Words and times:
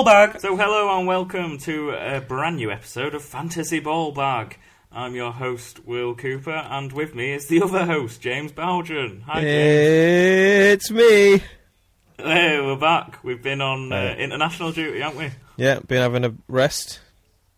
So, 0.00 0.56
hello 0.56 0.96
and 0.96 1.06
welcome 1.06 1.58
to 1.58 1.90
a 1.90 2.22
brand 2.22 2.56
new 2.56 2.70
episode 2.70 3.14
of 3.14 3.22
Fantasy 3.22 3.80
Ball 3.80 4.12
Bag. 4.12 4.58
I'm 4.90 5.14
your 5.14 5.30
host, 5.30 5.84
Will 5.86 6.14
Cooper, 6.14 6.50
and 6.50 6.90
with 6.90 7.14
me 7.14 7.32
is 7.32 7.48
the 7.48 7.60
other 7.60 7.84
host, 7.84 8.22
James 8.22 8.50
Bowden. 8.50 9.20
Hi, 9.26 9.42
James. 9.42 10.72
It's 10.72 10.90
me. 10.90 11.42
Hey, 12.16 12.58
we're 12.62 12.76
back. 12.76 13.22
We've 13.22 13.42
been 13.42 13.60
on 13.60 13.92
uh, 13.92 14.14
international 14.18 14.72
duty, 14.72 15.00
haven't 15.00 15.18
we? 15.18 15.30
Yeah, 15.58 15.80
been 15.80 16.00
having 16.00 16.24
a 16.24 16.32
rest 16.48 17.00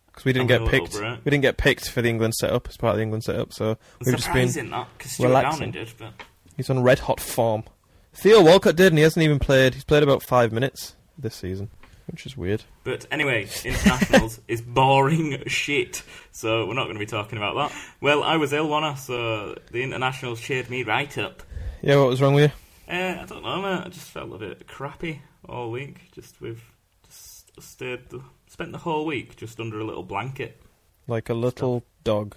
because 0.07 0.25
we 0.25 0.33
didn't 0.33 0.51
Having 0.51 0.65
get 0.65 0.71
picked. 0.91 0.95
We 1.23 1.31
didn't 1.31 1.43
get 1.43 1.55
picked 1.55 1.89
for 1.89 2.01
the 2.01 2.09
England 2.09 2.35
setup 2.35 2.67
as 2.67 2.75
part 2.75 2.91
of 2.91 2.97
the 2.97 3.03
England 3.03 3.23
setup, 3.23 3.53
so 3.53 3.77
we've 4.05 4.17
just 4.17 4.33
been. 4.33 4.49
That, 4.69 4.87
relaxing. 5.17 5.71
Downing 5.71 5.85
did, 5.85 5.93
but 5.97 6.11
He's 6.57 6.69
on 6.69 6.83
red 6.83 6.99
hot 6.99 7.21
form. 7.21 7.63
Theo 8.13 8.43
Walcott 8.43 8.75
did, 8.75 8.87
and 8.87 8.97
he 8.97 9.03
hasn't 9.03 9.23
even 9.23 9.39
played. 9.39 9.75
He's 9.75 9.85
played 9.85 10.03
about 10.03 10.21
five 10.21 10.51
minutes 10.51 10.97
this 11.17 11.35
season, 11.35 11.69
which 12.07 12.25
is 12.25 12.37
weird. 12.37 12.63
But 12.83 13.05
anyway, 13.11 13.47
internationals 13.63 14.39
is 14.47 14.61
boring 14.61 15.43
shit, 15.47 16.03
so 16.31 16.65
we're 16.65 16.73
not 16.73 16.85
going 16.85 16.95
to 16.95 16.99
be 16.99 17.05
talking 17.05 17.37
about 17.37 17.55
that. 17.55 17.77
Well, 18.01 18.23
I 18.23 18.37
was 18.37 18.53
ill, 18.53 18.67
one 18.67 18.95
so 18.97 19.55
the 19.71 19.83
internationals 19.83 20.39
cheered 20.41 20.69
me 20.69 20.83
right 20.83 21.17
up. 21.17 21.43
Yeah, 21.81 21.97
what 21.97 22.09
was 22.09 22.21
wrong 22.21 22.33
with 22.33 22.51
you? 22.51 22.93
Uh, 22.93 23.21
I 23.21 23.25
don't 23.25 23.43
know, 23.43 23.61
mate. 23.61 23.83
I 23.85 23.89
just 23.89 24.09
felt 24.09 24.33
a 24.33 24.37
bit 24.37 24.67
crappy 24.67 25.21
all 25.47 25.71
week. 25.71 26.11
Just 26.11 26.39
with 26.41 26.61
just 27.05 27.61
stayed, 27.61 28.09
the, 28.09 28.21
spent 28.47 28.71
the 28.71 28.77
whole 28.77 29.05
week 29.05 29.35
just 29.35 29.59
under 29.59 29.79
a 29.79 29.83
little 29.83 30.03
blanket. 30.03 30.61
Like 31.07 31.29
a 31.29 31.33
little 31.33 31.83
dog. 32.03 32.35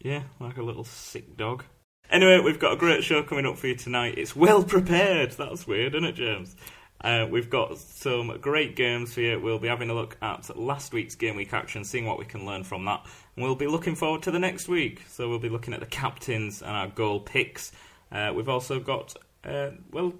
Yeah, 0.00 0.22
like 0.40 0.56
a 0.58 0.62
little 0.62 0.84
sick 0.84 1.36
dog. 1.36 1.64
Anyway, 2.10 2.38
we've 2.40 2.58
got 2.58 2.74
a 2.74 2.76
great 2.76 3.02
show 3.02 3.22
coming 3.22 3.46
up 3.46 3.56
for 3.56 3.66
you 3.66 3.74
tonight. 3.74 4.18
It's 4.18 4.36
well 4.36 4.62
prepared. 4.62 5.32
That's 5.32 5.66
weird, 5.66 5.94
isn't 5.94 6.04
it, 6.04 6.14
James? 6.14 6.54
Uh, 7.04 7.26
we've 7.30 7.50
got 7.50 7.76
some 7.76 8.38
great 8.40 8.76
games 8.76 9.12
for 9.12 9.20
you. 9.20 9.38
We'll 9.38 9.58
be 9.58 9.68
having 9.68 9.90
a 9.90 9.94
look 9.94 10.16
at 10.22 10.56
last 10.56 10.94
week's 10.94 11.14
game 11.14 11.36
week 11.36 11.52
action, 11.52 11.84
seeing 11.84 12.06
what 12.06 12.18
we 12.18 12.24
can 12.24 12.46
learn 12.46 12.64
from 12.64 12.86
that. 12.86 13.04
And 13.36 13.44
we'll 13.44 13.54
be 13.54 13.66
looking 13.66 13.94
forward 13.94 14.22
to 14.22 14.30
the 14.30 14.38
next 14.38 14.68
week. 14.68 15.02
So 15.08 15.28
we'll 15.28 15.38
be 15.38 15.50
looking 15.50 15.74
at 15.74 15.80
the 15.80 15.86
captains 15.86 16.62
and 16.62 16.70
our 16.70 16.88
goal 16.88 17.20
picks. 17.20 17.72
Uh, 18.10 18.32
we've 18.34 18.48
also 18.48 18.80
got, 18.80 19.14
uh, 19.44 19.72
well, 19.92 20.14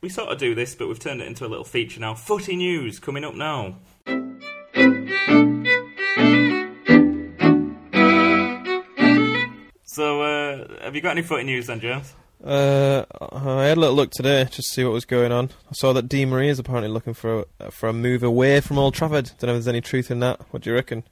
we 0.00 0.08
sort 0.08 0.30
of 0.30 0.38
do 0.38 0.56
this, 0.56 0.74
but 0.74 0.88
we've 0.88 0.98
turned 0.98 1.20
it 1.20 1.28
into 1.28 1.46
a 1.46 1.48
little 1.48 1.64
feature 1.64 2.00
now. 2.00 2.14
Footy 2.14 2.56
news 2.56 2.98
coming 2.98 3.24
up 3.24 3.36
now. 3.36 3.76
So, 9.84 10.22
uh, 10.22 10.82
have 10.82 10.96
you 10.96 11.00
got 11.00 11.12
any 11.12 11.22
footy 11.22 11.44
news 11.44 11.68
then, 11.68 11.78
James? 11.78 12.14
Uh, 12.44 13.04
I 13.32 13.64
had 13.64 13.78
a 13.78 13.80
little 13.80 13.96
look 13.96 14.10
today 14.10 14.44
just 14.44 14.56
to 14.56 14.62
see 14.62 14.84
what 14.84 14.92
was 14.92 15.04
going 15.04 15.32
on. 15.32 15.50
I 15.68 15.72
saw 15.72 15.92
that 15.94 16.08
Di 16.08 16.24
Maria 16.26 16.50
is 16.50 16.58
apparently 16.58 16.90
looking 16.90 17.14
for 17.14 17.46
a, 17.58 17.70
for 17.70 17.88
a 17.88 17.92
move 17.92 18.22
away 18.22 18.60
from 18.60 18.78
Old 18.78 18.94
Trafford. 18.94 19.32
Don't 19.38 19.48
know 19.48 19.54
if 19.54 19.64
there's 19.64 19.68
any 19.68 19.80
truth 19.80 20.10
in 20.10 20.20
that. 20.20 20.40
What 20.50 20.62
do 20.62 20.70
you 20.70 20.76
reckon? 20.76 21.02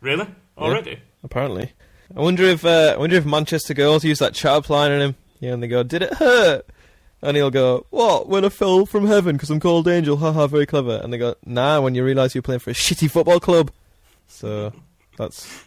Really? 0.00 0.26
Already? 0.56 1.00
Apparently, 1.22 1.72
I 2.16 2.20
wonder 2.20 2.44
if 2.44 2.64
uh, 2.64 2.94
I 2.94 2.98
wonder 2.98 3.16
if 3.16 3.24
Manchester 3.24 3.74
girls 3.74 4.04
use 4.04 4.18
that 4.18 4.34
chat 4.34 4.68
line 4.68 4.90
on 4.90 5.00
him. 5.00 5.16
Yeah, 5.40 5.52
and 5.52 5.62
they 5.62 5.68
go, 5.68 5.82
"Did 5.82 6.02
it 6.02 6.14
hurt?" 6.14 6.66
And 7.20 7.36
he'll 7.36 7.50
go, 7.50 7.86
"What? 7.90 8.28
When 8.28 8.44
I 8.44 8.48
fell 8.48 8.86
from 8.86 9.06
heaven 9.06 9.36
because 9.36 9.50
I'm 9.50 9.60
called 9.60 9.86
Angel? 9.86 10.16
Haha, 10.16 10.48
very 10.48 10.66
clever." 10.66 11.00
And 11.02 11.12
they 11.12 11.18
go, 11.18 11.36
"Nah, 11.46 11.80
when 11.80 11.94
you 11.94 12.04
realise 12.04 12.34
you're 12.34 12.42
playing 12.42 12.58
for 12.60 12.70
a 12.70 12.74
shitty 12.74 13.10
football 13.10 13.38
club." 13.40 13.70
So 14.26 14.72
that's 15.16 15.64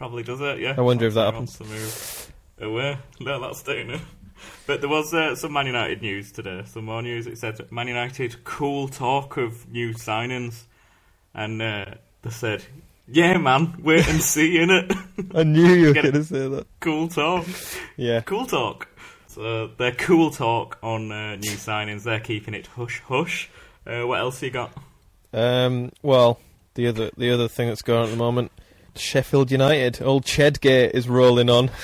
Probably 0.00 0.22
does 0.22 0.40
it, 0.40 0.60
yeah. 0.60 0.74
I 0.78 0.80
wonder 0.80 1.06
if 1.06 1.12
that 1.12 1.34
Wants 1.34 1.60
away. 2.60 2.98
No, 3.20 3.40
that's 3.40 3.62
doing. 3.62 4.00
But 4.66 4.80
there 4.80 4.88
was 4.90 5.12
uh, 5.12 5.34
some 5.34 5.52
Man 5.52 5.66
United 5.66 6.00
news 6.02 6.32
today. 6.32 6.62
Some 6.66 6.86
more 6.86 7.02
news. 7.02 7.26
It 7.26 7.38
said 7.38 7.70
Man 7.70 7.88
United 7.88 8.42
cool 8.44 8.88
talk 8.88 9.36
of 9.36 9.68
new 9.70 9.92
signings, 9.94 10.62
and 11.34 11.60
uh, 11.60 11.84
they 12.22 12.30
said, 12.30 12.64
"Yeah, 13.06 13.36
man, 13.38 13.76
wait 13.82 14.08
and 14.08 14.22
see 14.22 14.58
in 14.62 14.70
it." 14.70 14.92
I 15.34 15.42
knew 15.42 15.66
you 15.74 15.86
were 15.88 15.94
going 15.94 16.12
to 16.12 16.24
say 16.24 16.48
that. 16.48 16.66
cool 16.80 17.08
talk. 17.08 17.46
Yeah, 17.96 18.20
Cool 18.22 18.46
talk. 18.46 18.88
So 19.26 19.68
their 19.68 19.92
cool 19.92 20.30
talk 20.30 20.78
on 20.82 21.12
uh, 21.12 21.36
new 21.36 21.52
signings. 21.52 22.02
They're 22.04 22.18
keeping 22.20 22.54
it 22.54 22.66
hush 22.66 23.00
hush. 23.06 23.48
Uh, 23.86 24.06
what 24.06 24.20
else 24.20 24.42
you 24.42 24.50
got? 24.50 24.72
Um, 25.32 25.92
well, 26.02 26.40
the 26.74 26.86
other 26.88 27.10
the 27.16 27.30
other 27.30 27.48
thing 27.48 27.68
that's 27.68 27.82
going 27.82 28.00
on 28.00 28.04
at 28.06 28.10
the 28.10 28.16
moment, 28.16 28.50
Sheffield 28.96 29.50
United, 29.50 30.02
old 30.02 30.24
Chedgate 30.24 30.92
is 30.92 31.08
rolling 31.08 31.50
on. 31.50 31.70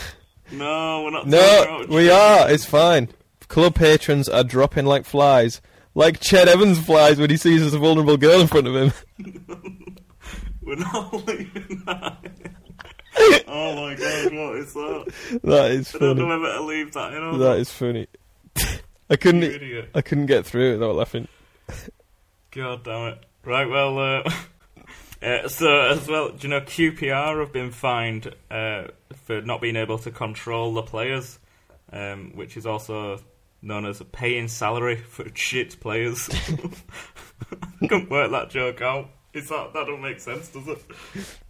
No, 0.52 1.02
we're 1.04 1.10
not. 1.10 1.26
No, 1.26 1.86
we 1.88 2.10
are. 2.10 2.50
It's 2.50 2.64
fine. 2.64 3.08
Club 3.48 3.74
patrons 3.74 4.28
are 4.28 4.44
dropping 4.44 4.86
like 4.86 5.04
flies, 5.04 5.60
like 5.94 6.20
Ched 6.20 6.46
Evans 6.46 6.78
flies 6.78 7.18
when 7.18 7.30
he 7.30 7.36
sees 7.36 7.72
a 7.72 7.78
vulnerable 7.78 8.16
girl 8.16 8.40
in 8.40 8.46
front 8.46 8.66
of 8.66 8.74
him. 8.74 8.92
We're 10.62 10.74
not 10.76 11.12
leaving 11.28 11.82
that. 11.86 12.16
oh 13.46 13.76
my 13.76 13.94
god, 13.94 14.34
what 14.34 14.56
is 14.56 14.74
that? 14.74 15.40
that 15.44 15.70
is 15.70 15.94
I 15.94 15.98
don't 16.00 16.16
know 16.18 16.26
funny. 16.28 16.42
whether 16.42 16.54
to 16.54 16.62
leave 16.64 16.92
that 16.94 17.12
in 17.14 17.22
or 17.22 17.38
That 17.38 17.58
not. 17.58 17.66
funny. 17.68 18.06
I 19.10 19.14
couldn't. 19.16 19.88
I 19.94 20.00
couldn't 20.02 20.26
get 20.26 20.44
through 20.44 20.70
it 20.70 20.72
without 20.78 20.96
laughing. 20.96 21.28
God 22.50 22.82
damn 22.82 23.12
it. 23.12 23.24
Right, 23.44 23.68
well, 23.70 23.96
uh, 23.98 24.22
uh, 25.22 25.48
so 25.48 25.80
as 25.80 26.08
well, 26.08 26.30
do 26.30 26.46
you 26.46 26.48
know 26.48 26.60
QPR 26.60 27.40
have 27.40 27.52
been 27.52 27.70
fined 27.70 28.34
uh, 28.50 28.88
for 29.24 29.40
not 29.40 29.60
being 29.60 29.76
able 29.76 29.98
to 29.98 30.10
control 30.10 30.74
the 30.74 30.82
players, 30.82 31.38
um, 31.92 32.32
which 32.34 32.56
is 32.56 32.66
also 32.66 33.20
known 33.62 33.86
as 33.86 34.02
paying 34.12 34.48
salary 34.48 34.96
for 34.96 35.26
shit 35.34 35.78
players. 35.80 36.28
I 37.82 37.86
couldn't 37.86 38.10
work 38.10 38.30
that 38.30 38.50
joke 38.50 38.80
out. 38.82 39.10
Is 39.34 39.48
that 39.48 39.72
that 39.74 39.86
don't 39.86 40.00
make 40.00 40.20
sense, 40.20 40.48
does 40.48 40.66
it? 40.68 40.82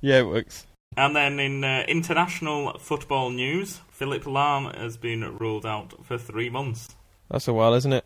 Yeah, 0.00 0.20
it 0.20 0.26
works. 0.26 0.66
And 0.96 1.14
then 1.14 1.38
in 1.38 1.62
uh, 1.62 1.84
international 1.86 2.78
football 2.78 3.30
news, 3.30 3.80
Philipp 3.90 4.24
Lahm 4.24 4.74
has 4.76 4.96
been 4.96 5.36
ruled 5.38 5.66
out 5.66 5.92
for 6.04 6.16
three 6.18 6.48
months. 6.48 6.96
That's 7.30 7.48
a 7.48 7.52
while, 7.52 7.74
isn't 7.74 7.92
it? 7.92 8.04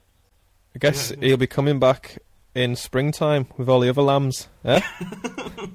I 0.75 0.79
guess 0.79 1.11
Yeah, 1.11 1.17
yeah. 1.21 1.27
he'll 1.29 1.37
be 1.37 1.47
coming 1.47 1.79
back 1.79 2.19
in 2.55 2.77
springtime 2.77 3.47
with 3.57 3.69
all 3.69 3.81
the 3.81 3.89
other 3.89 4.03
lambs. 4.03 4.49
Eh? 4.65 4.81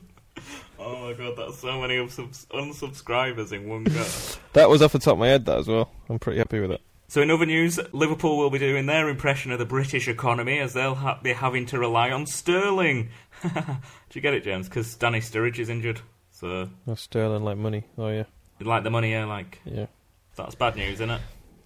Oh 0.77 1.07
my 1.09 1.13
god, 1.13 1.33
that's 1.35 1.57
so 1.59 1.81
many 1.81 1.95
unsubs- 1.95 2.45
unsubscribers 2.47 3.51
in 3.51 3.67
one 3.67 3.85
go. 3.85 4.05
that 4.53 4.69
was 4.69 4.81
off 4.83 4.91
the 4.91 4.99
top 4.99 5.13
of 5.13 5.19
my 5.19 5.27
head. 5.27 5.45
That 5.45 5.57
as 5.57 5.67
well. 5.67 5.89
I'm 6.09 6.19
pretty 6.19 6.37
happy 6.37 6.59
with 6.59 6.69
it. 6.71 6.81
so 7.07 7.23
in 7.23 7.31
other 7.31 7.45
news, 7.47 7.79
Liverpool 7.91 8.37
will 8.37 8.51
be 8.51 8.59
doing 8.59 8.85
their 8.85 9.09
impression 9.09 9.51
of 9.51 9.57
the 9.57 9.65
British 9.65 10.07
economy 10.07 10.59
as 10.59 10.73
they'll 10.73 10.93
ha- 10.93 11.19
be 11.23 11.33
having 11.33 11.65
to 11.67 11.79
rely 11.79 12.11
on 12.11 12.27
sterling. 12.27 13.09
Do 13.41 13.51
you 14.13 14.21
get 14.21 14.35
it, 14.35 14.43
James? 14.43 14.67
Because 14.69 14.93
Danny 14.95 15.21
Sturridge 15.21 15.57
is 15.57 15.69
injured. 15.69 16.01
So 16.29 16.69
Oh, 16.87 16.93
sterling 16.95 17.43
like 17.43 17.57
money. 17.57 17.85
Oh 17.97 18.09
yeah, 18.09 18.25
like 18.59 18.83
the 18.83 18.91
money, 18.91 19.11
yeah? 19.11 19.25
Like 19.25 19.59
yeah. 19.65 19.87
that's 20.35 20.53
bad 20.53 20.75
news, 20.75 20.95
isn't 20.95 21.09
it? 21.09 21.21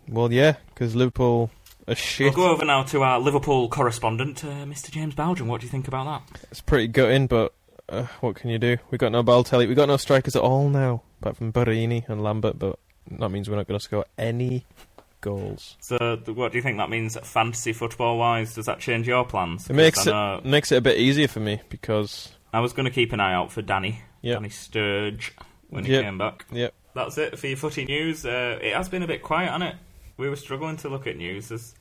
Well, 0.08 0.32
yeah, 0.32 0.56
because 0.74 0.96
Liverpool 0.96 1.52
are 1.90 1.96
shit. 1.96 2.36
We'll 2.36 2.48
go 2.48 2.52
over 2.52 2.66
now 2.66 2.84
to 2.84 3.04
our 3.04 3.20
Liverpool 3.20 3.68
correspondent, 3.70 4.44
uh, 4.44 4.66
Mr. 4.66 4.92
James 4.92 5.16
Bowden. 5.16 5.48
What 5.48 5.62
do 5.62 5.68
you 5.68 5.72
think 5.72 5.88
about 5.88 6.06
that? 6.30 6.42
It's 6.52 6.62
pretty 6.62 6.88
gutting, 6.88 7.28
but 7.28 7.54
uh, 7.90 8.04
what 8.22 8.36
can 8.36 8.50
you 8.50 8.58
do? 8.60 8.78
We've 8.92 9.00
got 9.00 9.12
no 9.12 9.24
Balotelli. 9.24 9.68
We've 9.68 9.76
got 9.76 9.88
no 9.88 9.98
strikers 9.98 10.36
at 10.36 10.42
all 10.42 10.70
now, 10.70 11.02
apart 11.22 11.38
from 11.38 11.52
Borini 11.52 12.08
and 12.10 12.24
Lambert. 12.24 12.60
But 12.60 12.80
that 13.12 13.30
means 13.30 13.50
we're 13.50 13.56
not 13.58 13.68
going 13.68 13.80
to 13.80 13.84
score 13.84 14.06
any 14.18 14.66
goals. 15.22 15.76
So, 15.82 16.18
what 16.28 16.52
do 16.52 16.58
you 16.58 16.62
think 16.62 16.78
that 16.78 16.90
means 16.90 17.18
fantasy 17.24 17.74
football 17.74 18.18
wise? 18.18 18.54
Does 18.56 18.66
that 18.68 18.80
change 18.80 19.08
your 19.08 19.26
plans? 19.26 19.70
It 19.70 19.74
makes 19.74 20.06
it 20.08 20.46
makes 20.46 20.72
it 20.72 20.78
a 20.78 20.82
bit 20.82 20.98
easier 20.98 21.28
for 21.28 21.40
me 21.40 21.62
because 21.70 22.30
I 22.54 22.60
was 22.60 22.74
going 22.74 22.86
to 22.86 22.92
keep 22.92 23.12
an 23.14 23.20
eye 23.20 23.34
out 23.34 23.52
for 23.52 23.62
Danny, 23.62 24.02
Yep. 24.22 24.36
Danny 24.38 24.50
Sturge, 24.50 25.34
when 25.70 25.86
he 25.86 25.94
Yep. 25.94 26.04
came 26.04 26.18
back. 26.18 26.46
Yep. 26.52 26.74
That's 26.96 27.18
it 27.18 27.38
for 27.40 27.48
your 27.48 27.58
footy 27.58 27.86
news. 27.86 28.26
Uh, 28.26 28.60
it 28.62 28.74
has 28.74 28.90
been 28.90 29.04
a 29.04 29.08
bit 29.08 29.22
quiet, 29.22 29.48
hasn't 29.52 29.64
it? 29.72 29.76
We 30.18 30.28
were 30.30 30.36
struggling 30.36 30.76
to 30.78 30.90
look 30.90 31.08
at 31.08 31.18
news. 31.18 31.50
There's 31.50 31.76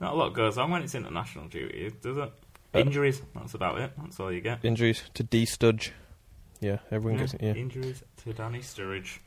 not 0.00 0.12
a 0.12 0.16
lot 0.16 0.32
goes 0.34 0.58
on 0.58 0.70
when 0.70 0.82
it's 0.82 0.94
international 0.94 1.46
duty, 1.48 1.92
does 2.02 2.16
it? 2.16 2.32
Uh, 2.74 2.78
Injuries, 2.78 3.22
that's 3.34 3.54
about 3.54 3.80
it. 3.80 3.92
That's 3.98 4.18
all 4.18 4.32
you 4.32 4.40
get. 4.40 4.64
injuries 4.64 5.02
to 5.14 5.22
D 5.22 5.44
Studge. 5.44 5.90
Yeah, 6.60 6.78
everyone 6.90 7.18
Yeah, 7.18 7.24
gets 7.26 7.34
it. 7.34 7.42
Yeah. 7.42 7.52
Injuries 7.54 8.02
to 8.24 8.32
Danny 8.32 8.58
Sturridge. 8.60 9.18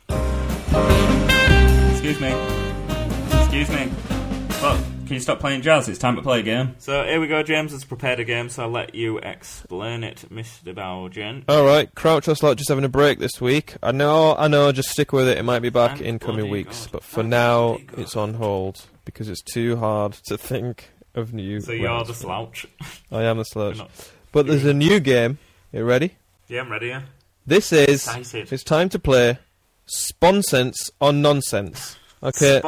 Excuse 1.92 2.19
me. 2.19 2.34
Excuse 3.42 3.69
me. 3.69 3.92
Look, 4.62 4.80
can 5.07 5.15
you 5.15 5.19
stop 5.19 5.39
playing 5.39 5.62
jazz? 5.62 5.89
It's 5.89 5.98
time 5.98 6.15
to 6.18 6.21
play 6.21 6.42
a 6.42 6.44
game. 6.44 6.75
So 6.80 7.04
here 7.04 7.19
we 7.19 7.27
go. 7.27 7.42
James 7.42 7.71
has 7.71 7.83
prepared 7.83 8.19
a 8.19 8.24
game, 8.24 8.50
so 8.50 8.63
I'll 8.63 8.69
let 8.69 8.94
you 8.94 9.18
explain 9.19 10.04
it, 10.04 10.25
Mr. 10.31 10.75
Bowden. 10.75 11.45
All 11.50 11.65
right, 11.65 11.94
Crouch 11.95 12.27
Ocelot 12.27 12.57
just 12.57 12.69
having 12.69 12.83
a 12.83 12.89
break 12.89 13.19
this 13.19 13.42
week. 13.42 13.75
I 13.81 13.92
know, 13.92 14.36
I 14.38 14.48
know. 14.48 14.71
Just 14.71 14.89
stick 14.89 15.12
with 15.13 15.27
it. 15.27 15.38
It 15.38 15.44
might 15.44 15.59
be 15.59 15.69
back 15.69 15.92
Thank 15.98 16.01
in 16.04 16.19
coming 16.19 16.42
bloody 16.48 16.51
weeks, 16.51 16.86
God. 16.86 16.92
but 16.92 17.04
for 17.04 17.21
Thank 17.21 17.30
now, 17.30 17.68
bloody 17.69 17.83
God. 17.86 18.00
it's 18.00 18.15
on 18.15 18.33
hold 18.36 18.86
because 19.06 19.30
it's 19.30 19.42
too 19.42 19.77
hard 19.77 20.13
to 20.27 20.38
think 20.38 20.89
of 21.15 21.33
new. 21.33 21.62
So 21.62 21.71
you're 21.71 22.04
the 22.04 22.13
slouch. 22.13 22.68
I 23.12 23.24
am 23.24 23.38
the 23.38 23.44
slouch. 23.45 23.77
not- 23.77 23.89
But 24.31 24.45
there's 24.48 24.65
a 24.65 24.74
new 24.74 25.00
game. 25.00 25.39
You 25.71 25.83
ready? 25.83 26.15
Yeah, 26.48 26.62
I'm 26.62 26.71
ready. 26.71 26.88
Yeah. 26.88 27.01
This 27.45 27.71
is. 27.74 28.06
Excited. 28.07 28.51
It's 28.51 28.63
time 28.63 28.89
to 28.89 29.00
play 29.00 29.39
Sponsence 29.86 30.92
on 31.01 31.21
Nonsense. 31.21 31.95
Okay. 32.28 32.62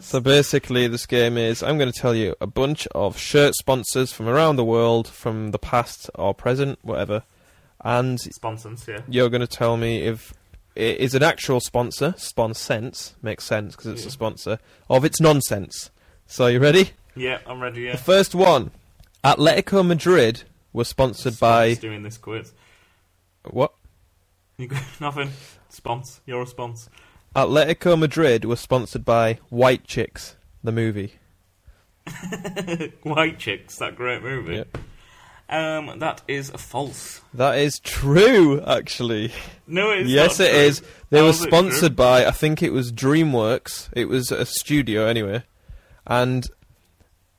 So 0.00 0.20
basically, 0.20 0.86
this 0.86 1.06
game 1.06 1.38
is 1.38 1.62
I'm 1.62 1.78
going 1.78 1.90
to 1.90 1.98
tell 1.98 2.14
you 2.14 2.34
a 2.40 2.46
bunch 2.46 2.86
of 2.88 3.16
shirt 3.16 3.54
sponsors 3.54 4.12
from 4.12 4.28
around 4.28 4.56
the 4.56 4.64
world, 4.64 5.08
from 5.08 5.50
the 5.50 5.58
past 5.58 6.10
or 6.14 6.34
present, 6.34 6.78
whatever, 6.82 7.22
and 7.82 8.18
Sponsons, 8.18 8.86
yeah. 8.86 9.00
you're 9.08 9.30
going 9.30 9.40
to 9.40 9.46
tell 9.46 9.76
me 9.76 10.02
if 10.02 10.34
it 10.74 10.98
is 10.98 11.14
an 11.14 11.22
actual 11.22 11.60
sponsor, 11.60 12.14
sponsence, 12.18 13.14
makes 13.22 13.44
sense 13.44 13.74
because 13.74 13.92
it's 13.92 14.02
Yeah. 14.02 14.08
a 14.08 14.12
sponsor, 14.12 14.58
or 14.88 14.98
if 14.98 15.04
it's 15.04 15.20
nonsense. 15.20 15.90
So 16.26 16.46
you 16.48 16.58
ready? 16.60 16.90
Yeah, 17.16 17.38
I'm 17.46 17.60
ready, 17.62 17.82
yeah. 17.82 17.92
The 17.92 17.98
first 17.98 18.34
one, 18.34 18.72
Atletico 19.24 19.84
Madrid 19.86 20.42
was 20.72 20.86
sponsored 20.88 21.38
by 21.40 21.74
doing 21.74 22.02
this 22.02 22.18
quiz. 22.18 22.52
what? 23.44 23.72
You 24.58 24.66
got 24.66 24.82
nothing. 25.00 25.30
Spons. 25.72 26.20
You're 26.26 26.42
a 26.42 26.46
spons. 26.46 26.88
Atletico 27.34 27.98
Madrid 27.98 28.44
was 28.44 28.60
sponsored 28.60 29.04
by 29.04 29.38
White 29.48 29.84
Chicks, 29.84 30.36
the 30.62 30.72
movie. 30.72 31.14
White 33.02 33.38
Chicks, 33.38 33.76
that 33.76 33.96
great 33.96 34.22
movie. 34.22 34.56
Yep. 34.56 34.78
Um, 35.50 35.98
that 35.98 36.22
is 36.28 36.50
false. 36.50 37.22
That 37.32 37.58
is 37.58 37.80
true, 37.80 38.60
actually. 38.66 39.32
No, 39.66 39.90
it's 39.90 40.08
yes, 40.10 40.38
not 40.38 40.46
it 40.46 40.50
true. 40.50 40.58
is. 40.60 40.82
They 41.10 41.18
How 41.20 41.26
were 41.26 41.32
sponsored 41.32 41.96
by, 41.96 42.26
I 42.26 42.32
think 42.32 42.62
it 42.62 42.72
was 42.72 42.92
DreamWorks. 42.92 43.88
It 43.92 44.06
was 44.06 44.30
a 44.30 44.44
studio 44.44 45.06
anyway, 45.06 45.44
and 46.06 46.46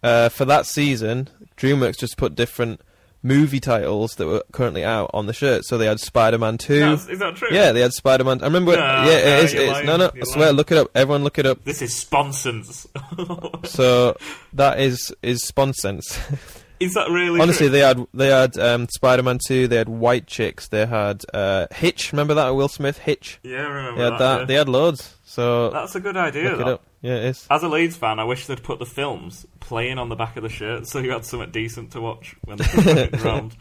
uh, 0.02 0.30
for 0.30 0.46
that 0.46 0.66
season, 0.66 1.30
DreamWorks 1.56 2.00
just 2.00 2.18
put 2.18 2.34
different 2.36 2.82
movie 3.22 3.60
titles 3.60 4.16
that 4.16 4.28
were 4.28 4.44
currently 4.52 4.84
out 4.84 5.10
on 5.14 5.26
the 5.26 5.34
shirt. 5.34 5.66
So 5.66 5.78
they 5.78 5.86
had 5.86 6.00
Spider-Man 6.00 6.58
Two. 6.58 6.80
That's- 6.80 7.08
is 7.10 7.20
that 7.20 7.36
true? 7.36 7.50
Yeah, 7.52 7.72
they 7.72 7.82
had 7.82 7.92
Spider-Man. 7.94 8.42
I 8.42 8.46
remember. 8.46 8.72
No, 8.74 8.78
yeah, 8.78 9.04
no, 9.04 9.10
it 9.12 9.44
is. 9.46 9.54
It 9.54 9.62
is. 9.62 9.86
No, 9.86 9.98
no. 9.98 10.06
I 10.08 10.12
you're 10.16 10.26
swear. 10.26 10.46
lying. 10.46 10.56
Look 10.56 10.72
it 10.72 10.78
up. 10.78 10.90
Everyone, 10.96 11.24
look 11.24 11.38
it 11.40 11.46
up. 11.46 11.64
This 11.64 11.82
is 11.82 11.96
sponsons. 11.96 12.88
So 13.66 14.16
that 14.54 14.80
is 14.80 15.14
is 15.22 15.44
sponsence. 15.44 16.18
is 16.80 16.94
that 16.94 17.10
really 17.10 17.40
Honestly, 17.42 17.68
true? 17.68 17.70
they 17.70 17.80
had 17.80 18.06
they 18.14 18.28
had 18.30 18.58
um, 18.58 18.88
Spider-Man 18.90 19.40
Two. 19.46 19.68
They 19.68 19.76
had 19.78 19.90
White 19.90 20.28
Chicks. 20.28 20.68
They 20.68 20.86
had 20.86 21.24
uh, 21.34 21.68
Hitch. 21.72 22.12
Remember 22.14 22.34
that 22.36 22.50
Will 22.50 22.68
Smith 22.68 22.98
Hitch? 23.00 23.40
Yeah, 23.44 23.58
I 23.66 23.70
remember 23.70 23.98
They 23.98 24.04
had 24.04 24.14
that. 24.14 24.18
that. 24.20 24.40
yeah. 24.40 24.46
They 24.46 24.54
had 24.56 24.70
loads. 24.70 25.16
So 25.26 25.70
That's 25.70 25.96
a 25.96 26.00
good 26.00 26.18
idea. 26.18 26.52
look 26.52 26.60
it 26.62 26.68
up. 26.68 26.84
Yeah, 27.02 27.16
it 27.16 27.24
is. 27.26 27.48
As 27.50 27.64
a 27.64 27.70
Leeds 27.70 27.96
fan, 27.96 28.20
I 28.20 28.26
wish 28.26 28.48
they'd 28.48 28.62
put 28.62 28.80
the 28.80 28.86
films 28.86 29.46
playing 29.62 29.98
on 30.00 30.10
the 30.10 30.16
back 30.16 30.36
of 30.36 30.44
the 30.44 30.50
shirt 30.50 30.86
so 30.88 31.00
you 31.00 31.12
had 31.12 31.24
something 31.24 31.50
decent 31.52 31.92
to 31.92 32.02
watch 32.02 32.36
when 32.44 32.58
they're 32.58 33.10
around. 33.24 33.56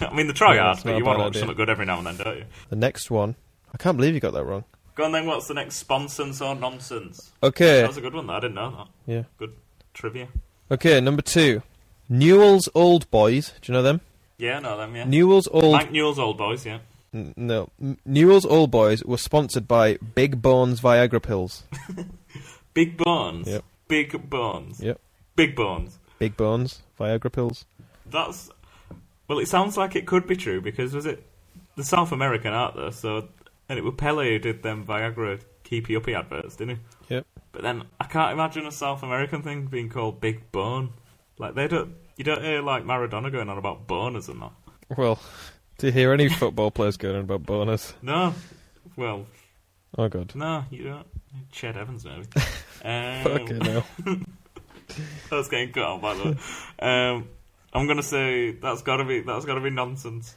I 0.00 0.14
mean, 0.14 0.28
they 0.28 0.32
try 0.32 0.54
Yeah, 0.54 0.62
hard, 0.74 0.78
but 0.84 0.96
you 0.96 1.04
want 1.04 1.18
to 1.18 1.22
watch 1.24 1.30
idea. 1.30 1.40
something 1.40 1.56
good 1.56 1.70
every 1.70 1.86
now 1.86 1.98
and 1.98 2.06
then, 2.06 2.16
don't 2.18 2.36
you? 2.36 2.44
The 2.68 2.76
next 2.76 3.10
one. 3.10 3.34
I 3.74 3.78
can't 3.78 3.96
believe 3.96 4.14
you 4.14 4.20
got 4.20 4.32
that 4.34 4.44
wrong. 4.44 4.64
Go 4.94 5.04
on 5.04 5.12
then, 5.12 5.26
what's 5.26 5.48
the 5.48 5.54
next 5.54 5.76
sponsons 5.76 6.40
or 6.40 6.54
nonsense? 6.54 7.32
Okay. 7.42 7.80
That 7.80 7.88
was 7.88 7.96
a 7.96 8.00
good 8.00 8.14
one, 8.14 8.26
though. 8.28 8.34
I 8.34 8.40
didn't 8.40 8.54
know 8.54 8.70
that. 8.70 8.88
Yeah. 9.12 9.22
Good 9.38 9.54
trivia. 9.94 10.28
Okay. 10.70 11.00
Number 11.00 11.22
two. 11.22 11.62
Newell's 12.08 12.68
Old 12.74 13.10
Boys. 13.10 13.52
Do 13.60 13.72
you 13.72 13.76
know 13.76 13.82
them? 13.82 14.00
Yeah, 14.38 14.60
no, 14.60 14.76
them, 14.76 14.94
yeah. 14.94 15.04
Newell's 15.04 15.48
Old. 15.48 15.72
Mike 15.72 15.92
Newell's 15.92 16.18
Old 16.18 16.38
Boys, 16.38 16.64
yeah. 16.64 16.78
N- 17.12 17.34
no. 17.36 17.70
Newell's 18.04 18.46
Old 18.46 18.70
Boys 18.70 19.04
were 19.04 19.18
sponsored 19.18 19.66
by 19.66 19.96
Big 20.14 20.40
Bones 20.40 20.80
Viagra 20.80 21.22
pills. 21.22 21.64
Big 22.74 22.96
Bones. 22.96 23.48
Yep. 23.48 23.64
Big 23.88 24.30
Bones. 24.30 24.80
Yep. 24.80 25.00
Big 25.34 25.56
Bones. 25.56 25.98
Big 26.18 26.36
Bones 26.36 26.82
Viagra 26.98 27.32
pills. 27.32 27.64
That's. 28.06 28.50
Well, 29.26 29.38
it 29.38 29.48
sounds 29.48 29.76
like 29.76 29.96
it 29.96 30.06
could 30.06 30.26
be 30.26 30.36
true 30.36 30.60
because, 30.60 30.94
was 30.94 31.06
it. 31.06 31.24
The 31.76 31.84
South 31.84 32.12
American, 32.12 32.52
aren't 32.52 32.76
there? 32.76 32.92
So. 32.92 33.28
And 33.68 33.78
it 33.78 33.84
was 33.84 33.94
Pele 33.96 34.26
who 34.30 34.38
did 34.38 34.62
them 34.62 34.86
Viagra 34.86 35.40
keepy 35.64 35.94
uppy 35.94 36.14
adverts, 36.14 36.56
didn't 36.56 36.76
he? 36.76 37.14
Yep. 37.16 37.26
But 37.52 37.62
then 37.62 37.84
I 38.00 38.04
can't 38.04 38.32
imagine 38.32 38.66
a 38.66 38.72
South 38.72 39.02
American 39.02 39.42
thing 39.42 39.66
being 39.66 39.88
called 39.88 40.20
Big 40.20 40.50
Bone. 40.52 40.90
Like 41.38 41.54
they 41.54 41.68
don't, 41.68 41.94
you 42.16 42.24
don't 42.24 42.42
hear 42.42 42.62
like 42.62 42.84
Maradona 42.84 43.30
going 43.30 43.48
on 43.48 43.58
about 43.58 43.86
boners 43.86 44.28
and 44.28 44.42
that. 44.42 44.52
Well, 44.96 45.18
do 45.78 45.86
you 45.88 45.92
hear 45.92 46.12
any 46.12 46.28
football 46.28 46.70
players 46.70 46.96
going 46.96 47.16
on 47.16 47.22
about 47.22 47.44
bonus? 47.44 47.94
No, 48.02 48.34
well, 48.96 49.26
Oh 49.96 50.08
god. 50.08 50.34
no, 50.34 50.64
you 50.70 50.84
don't. 50.84 51.06
Ched 51.52 51.76
Evans 51.76 52.04
maybe. 52.04 52.26
Um, 52.84 53.24
Fucking 53.24 53.60
hell. 53.60 53.84
That's 55.30 55.48
getting 55.48 55.72
cut 55.72 55.82
out 55.84 56.00
by 56.00 56.14
the 56.14 56.24
way. 56.24 56.36
Um, 56.78 57.28
I'm 57.72 57.86
gonna 57.86 58.02
say 58.04 58.52
that's 58.52 58.82
gotta 58.82 59.04
be 59.04 59.20
that's 59.20 59.44
gotta 59.44 59.60
be 59.60 59.70
nonsense. 59.70 60.34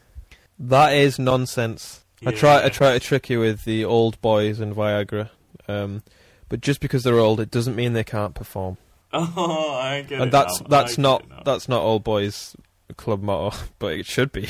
That 0.59 0.93
is 0.93 1.17
nonsense. 1.19 2.03
I 2.25 2.31
try 2.31 2.65
I 2.65 2.69
try 2.69 2.93
to 2.93 2.99
trick 2.99 3.29
you 3.29 3.39
with 3.39 3.63
the 3.63 3.85
old 3.85 4.19
boys 4.21 4.59
and 4.59 4.75
Viagra. 4.75 5.29
Um, 5.67 6.03
but 6.49 6.61
just 6.61 6.81
because 6.81 7.03
they're 7.03 7.19
old, 7.19 7.39
it 7.39 7.49
doesn't 7.51 7.75
mean 7.75 7.93
they 7.93 8.03
can't 8.03 8.33
perform. 8.35 8.77
Oh, 9.35 9.73
I 9.73 10.01
get 10.03 10.21
and 10.21 10.29
it 10.29 10.31
that's 10.31 10.61
now. 10.61 10.67
that's 10.69 10.97
not 10.97 11.43
that's 11.45 11.67
not 11.67 11.81
all 11.81 11.99
boys 11.99 12.55
club 12.97 13.21
motto, 13.21 13.57
but 13.79 13.93
it 13.93 14.05
should 14.05 14.31
be. 14.31 14.49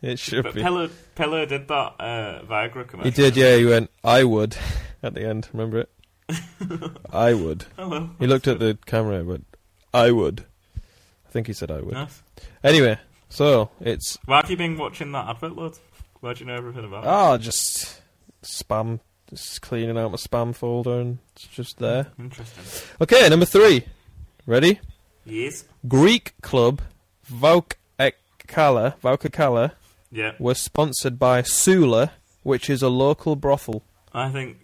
It 0.00 0.18
should 0.20 0.44
But 0.44 0.54
be. 0.54 0.62
Pele, 0.62 0.88
Pele 1.16 1.46
did 1.46 1.66
that 1.66 1.94
uh, 1.98 2.42
Viagra 2.44 2.86
commercial. 2.86 3.02
He 3.02 3.10
did, 3.10 3.36
yeah. 3.36 3.56
He 3.56 3.64
went, 3.66 3.90
"I 4.04 4.22
would," 4.22 4.56
at 5.02 5.14
the 5.14 5.26
end. 5.26 5.48
Remember 5.52 5.80
it? 5.80 5.90
I 7.12 7.34
would. 7.34 7.64
Oh, 7.78 7.88
well, 7.88 8.10
He 8.20 8.26
looked 8.28 8.46
at 8.46 8.60
the 8.60 8.78
camera, 8.86 9.24
but 9.24 9.40
I 9.92 10.12
would. 10.12 10.44
I 10.76 11.30
think 11.30 11.46
he 11.48 11.52
said 11.52 11.70
I 11.70 11.80
would. 11.80 11.94
Nice. 11.94 12.22
Anyway, 12.62 12.98
so 13.28 13.70
it's 13.80 14.16
Why 14.26 14.36
have 14.42 14.50
you 14.50 14.56
been 14.56 14.76
watching 14.78 15.10
that 15.12 15.28
advert 15.28 15.56
loads? 15.56 15.80
Why 16.20 16.34
do 16.34 16.40
you 16.40 16.46
know 16.46 16.54
everything 16.54 16.84
about 16.84 17.04
it? 17.04 17.08
ah 17.08 17.36
just 17.38 18.00
spam, 18.44 19.00
just 19.30 19.60
cleaning 19.62 19.98
out 19.98 20.10
my 20.10 20.16
spam 20.16 20.54
folder, 20.54 21.00
and 21.00 21.18
it's 21.34 21.46
just 21.46 21.78
there. 21.78 22.08
Interesting. 22.18 22.64
Okay, 23.00 23.28
number 23.28 23.46
three. 23.46 23.84
Ready? 24.46 24.80
Yes. 25.24 25.64
Greek 25.86 26.32
club 26.40 26.80
Vaukakala, 27.30 28.94
Vaukakala 29.02 29.72
Yeah. 30.10 30.32
was 30.38 30.58
sponsored 30.58 31.18
by 31.18 31.42
Sula, 31.42 32.12
which 32.42 32.70
is 32.70 32.82
a 32.82 32.88
local 32.88 33.36
brothel. 33.36 33.82
I 34.14 34.30
think 34.30 34.56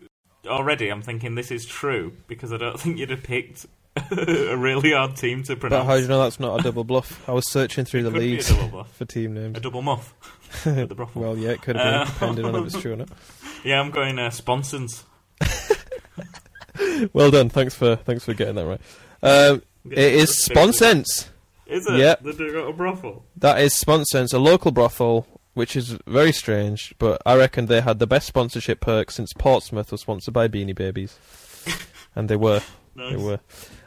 already 0.46 0.88
I'm 0.88 1.02
thinking 1.02 1.34
this 1.34 1.50
is 1.50 1.66
true 1.66 2.14
because 2.26 2.52
I 2.52 2.56
don't 2.56 2.80
think 2.80 2.98
you'd 2.98 3.10
have 3.10 3.22
picked 3.22 3.66
a 4.10 4.56
really 4.56 4.92
hard 4.92 5.16
team 5.16 5.42
to 5.44 5.54
pronounce. 5.56 5.80
But 5.82 5.86
how 5.86 5.96
do 5.96 6.02
you 6.02 6.08
know 6.08 6.22
that's 6.22 6.40
not 6.40 6.58
a 6.60 6.62
double 6.62 6.82
bluff? 6.84 7.28
I 7.28 7.32
was 7.32 7.48
searching 7.50 7.84
through 7.84 8.04
the 8.04 8.10
Could 8.10 8.18
be 8.20 8.24
a 8.26 8.30
leagues 8.32 8.48
double 8.48 8.68
bluff. 8.68 8.92
for 8.96 9.04
team 9.04 9.34
names. 9.34 9.56
A 9.58 9.60
double 9.60 9.82
muff. 9.82 10.14
the 10.64 10.86
brothel. 10.94 11.20
Well, 11.22 11.36
yeah, 11.36 11.50
it 11.50 11.62
could 11.62 11.76
have 11.76 11.84
been, 11.84 11.94
Uh, 12.00 12.04
depending 12.06 12.44
on 12.46 12.56
if 12.56 12.66
it's 12.74 12.80
true 12.82 12.94
or 12.94 12.96
not. 12.96 13.08
Yeah, 13.64 13.80
I'm 13.80 13.90
going 13.90 14.18
uh, 14.18 14.30
sponsons. 14.30 15.04
Well 17.12 17.30
done. 17.30 17.48
Thanks 17.48 17.74
for 17.74 17.96
thanks 17.96 18.24
for 18.24 18.34
getting 18.34 18.56
that 18.56 18.66
right. 18.66 18.80
Um, 19.22 19.62
it 19.90 20.14
is 20.14 20.30
Sponsense. 20.30 21.28
Is 21.66 21.86
it? 21.86 21.94
Yep. 21.94 22.22
They 22.22 22.32
do 22.32 22.52
got 22.52 22.68
a 22.68 22.72
brothel. 22.72 23.24
That 23.36 23.60
is 23.60 23.74
Sponsense, 23.74 24.34
a 24.34 24.38
local 24.38 24.70
brothel, 24.70 25.26
which 25.54 25.76
is 25.76 25.96
very 26.06 26.32
strange, 26.32 26.94
but 26.98 27.22
I 27.24 27.36
reckon 27.36 27.66
they 27.66 27.80
had 27.80 27.98
the 27.98 28.06
best 28.06 28.26
sponsorship 28.26 28.80
perk 28.80 29.10
since 29.10 29.32
Portsmouth 29.32 29.92
was 29.92 30.02
sponsored 30.02 30.34
by 30.34 30.48
Beanie 30.48 30.74
Babies, 30.74 31.18
and 32.14 32.28
they 32.28 32.36
were. 32.36 32.60
Nice. 32.94 33.12
They 33.12 33.16
were. 33.16 33.40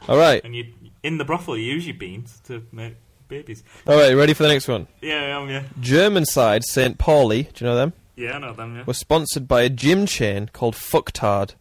All 0.08 0.18
right. 0.18 0.44
And 0.44 0.54
you 0.54 0.72
in 1.02 1.18
the 1.18 1.24
brothel 1.24 1.56
you 1.56 1.72
use 1.72 1.86
your 1.86 1.96
beans 1.96 2.40
to 2.46 2.66
make 2.72 2.96
babies. 3.28 3.62
All 3.86 3.96
right. 3.96 4.14
Ready 4.14 4.34
for 4.34 4.42
the 4.42 4.48
next 4.50 4.68
one? 4.68 4.86
Yeah, 5.00 5.38
um, 5.38 5.48
yeah. 5.48 5.64
German 5.80 6.26
side 6.26 6.64
St. 6.64 6.98
Pauli. 6.98 7.44
Do 7.44 7.64
you 7.64 7.70
know 7.70 7.76
them? 7.76 7.92
Yeah, 8.18 8.32
I 8.32 8.38
know 8.40 8.52
them. 8.52 8.74
Yeah. 8.74 8.82
Was 8.84 8.98
sponsored 8.98 9.46
by 9.46 9.62
a 9.62 9.68
gym 9.68 10.04
chain 10.04 10.50
called 10.52 10.74
Fucktard. 10.74 11.54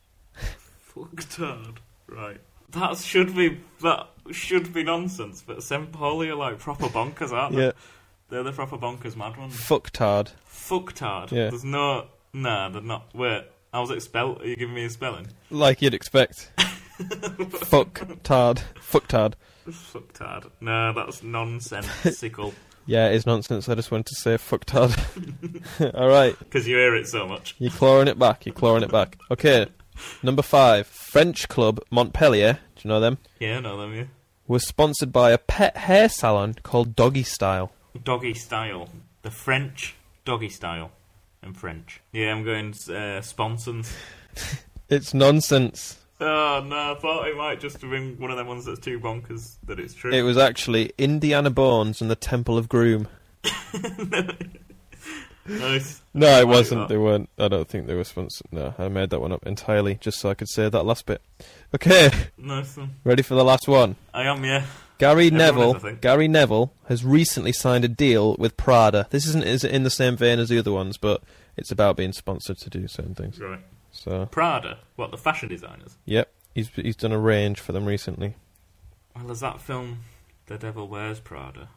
Fucktard. 0.91 1.77
Right. 2.07 2.41
That 2.71 2.97
should 2.97 3.35
be 3.35 3.59
that 3.83 4.07
should 4.31 4.73
be 4.73 4.83
nonsense. 4.83 5.43
But 5.45 5.61
St 5.61 5.91
Pauli 5.91 6.29
are 6.29 6.35
like 6.35 6.57
proper 6.57 6.87
bonkers, 6.87 7.31
aren't 7.31 7.55
they? 7.55 7.65
Yeah. 7.65 7.71
They're 8.29 8.41
the 8.41 8.51
proper 8.51 8.75
bonkers 8.75 9.15
mad 9.15 9.37
ones. 9.37 9.53
Fucktard. 9.53 10.31
Fucktard. 10.49 11.31
Yeah. 11.31 11.51
There's 11.51 11.63
no. 11.63 12.07
Nah, 12.33 12.69
they're 12.69 12.81
not. 12.81 13.13
Wait. 13.13 13.43
How's 13.71 13.91
it 13.91 14.01
spelled? 14.01 14.41
Are 14.41 14.47
you 14.47 14.55
giving 14.55 14.73
me 14.73 14.85
a 14.85 14.89
spelling? 14.89 15.27
Like 15.51 15.83
you'd 15.83 15.93
expect. 15.93 16.51
Fucktard. 16.97 18.63
Fucktard. 18.79 19.33
Fucktard. 19.69 20.49
No, 20.59 20.91
that's 20.93 21.21
nonsensical. 21.21 22.55
Yeah, 22.87 23.09
it 23.09 23.15
is 23.15 23.25
nonsense. 23.25 23.69
I 23.69 23.75
just 23.75 23.91
wanted 23.91 24.07
to 24.07 24.15
say 24.15 24.35
fucktard. 24.35 24.95
All 25.95 26.07
right. 26.07 26.37
Because 26.39 26.67
you 26.67 26.77
hear 26.77 26.95
it 26.95 27.07
so 27.07 27.27
much. 27.27 27.55
You're 27.59 27.71
clawing 27.71 28.07
it 28.07 28.17
back. 28.17 28.45
You're 28.45 28.55
clawing 28.55 28.83
it 28.83 28.91
back. 28.91 29.19
Okay. 29.29 29.67
Number 30.23 30.41
five. 30.41 30.87
French 30.87 31.47
club 31.49 31.79
Montpellier. 31.91 32.53
Do 32.75 32.81
you 32.83 32.87
know 32.89 32.99
them? 32.99 33.17
Yeah, 33.39 33.57
I 33.57 33.59
know 33.59 33.77
them, 33.77 33.93
yeah. 33.93 34.05
Was 34.47 34.65
sponsored 34.65 35.11
by 35.11 35.31
a 35.31 35.37
pet 35.37 35.75
hair 35.77 36.07
salon 36.07 36.55
called 36.63 36.95
Doggy 36.95 37.23
Style. 37.23 37.71
Doggy 38.03 38.33
style. 38.33 38.89
The 39.21 39.31
French 39.31 39.95
doggy 40.23 40.49
style. 40.49 40.91
In 41.43 41.53
French. 41.53 42.01
Yeah, 42.11 42.31
I'm 42.33 42.43
going 42.43 42.73
uh, 42.89 43.21
sponsons. 43.21 43.93
It's 44.89 45.13
nonsense. 45.13 45.97
Oh, 46.19 46.63
no, 46.65 46.93
I 46.93 46.95
thought 46.99 47.27
it 47.27 47.37
might 47.37 47.59
just 47.59 47.79
have 47.81 47.91
been 47.91 48.17
one 48.19 48.31
of 48.31 48.37
them 48.37 48.47
ones 48.47 48.65
that's 48.65 48.79
too 48.79 48.99
bonkers 48.99 49.57
that 49.65 49.79
it's 49.79 49.93
true. 49.93 50.11
It 50.11 50.23
was 50.23 50.37
actually 50.37 50.91
Indiana 50.97 51.49
Bones 51.51 52.01
and 52.01 52.09
the 52.09 52.15
Temple 52.15 52.57
of 52.57 52.67
Groom. 52.69 53.07
Nice. 55.49 56.01
No, 56.13 56.27
it 56.41 56.47
wasn't. 56.47 56.89
They 56.89 56.97
weren't. 56.97 57.29
I 57.39 57.47
don't 57.47 57.69
think 57.69 57.87
they 57.87 57.93
were 57.95 58.03
sponsored. 58.03 58.47
No, 58.51 58.73
I 58.77 58.89
made 58.89 59.11
that 59.11 59.21
one 59.21 59.31
up 59.31 59.47
entirely 59.47 59.95
just 59.95 60.19
so 60.19 60.29
I 60.29 60.33
could 60.33 60.49
say 60.49 60.67
that 60.67 60.83
last 60.83 61.05
bit. 61.05 61.21
Okay, 61.73 62.11
Nice 62.37 62.75
one. 62.75 62.95
ready 63.05 63.21
for 63.23 63.35
the 63.35 63.45
last 63.45 63.65
one. 63.65 63.95
I 64.13 64.23
am, 64.23 64.43
yeah. 64.43 64.65
Gary 64.97 65.27
Everyone 65.27 65.37
Neville. 65.37 65.75
is, 65.87 65.97
Gary 66.01 66.27
Neville 66.27 66.73
has 66.89 67.05
recently 67.05 67.53
signed 67.53 67.85
a 67.85 67.87
deal 67.87 68.35
with 68.37 68.57
Prada. 68.57 69.07
This 69.09 69.25
isn't 69.27 69.45
is 69.45 69.63
in 69.63 69.83
the 69.83 69.89
same 69.89 70.17
vein 70.17 70.39
as 70.39 70.49
the 70.49 70.59
other 70.59 70.73
ones, 70.73 70.97
but 70.97 71.21
it's 71.55 71.71
about 71.71 71.95
being 71.95 72.11
sponsored 72.11 72.57
to 72.57 72.69
do 72.69 72.85
certain 72.89 73.15
things. 73.15 73.39
Right. 73.39 73.59
So, 73.97 74.27
Prada. 74.27 74.77
What, 74.95 75.11
the 75.11 75.17
fashion 75.17 75.49
designers? 75.49 75.97
yep, 76.05 76.31
he's 76.53 76.69
he's 76.69 76.95
done 76.95 77.11
a 77.11 77.17
range 77.19 77.59
for 77.59 77.71
them 77.71 77.85
recently. 77.85 78.35
Well, 79.15 79.25
there's 79.25 79.39
that 79.39 79.59
film, 79.59 79.99
The 80.45 80.57
Devil 80.57 80.87
Wears 80.87 81.19
Prada. 81.19 81.69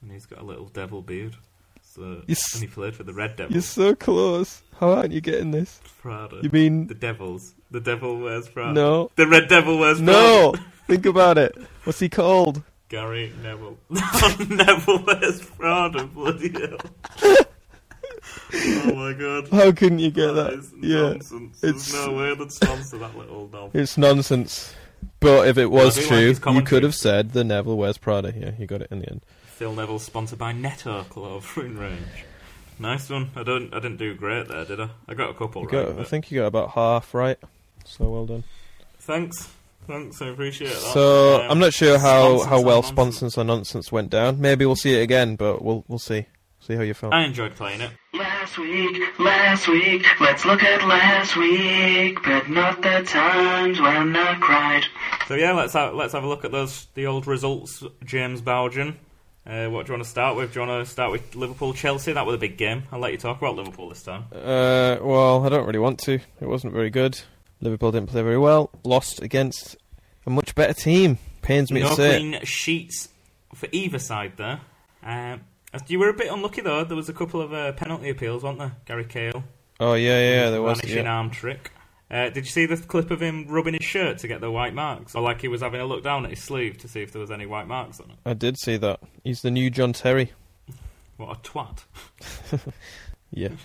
And 0.00 0.10
he's 0.10 0.26
got 0.26 0.40
a 0.40 0.44
little 0.44 0.66
devil 0.66 1.00
beard. 1.00 1.36
So, 1.82 2.22
Yes. 2.26 2.54
and 2.54 2.62
he 2.62 2.68
played 2.68 2.96
for 2.96 3.04
the 3.04 3.12
Red 3.12 3.36
Devils. 3.36 3.52
You're 3.54 3.62
so 3.62 3.94
close. 3.94 4.62
How 4.80 4.90
aren't 4.92 5.12
you 5.12 5.20
getting 5.20 5.52
this? 5.52 5.80
Prada. 6.00 6.40
You 6.42 6.50
mean 6.52 6.88
The 6.88 6.94
Devils. 6.94 7.54
The 7.70 7.78
Devil 7.80 8.18
Wears 8.18 8.48
Prada. 8.48 8.72
no? 8.72 9.10
The 9.14 9.28
Red 9.28 9.46
Devil 9.48 9.78
Wears 9.78 9.98
Prada. 9.98 10.12
No. 10.12 10.54
Think 10.88 11.06
about 11.06 11.38
it. 11.38 11.54
What's 11.84 12.00
he 12.00 12.08
called? 12.08 12.62
Gary 12.88 13.32
Neville. 13.42 13.78
Neville 13.90 15.04
Wears 15.04 15.40
Prada, 15.42 16.04
bloody 16.06 16.50
hell. 16.50 17.36
oh 18.54 18.94
my 18.94 19.12
god. 19.12 19.48
How 19.48 19.72
couldn't 19.72 19.98
you 19.98 20.10
get 20.10 20.32
that? 20.32 20.64
Yeah, 20.80 21.10
nonsense. 21.12 21.60
There's 21.60 21.88
it's- 21.88 21.92
no 22.06 22.12
way 22.16 22.34
they'd 22.34 22.52
sponsor 22.52 22.98
that 22.98 23.16
little 23.16 23.48
knob. 23.52 23.74
it's 23.74 23.96
nonsense. 23.98 24.74
But 25.18 25.48
if 25.48 25.58
it 25.58 25.66
was 25.66 25.94
do 25.96 26.00
like 26.02 26.08
true, 26.40 26.52
you 26.54 26.62
could 26.62 26.82
have 26.84 26.94
said 26.94 27.32
the 27.32 27.42
Neville 27.44 27.76
wears 27.76 27.98
Prada. 27.98 28.32
Yeah, 28.36 28.52
you 28.58 28.66
got 28.66 28.82
it 28.82 28.88
in 28.90 29.00
the 29.00 29.08
end. 29.10 29.22
Phil 29.46 29.72
Neville 29.74 29.98
sponsored 29.98 30.38
by 30.38 30.52
Netto 30.52 31.04
Clothing 31.04 31.76
Range. 31.78 31.98
Nice 32.78 33.10
one. 33.10 33.30
I 33.36 33.42
don't. 33.42 33.72
I 33.74 33.80
didn't 33.80 33.96
do 33.98 34.14
great 34.14 34.48
there, 34.48 34.64
did 34.64 34.80
I? 34.80 34.88
I 35.08 35.14
got 35.14 35.30
a 35.30 35.34
couple 35.34 35.62
You 35.62 35.68
right. 35.68 35.88
got, 35.88 35.98
I 36.00 36.04
think 36.04 36.30
you 36.30 36.40
got 36.40 36.46
about 36.46 36.70
half 36.70 37.14
right. 37.14 37.38
So 37.84 38.08
well 38.10 38.26
done. 38.26 38.44
Thanks. 39.00 39.48
Thanks. 39.88 40.22
I 40.22 40.28
appreciate 40.28 40.68
that. 40.68 40.76
So 40.94 41.42
Um, 41.42 41.50
I'm 41.50 41.58
not 41.58 41.74
sure 41.74 41.98
how, 41.98 42.44
how 42.44 42.60
well 42.60 42.84
sponsors 42.84 43.36
on 43.36 43.48
nonsense 43.48 43.90
went 43.90 44.10
down. 44.10 44.40
Maybe 44.40 44.64
we'll 44.64 44.76
see 44.76 44.94
it 44.98 45.02
again, 45.02 45.34
but 45.36 45.62
we'll 45.62 45.84
we'll 45.88 45.98
see. 45.98 46.26
See 46.62 46.76
how 46.76 46.82
you 46.82 46.94
felt. 46.94 47.12
I 47.12 47.24
enjoyed 47.24 47.56
playing 47.56 47.80
it. 47.80 47.90
Last 48.14 48.56
week, 48.56 49.18
last 49.18 49.66
week, 49.66 50.06
let's 50.20 50.44
look 50.44 50.62
at 50.62 50.86
last 50.86 51.36
week, 51.36 52.22
but 52.22 52.48
not 52.48 52.80
the 52.80 53.02
times 53.04 53.80
when 53.80 54.14
I 54.14 54.36
cried. 54.38 54.84
So 55.26 55.34
yeah, 55.34 55.52
let's 55.52 55.72
have, 55.72 55.94
let's 55.94 56.12
have 56.12 56.22
a 56.22 56.28
look 56.28 56.44
at 56.44 56.52
those 56.52 56.86
the 56.94 57.06
old 57.06 57.26
results. 57.26 57.82
James 58.04 58.40
Bowden. 58.40 58.96
Uh, 59.44 59.66
what 59.66 59.86
do 59.86 59.92
you 59.92 59.94
want 59.94 60.04
to 60.04 60.08
start 60.08 60.36
with? 60.36 60.52
Do 60.52 60.60
you 60.60 60.66
want 60.68 60.86
to 60.86 60.90
start 60.90 61.10
with 61.10 61.34
Liverpool 61.34 61.74
Chelsea? 61.74 62.12
That 62.12 62.24
was 62.26 62.36
a 62.36 62.38
big 62.38 62.56
game. 62.56 62.84
I'll 62.92 63.00
let 63.00 63.10
you 63.10 63.18
talk 63.18 63.38
about 63.38 63.56
Liverpool 63.56 63.88
this 63.88 64.04
time. 64.04 64.26
Uh, 64.32 64.98
well, 65.02 65.44
I 65.44 65.48
don't 65.48 65.66
really 65.66 65.80
want 65.80 65.98
to. 66.00 66.20
It 66.40 66.46
wasn't 66.46 66.74
very 66.74 66.90
good. 66.90 67.20
Liverpool 67.60 67.90
didn't 67.90 68.10
play 68.10 68.22
very 68.22 68.38
well. 68.38 68.70
Lost 68.84 69.20
against 69.20 69.76
a 70.26 70.30
much 70.30 70.54
better 70.54 70.74
team. 70.74 71.18
Pains 71.42 71.72
me 71.72 71.80
no 71.80 71.88
to 71.88 71.94
say. 71.96 72.14
it. 72.14 72.18
clean 72.18 72.44
sheets 72.44 73.08
for 73.52 73.68
either 73.72 73.98
side 73.98 74.36
there. 74.36 74.60
Um, 75.02 75.40
you 75.88 75.98
were 75.98 76.08
a 76.08 76.14
bit 76.14 76.30
unlucky 76.32 76.60
though. 76.60 76.84
There 76.84 76.96
was 76.96 77.08
a 77.08 77.12
couple 77.12 77.40
of 77.40 77.52
uh, 77.52 77.72
penalty 77.72 78.10
appeals, 78.10 78.42
weren't 78.44 78.58
there? 78.58 78.72
Gary 78.86 79.04
Cahill. 79.04 79.44
Oh 79.80 79.94
yeah, 79.94 80.18
yeah, 80.44 80.50
there 80.50 80.62
was. 80.62 80.80
vanishing 80.80 81.04
Yeah. 81.04 81.12
arm 81.14 81.30
trick. 81.30 81.70
Uh, 82.10 82.28
did 82.28 82.44
you 82.44 82.50
see 82.50 82.66
the 82.66 82.76
clip 82.76 83.10
of 83.10 83.22
him 83.22 83.46
rubbing 83.48 83.72
his 83.72 83.84
shirt 83.84 84.18
to 84.18 84.28
get 84.28 84.40
the 84.42 84.50
white 84.50 84.74
marks, 84.74 85.14
or 85.14 85.22
like 85.22 85.40
he 85.40 85.48
was 85.48 85.62
having 85.62 85.80
a 85.80 85.86
look 85.86 86.04
down 86.04 86.24
at 86.24 86.30
his 86.30 86.42
sleeve 86.42 86.76
to 86.78 86.88
see 86.88 87.00
if 87.00 87.10
there 87.12 87.20
was 87.22 87.30
any 87.30 87.46
white 87.46 87.66
marks 87.66 88.00
on 88.00 88.10
it? 88.10 88.16
I 88.26 88.34
did 88.34 88.58
see 88.58 88.76
that. 88.76 89.00
He's 89.24 89.40
the 89.40 89.50
new 89.50 89.70
John 89.70 89.92
Terry. 89.92 90.32
What 91.18 91.36
a 91.38 91.40
twat! 91.40 91.84
Yeah. 93.30 93.48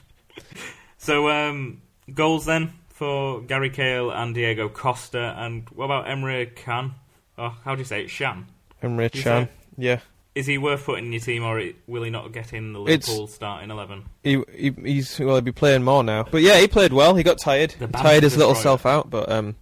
So 0.99 1.29
um, 1.29 1.81
goals 2.13 2.45
then 2.45 2.73
for 2.89 3.41
Gary 3.41 3.69
Cahill 3.69 4.11
and 4.11 4.33
Diego 4.35 4.67
Costa, 4.67 5.35
and 5.37 5.67
what 5.69 5.85
about 5.85 6.05
Emre 6.07 6.53
Can? 6.55 6.95
Oh, 7.37 7.55
how 7.63 7.75
do 7.75 7.79
you 7.79 7.85
say 7.85 8.01
it? 8.03 8.09
Shan. 8.09 8.47
Emre 8.83 9.13
say- 9.15 9.47
Yeah. 9.77 9.99
Is 10.37 10.45
he 10.45 10.57
worth 10.57 10.85
putting 10.85 11.05
in 11.07 11.11
your 11.13 11.21
team, 11.21 11.43
or 11.43 11.61
will 11.87 12.03
he 12.03 12.09
not 12.09 12.31
get 12.31 12.53
in 12.53 12.73
the 12.73 12.81
It's- 12.83 13.07
Liverpool 13.07 13.27
starting 13.27 13.71
eleven? 13.71 14.05
He, 14.23 14.43
he 14.55 14.71
he's 14.83 15.19
well, 15.19 15.29
he'll 15.35 15.41
be 15.41 15.51
playing 15.51 15.83
more 15.83 16.03
now. 16.03 16.23
But 16.23 16.41
yeah, 16.43 16.59
he 16.59 16.67
played 16.67 16.93
well. 16.93 17.15
He 17.15 17.23
got 17.23 17.39
tired. 17.39 17.71
He 17.73 17.87
tired 17.87 18.23
his 18.23 18.37
little 18.37 18.55
self 18.55 18.85
out. 18.85 19.09
But 19.09 19.31
um, 19.31 19.55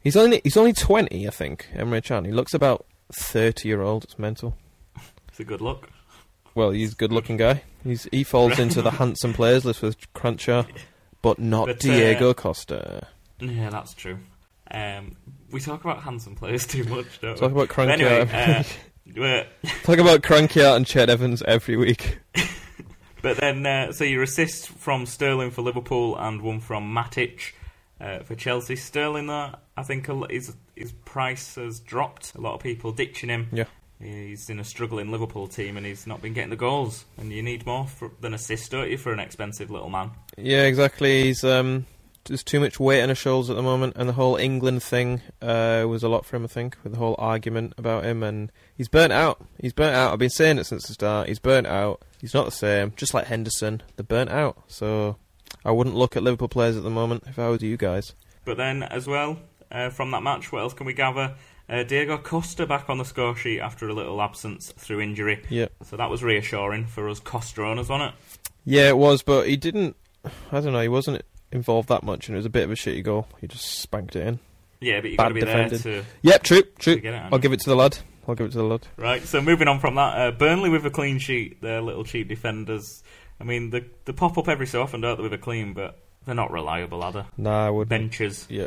he's 0.00 0.16
only 0.16 0.40
he's 0.44 0.56
only 0.56 0.72
twenty, 0.72 1.26
I 1.26 1.30
think. 1.30 1.68
Emre 1.74 2.02
Chan. 2.02 2.24
He 2.26 2.32
looks 2.32 2.54
about 2.54 2.86
thirty 3.12 3.68
year 3.68 3.82
old. 3.82 4.04
It's 4.04 4.18
mental. 4.18 4.56
It's 5.28 5.40
a 5.40 5.44
good 5.44 5.60
look. 5.60 5.88
Well, 6.54 6.70
he's 6.70 6.92
a 6.92 6.96
good 6.96 7.12
looking 7.12 7.36
guy. 7.36 7.62
He's 7.82 8.04
he 8.12 8.22
falls 8.22 8.58
into 8.60 8.80
the 8.82 8.90
handsome 9.02 9.32
players 9.32 9.64
list 9.64 9.82
with 9.82 10.12
Cruncher, 10.12 10.64
but 11.22 11.40
not 11.40 11.66
But, 11.66 11.76
uh, 11.84 11.88
Diego 11.92 12.32
Costa. 12.34 13.08
Yeah, 13.40 13.70
that's 13.70 13.94
true. 13.94 14.18
Um, 14.70 15.16
we 15.50 15.58
talk 15.60 15.82
about 15.84 16.02
handsome 16.04 16.36
players 16.36 16.66
too 16.66 16.84
much, 16.84 17.20
don't 17.20 17.36
Talk 17.36 17.52
we? 17.52 17.62
about 17.62 17.74
But 17.76 17.88
anyway, 17.90 18.20
uh, 18.20 18.26
we're- 18.26 18.64
Talk 19.82 19.98
about 19.98 20.22
Cranky 20.22 20.60
and 20.60 20.86
Ched 20.86 21.08
Evans 21.08 21.42
every 21.42 21.76
week. 21.76 22.18
But 23.24 23.38
then, 23.38 23.64
uh, 23.64 23.90
so 23.90 24.04
your 24.04 24.22
assist 24.22 24.68
from 24.68 25.06
Sterling 25.06 25.50
for 25.50 25.62
Liverpool 25.62 26.14
and 26.14 26.42
one 26.42 26.60
from 26.60 26.94
Matic 26.94 27.52
uh, 27.98 28.18
for 28.18 28.34
Chelsea. 28.34 28.76
Sterling, 28.76 29.28
though, 29.28 29.54
I 29.78 29.82
think 29.82 30.08
his 30.30 30.54
his 30.76 30.92
price 30.92 31.54
has 31.54 31.80
dropped. 31.80 32.34
A 32.34 32.40
lot 32.42 32.52
of 32.52 32.60
people 32.60 32.92
ditching 32.92 33.30
him. 33.30 33.48
Yeah. 33.50 33.64
He's 33.98 34.50
in 34.50 34.60
a 34.60 34.64
struggling 34.64 35.10
Liverpool 35.10 35.46
team 35.48 35.78
and 35.78 35.86
he's 35.86 36.06
not 36.06 36.20
been 36.20 36.34
getting 36.34 36.50
the 36.50 36.56
goals. 36.56 37.06
And 37.16 37.32
you 37.32 37.42
need 37.42 37.64
more 37.64 37.86
for, 37.86 38.10
than 38.20 38.34
assist, 38.34 38.72
don't 38.72 38.90
you, 38.90 38.98
for 38.98 39.14
an 39.14 39.20
expensive 39.20 39.70
little 39.70 39.88
man? 39.88 40.10
Yeah, 40.36 40.64
exactly. 40.64 41.24
He's 41.24 41.44
um, 41.44 41.86
there's 42.24 42.42
too 42.44 42.60
much 42.60 42.80
weight 42.80 43.02
on 43.02 43.08
his 43.10 43.18
shoulders 43.18 43.50
at 43.50 43.56
the 43.56 43.62
moment, 43.62 43.94
and 43.96 44.08
the 44.08 44.12
whole 44.14 44.36
England 44.36 44.82
thing 44.82 45.20
uh, 45.42 45.84
was 45.88 46.02
a 46.02 46.08
lot 46.08 46.24
for 46.24 46.36
him. 46.36 46.44
I 46.44 46.48
think 46.48 46.76
with 46.82 46.92
the 46.92 46.98
whole 46.98 47.14
argument 47.18 47.74
about 47.76 48.04
him, 48.04 48.22
and 48.22 48.50
he's 48.74 48.88
burnt 48.88 49.12
out. 49.12 49.44
He's 49.60 49.72
burnt 49.72 49.94
out. 49.94 50.12
I've 50.12 50.18
been 50.18 50.30
saying 50.30 50.58
it 50.58 50.64
since 50.64 50.86
the 50.86 50.94
start. 50.94 51.28
He's 51.28 51.38
burnt 51.38 51.66
out. 51.66 52.02
He's 52.20 52.34
not 52.34 52.44
the 52.46 52.50
same. 52.52 52.92
Just 52.96 53.14
like 53.14 53.26
Henderson, 53.26 53.82
they're 53.96 54.04
burnt 54.04 54.30
out. 54.30 54.62
So 54.68 55.16
I 55.64 55.70
wouldn't 55.70 55.96
look 55.96 56.16
at 56.16 56.22
Liverpool 56.22 56.48
players 56.48 56.76
at 56.76 56.82
the 56.82 56.90
moment 56.90 57.24
if 57.26 57.38
I 57.38 57.48
was 57.48 57.62
you 57.62 57.76
guys. 57.76 58.14
But 58.44 58.56
then, 58.56 58.82
as 58.82 59.06
well, 59.06 59.38
uh, 59.70 59.90
from 59.90 60.10
that 60.12 60.22
match, 60.22 60.50
what 60.52 60.60
else 60.60 60.74
can 60.74 60.86
we 60.86 60.94
gather? 60.94 61.34
Uh, 61.68 61.82
Diego 61.82 62.18
Costa 62.18 62.66
back 62.66 62.90
on 62.90 62.98
the 62.98 63.04
score 63.06 63.34
sheet 63.34 63.58
after 63.60 63.88
a 63.88 63.94
little 63.94 64.20
absence 64.20 64.70
through 64.76 65.00
injury. 65.00 65.42
Yeah, 65.48 65.68
So 65.82 65.96
that 65.96 66.10
was 66.10 66.22
reassuring 66.22 66.84
for 66.86 67.08
us 67.08 67.20
Costa 67.20 67.62
owners, 67.64 67.88
wasn't 67.88 68.12
it? 68.12 68.48
yeah, 68.66 68.88
it 68.88 68.98
was, 68.98 69.22
but 69.22 69.48
he 69.48 69.56
didn't. 69.56 69.96
I 70.52 70.60
don't 70.60 70.72
know. 70.72 70.80
He 70.80 70.88
wasn't 70.88 71.22
involved 71.54 71.88
that 71.88 72.02
much, 72.02 72.28
and 72.28 72.34
it 72.36 72.38
was 72.38 72.46
a 72.46 72.50
bit 72.50 72.64
of 72.64 72.70
a 72.70 72.74
shitty 72.74 73.02
goal. 73.02 73.26
He 73.40 73.46
just 73.46 73.64
spanked 73.80 74.16
it 74.16 74.26
in. 74.26 74.38
Yeah, 74.80 75.00
but 75.00 75.10
you've 75.10 75.18
got 75.18 75.28
to 75.28 75.34
be 75.34 75.40
defended. 75.40 75.80
there 75.80 76.02
to, 76.02 76.06
Yep, 76.22 76.42
true, 76.42 76.62
true. 76.78 76.96
get 76.96 77.14
it. 77.14 77.22
I'll 77.32 77.38
give 77.38 77.52
it 77.52 77.60
to 77.60 77.70
the 77.70 77.76
lad. 77.76 77.96
I'll 78.28 78.34
give 78.34 78.46
it 78.48 78.52
to 78.52 78.58
the 78.58 78.64
lad. 78.64 78.86
Right, 78.96 79.22
so 79.22 79.40
moving 79.40 79.68
on 79.68 79.80
from 79.80 79.94
that, 79.94 80.18
uh, 80.18 80.30
Burnley 80.32 80.68
with 80.68 80.84
a 80.84 80.90
clean 80.90 81.18
sheet, 81.18 81.62
they're 81.62 81.80
little 81.80 82.04
cheap 82.04 82.28
defenders. 82.28 83.02
I 83.40 83.44
mean, 83.44 83.70
they, 83.70 83.84
they 84.04 84.12
pop 84.12 84.36
up 84.36 84.48
every 84.48 84.66
so 84.66 84.82
often, 84.82 85.00
don't 85.00 85.16
they, 85.16 85.22
with 85.22 85.32
a 85.32 85.38
clean, 85.38 85.72
but 85.72 85.98
they're 86.26 86.34
not 86.34 86.50
reliable, 86.50 87.02
are 87.02 87.12
they? 87.12 87.24
Nah, 87.36 87.66
I 87.66 87.70
would. 87.70 87.88
Benches. 87.88 88.46
Yeah. 88.50 88.66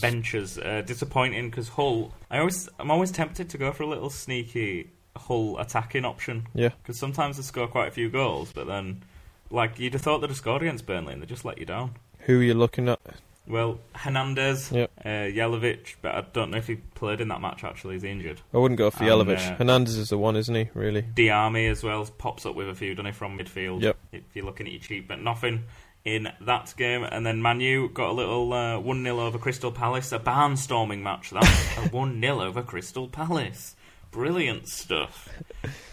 Benches. 0.00 0.58
Uh, 0.58 0.82
disappointing 0.86 1.50
because 1.50 1.68
Hull, 1.68 2.12
I 2.30 2.38
always, 2.38 2.68
I'm 2.78 2.90
always 2.90 3.10
tempted 3.10 3.50
to 3.50 3.58
go 3.58 3.72
for 3.72 3.82
a 3.82 3.86
little 3.86 4.10
sneaky 4.10 4.90
Hull 5.16 5.58
attacking 5.58 6.04
option. 6.04 6.46
Yeah. 6.54 6.70
Because 6.82 6.98
sometimes 6.98 7.36
they 7.36 7.42
score 7.42 7.68
quite 7.68 7.88
a 7.88 7.92
few 7.92 8.08
goals, 8.08 8.52
but 8.52 8.66
then, 8.66 9.02
like, 9.50 9.78
you'd 9.78 9.92
have 9.92 10.02
thought 10.02 10.20
they'd 10.20 10.30
have 10.30 10.36
scored 10.36 10.62
against 10.62 10.86
Burnley 10.86 11.12
and 11.12 11.22
they 11.22 11.26
just 11.26 11.44
let 11.44 11.58
you 11.58 11.66
down. 11.66 11.92
Who 12.26 12.40
are 12.40 12.42
you 12.42 12.54
looking 12.54 12.88
at? 12.88 13.00
Well, 13.48 13.78
Hernandez, 13.94 14.72
Yep. 14.72 14.90
uh, 15.04 15.08
Jelavic, 15.08 15.94
but 16.02 16.14
I 16.16 16.22
don't 16.32 16.50
know 16.50 16.58
if 16.58 16.66
he 16.66 16.76
played 16.76 17.20
in 17.20 17.28
that 17.28 17.40
match 17.40 17.62
actually, 17.62 17.94
he's 17.94 18.02
injured. 18.04 18.40
I 18.52 18.58
wouldn't 18.58 18.76
go 18.78 18.90
for 18.90 19.04
And, 19.04 19.08
Jelavic. 19.12 19.52
uh, 19.52 19.54
Hernandez 19.56 19.96
is 19.96 20.08
the 20.08 20.18
one, 20.18 20.34
isn't 20.36 20.54
he? 20.54 20.68
Really? 20.74 21.02
Diame 21.02 21.70
as 21.70 21.84
well 21.84 22.04
pops 22.18 22.44
up 22.44 22.56
with 22.56 22.68
a 22.68 22.74
few, 22.74 22.94
doesn't 22.96 23.06
he, 23.06 23.12
from 23.12 23.38
midfield? 23.38 23.82
Yep. 23.82 23.96
If 24.12 24.22
you're 24.34 24.44
looking 24.44 24.66
at 24.66 24.72
your 24.72 24.82
cheap, 24.82 25.06
but 25.06 25.20
nothing 25.20 25.64
in 26.04 26.28
that 26.40 26.74
game. 26.76 27.04
And 27.04 27.24
then 27.24 27.40
Manu 27.40 27.88
got 27.90 28.10
a 28.10 28.12
little 28.12 28.52
uh, 28.52 28.80
1 28.80 29.02
0 29.04 29.20
over 29.20 29.38
Crystal 29.38 29.70
Palace, 29.70 30.10
a 30.10 30.18
barnstorming 30.18 31.02
match, 31.02 31.30
that. 31.30 31.44
a 31.78 31.88
1 31.90 32.20
0 32.20 32.40
over 32.40 32.62
Crystal 32.62 33.06
Palace. 33.06 33.76
Brilliant 34.10 34.68
stuff. 34.68 35.28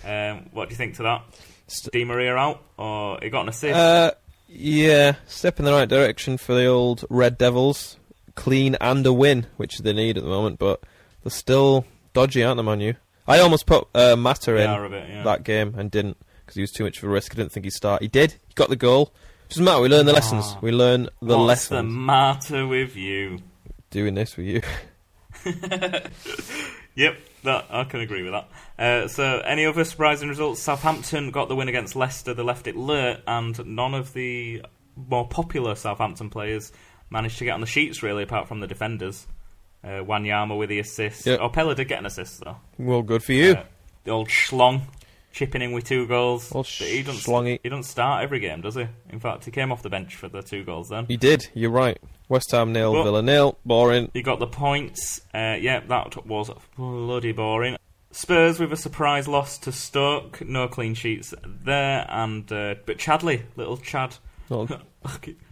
Um, 0.05 0.49
what 0.51 0.67
do 0.67 0.73
you 0.73 0.77
think 0.77 0.95
to 0.95 1.03
that? 1.03 1.23
St- 1.67 1.93
Di 1.93 2.03
Maria 2.03 2.35
out, 2.35 2.61
or 2.77 3.19
he 3.21 3.29
got 3.29 3.43
an 3.43 3.49
assist? 3.49 3.73
Uh, 3.73 4.11
yeah, 4.53 5.15
step 5.27 5.59
in 5.59 5.65
the 5.65 5.71
right 5.71 5.89
direction 5.89 6.37
for 6.37 6.53
the 6.53 6.65
old 6.65 7.05
Red 7.09 7.37
Devils. 7.37 7.97
Clean 8.35 8.75
and 8.81 9.05
a 9.05 9.13
win, 9.13 9.45
which 9.57 9.79
they 9.79 9.93
need 9.93 10.17
at 10.17 10.23
the 10.23 10.29
moment, 10.29 10.57
but 10.57 10.81
they're 11.23 11.31
still 11.31 11.85
dodgy, 12.13 12.43
aren't 12.43 12.57
they, 12.57 12.63
Manu? 12.63 12.93
I 13.27 13.39
almost 13.39 13.65
put 13.65 13.87
uh, 13.93 14.15
Mata 14.15 14.55
in 14.55 14.91
bit, 14.91 15.09
yeah. 15.09 15.23
that 15.23 15.43
game 15.43 15.75
and 15.77 15.89
didn't 15.91 16.17
because 16.41 16.55
he 16.55 16.61
was 16.61 16.71
too 16.71 16.83
much 16.83 16.97
of 16.97 17.03
a 17.03 17.07
risk. 17.09 17.33
I 17.33 17.35
didn't 17.35 17.51
think 17.51 17.65
he'd 17.65 17.73
start. 17.73 18.01
He 18.01 18.07
did. 18.07 18.33
He 18.47 18.53
got 18.55 18.69
the 18.69 18.75
goal. 18.75 19.13
Doesn't 19.49 19.63
matter. 19.63 19.81
We 19.81 19.87
learn 19.87 20.05
the 20.05 20.13
lessons. 20.13 20.45
Ah. 20.47 20.59
We 20.61 20.71
learn 20.71 21.09
the 21.21 21.37
What's 21.37 21.67
the 21.67 21.83
matter 21.83 22.65
with 22.65 22.95
you? 22.95 23.39
Doing 23.91 24.15
this 24.15 24.35
with 24.35 24.47
you. 24.47 24.61
Yep. 26.95 27.17
That 27.43 27.65
I 27.69 27.83
can 27.83 27.99
agree 27.99 28.23
with 28.23 28.31
that. 28.31 28.49
Uh, 28.79 29.07
so, 29.07 29.39
any 29.39 29.65
other 29.65 29.83
surprising 29.83 30.29
results? 30.29 30.61
Southampton 30.61 31.31
got 31.31 31.49
the 31.49 31.55
win 31.55 31.67
against 31.67 31.95
Leicester. 31.95 32.33
They 32.33 32.43
left 32.43 32.67
it 32.67 32.75
late, 32.77 33.19
and 33.27 33.65
none 33.65 33.93
of 33.93 34.13
the 34.13 34.63
more 34.95 35.27
popular 35.27 35.75
Southampton 35.75 36.29
players 36.29 36.71
managed 37.09 37.37
to 37.39 37.45
get 37.45 37.51
on 37.51 37.61
the 37.61 37.67
sheets, 37.67 38.01
really, 38.01 38.23
apart 38.23 38.47
from 38.47 38.61
the 38.61 38.67
defenders. 38.67 39.27
Uh, 39.83 40.01
Wanyama 40.01 40.57
with 40.57 40.69
the 40.69 40.79
assist. 40.79 41.25
Yep. 41.25 41.39
Oh, 41.41 41.49
Pellè 41.49 41.75
did 41.75 41.89
get 41.89 41.99
an 41.99 42.05
assist, 42.05 42.41
though. 42.41 42.57
Well, 42.79 43.01
good 43.01 43.23
for 43.23 43.33
you. 43.33 43.51
Uh, 43.51 43.63
the 44.05 44.11
old 44.11 44.29
Schlong 44.29 44.83
chipping 45.33 45.61
in 45.61 45.73
with 45.73 45.83
two 45.83 46.07
goals. 46.07 46.53
Old 46.53 46.65
But 46.79 46.87
he 46.87 47.03
doesn't, 47.03 47.21
Schlongy. 47.29 47.59
he 47.61 47.67
doesn't 47.69 47.83
start 47.83 48.23
every 48.23 48.39
game, 48.39 48.61
does 48.61 48.75
he? 48.75 48.87
In 49.09 49.19
fact, 49.19 49.43
he 49.43 49.51
came 49.51 49.71
off 49.71 49.81
the 49.81 49.89
bench 49.89 50.15
for 50.15 50.29
the 50.29 50.41
two 50.41 50.63
goals 50.63 50.87
then. 50.89 51.05
He 51.07 51.17
did. 51.17 51.49
You're 51.53 51.71
right. 51.71 51.97
West 52.29 52.51
Ham 52.51 52.71
nil, 52.71 52.93
Well- 52.93 53.03
Villa 53.03 53.21
nil. 53.21 53.57
Boring. 53.65 54.09
He 54.13 54.21
got 54.21 54.39
the 54.39 54.47
points. 54.47 55.19
Uh, 55.33 55.57
yeah, 55.59 55.81
that 55.81 56.25
was 56.25 56.49
bloody 56.77 57.31
boring. 57.33 57.75
Spurs 58.11 58.59
with 58.59 58.71
a 58.71 58.77
surprise 58.77 59.27
loss 59.27 59.57
to 59.57 59.71
Stoke. 59.71 60.39
No 60.47 60.67
clean 60.67 60.93
sheets 60.93 61.33
there. 61.43 62.05
And 62.09 62.49
uh, 62.51 62.75
but 62.85 62.99
Chadli, 62.99 63.41
little 63.55 63.77
Chad. 63.77 64.15
Well, 64.49 64.67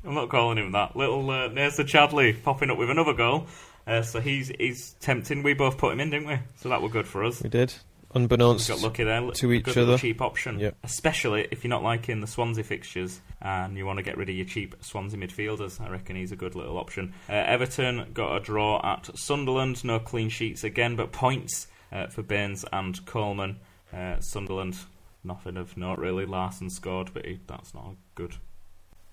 I'm 0.05 0.13
not 0.13 0.29
calling 0.29 0.59
him 0.59 0.71
that. 0.73 0.95
Little 0.95 1.27
uh, 1.29 1.49
Nacer 1.49 1.83
Chadli 1.85 2.41
popping 2.43 2.69
up 2.69 2.77
with 2.77 2.91
another 2.91 3.13
goal. 3.13 3.47
Uh, 3.87 4.03
so 4.03 4.21
he's 4.21 4.49
he's 4.59 4.91
tempting. 4.99 5.41
We 5.41 5.55
both 5.55 5.79
put 5.79 5.91
him 5.91 5.99
in, 6.01 6.11
didn't 6.11 6.27
we? 6.27 6.37
So 6.57 6.69
that 6.69 6.83
were 6.83 6.89
good 6.89 7.07
for 7.07 7.23
us. 7.23 7.41
we 7.41 7.49
did. 7.49 7.73
Unbeknownst. 8.13 8.67
got 8.67 8.81
lucky 8.81 9.03
there. 9.03 9.31
to 9.31 9.51
each 9.51 9.77
other. 9.77 9.97
cheap 9.97 10.21
option. 10.21 10.59
Yep. 10.59 10.77
Especially 10.83 11.47
if 11.51 11.63
you're 11.63 11.69
not 11.69 11.83
liking 11.83 12.19
the 12.21 12.27
Swansea 12.27 12.63
fixtures 12.63 13.21
and 13.41 13.77
you 13.77 13.85
want 13.85 13.97
to 13.97 14.03
get 14.03 14.17
rid 14.17 14.29
of 14.29 14.35
your 14.35 14.45
cheap 14.45 14.75
Swansea 14.81 15.19
midfielders. 15.19 15.79
I 15.79 15.89
reckon 15.89 16.15
he's 16.15 16.31
a 16.31 16.35
good 16.35 16.55
little 16.55 16.77
option. 16.77 17.13
Uh, 17.29 17.33
Everton 17.33 18.11
got 18.13 18.35
a 18.35 18.39
draw 18.39 18.81
at 18.83 19.09
Sunderland. 19.17 19.83
No 19.83 19.99
clean 19.99 20.29
sheets 20.29 20.63
again, 20.63 20.95
but 20.95 21.11
points 21.11 21.67
uh, 21.91 22.07
for 22.07 22.21
Baines 22.23 22.65
and 22.73 23.05
Coleman. 23.05 23.59
Uh, 23.93 24.19
Sunderland, 24.19 24.77
nothing 25.23 25.57
of 25.57 25.75
note 25.77 25.99
really. 25.99 26.25
Larsson 26.25 26.69
scored, 26.69 27.11
but 27.13 27.25
he, 27.25 27.39
that's 27.47 27.73
not 27.73 27.85
a 27.85 27.95
good 28.15 28.35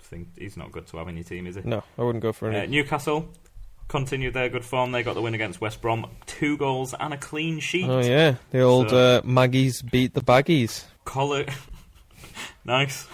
thing. 0.00 0.30
He's 0.38 0.56
not 0.56 0.72
good 0.72 0.86
to 0.88 0.96
have 0.98 1.08
in 1.08 1.16
your 1.16 1.24
team, 1.24 1.46
is 1.46 1.56
he? 1.56 1.62
No, 1.62 1.82
I 1.98 2.02
wouldn't 2.02 2.22
go 2.22 2.32
for 2.32 2.50
Uh, 2.50 2.54
any. 2.58 2.68
Newcastle 2.68 3.28
continued 3.88 4.34
their 4.34 4.48
good 4.48 4.64
form. 4.64 4.92
They 4.92 5.02
got 5.02 5.14
the 5.14 5.22
win 5.22 5.34
against 5.34 5.60
West 5.60 5.80
Brom. 5.80 6.06
Two 6.26 6.56
goals 6.56 6.94
and 6.98 7.12
a 7.14 7.16
clean 7.16 7.58
sheet. 7.60 7.88
oh 7.88 8.00
yeah, 8.00 8.36
the 8.50 8.60
old 8.60 8.90
So- 8.90 8.96
uh, 8.96 9.20
Maggies 9.24 9.82
beat 9.82 10.14
the 10.14 10.20
Baggies. 10.20 10.84
Collar, 11.04 11.46
nice. 12.64 13.06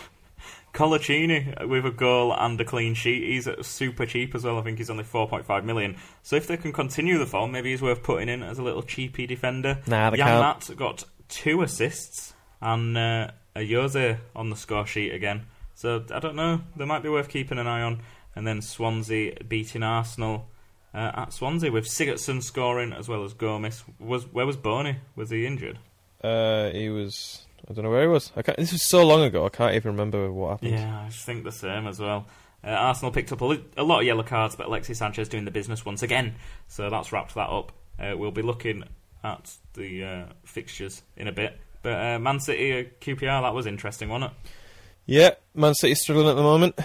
Coloccini 0.72 1.68
with 1.68 1.86
a 1.86 1.92
goal 1.92 2.32
and 2.36 2.60
a 2.60 2.64
clean 2.64 2.94
sheet. 2.94 3.22
He's 3.22 3.48
super 3.64 4.06
cheap 4.06 4.34
as 4.34 4.42
well. 4.42 4.58
I 4.58 4.62
think 4.62 4.78
he's 4.78 4.90
only 4.90 5.04
4.5 5.04 5.64
million. 5.64 5.96
So 6.24 6.34
if 6.34 6.48
they 6.48 6.56
can 6.56 6.72
continue 6.72 7.16
the 7.16 7.26
form, 7.26 7.52
maybe 7.52 7.70
he's 7.70 7.80
worth 7.80 8.02
putting 8.02 8.28
in 8.28 8.42
as 8.42 8.58
a 8.58 8.62
little 8.64 8.82
cheapy 8.82 9.26
defender. 9.28 9.78
Nah, 9.86 10.10
they 10.10 10.16
Jan 10.16 10.26
can't. 10.26 10.68
Matt 10.68 10.76
got 10.76 11.04
two 11.28 11.62
assists 11.62 12.34
and 12.60 12.98
uh, 12.98 13.30
Ayoze 13.54 14.18
on 14.34 14.50
the 14.50 14.56
score 14.56 14.84
sheet 14.84 15.14
again. 15.14 15.46
So 15.74 16.04
I 16.12 16.18
don't 16.18 16.34
know. 16.34 16.60
They 16.76 16.84
might 16.84 17.04
be 17.04 17.08
worth 17.08 17.28
keeping 17.28 17.58
an 17.58 17.68
eye 17.68 17.82
on. 17.82 18.02
And 18.34 18.44
then 18.44 18.60
Swansea 18.60 19.44
beating 19.46 19.84
Arsenal 19.84 20.48
uh, 20.94 21.10
at 21.14 21.32
Swansea 21.32 21.72
with 21.72 21.86
Sigurdsson 21.86 22.42
scoring 22.42 22.92
as 22.92 23.08
well 23.08 23.24
as 23.24 23.34
Gomis. 23.34 23.82
Was 23.98 24.26
where 24.32 24.46
was 24.46 24.56
Bony? 24.56 24.96
Was 25.16 25.30
he 25.30 25.46
injured? 25.46 25.78
Uh, 26.22 26.70
he 26.70 26.88
was. 26.88 27.42
I 27.68 27.72
don't 27.72 27.84
know 27.84 27.90
where 27.90 28.02
he 28.02 28.08
was. 28.08 28.30
I 28.36 28.42
can't, 28.42 28.58
this 28.58 28.72
was 28.72 28.84
so 28.84 29.06
long 29.06 29.22
ago. 29.22 29.46
I 29.46 29.48
can't 29.48 29.74
even 29.74 29.92
remember 29.92 30.30
what 30.30 30.50
happened. 30.50 30.72
Yeah, 30.72 31.00
I 31.00 31.08
think 31.08 31.44
the 31.44 31.52
same 31.52 31.86
as 31.86 31.98
well. 31.98 32.26
Uh, 32.62 32.70
Arsenal 32.70 33.10
picked 33.10 33.32
up 33.32 33.40
a, 33.40 33.44
li- 33.44 33.64
a 33.76 33.82
lot 33.82 34.00
of 34.00 34.06
yellow 34.06 34.22
cards, 34.22 34.54
but 34.54 34.66
Alexis 34.66 34.98
Sanchez 34.98 35.28
doing 35.28 35.44
the 35.44 35.50
business 35.50 35.84
once 35.84 36.02
again. 36.02 36.34
So 36.68 36.90
that's 36.90 37.10
wrapped 37.10 37.34
that 37.34 37.48
up. 37.48 37.72
Uh, 37.98 38.14
we'll 38.16 38.30
be 38.30 38.42
looking 38.42 38.84
at 39.22 39.56
the 39.74 40.04
uh, 40.04 40.24
fixtures 40.44 41.02
in 41.16 41.26
a 41.26 41.32
bit. 41.32 41.58
But 41.82 41.92
uh, 42.00 42.18
Man 42.18 42.40
City, 42.40 42.72
uh, 42.72 42.84
QPR, 43.00 43.42
that 43.42 43.54
was 43.54 43.66
interesting, 43.66 44.08
wasn't 44.08 44.32
it? 44.32 44.50
Yeah, 45.06 45.30
Man 45.54 45.74
City 45.74 45.94
struggling 45.94 46.28
at 46.28 46.36
the 46.36 46.42
moment. 46.42 46.78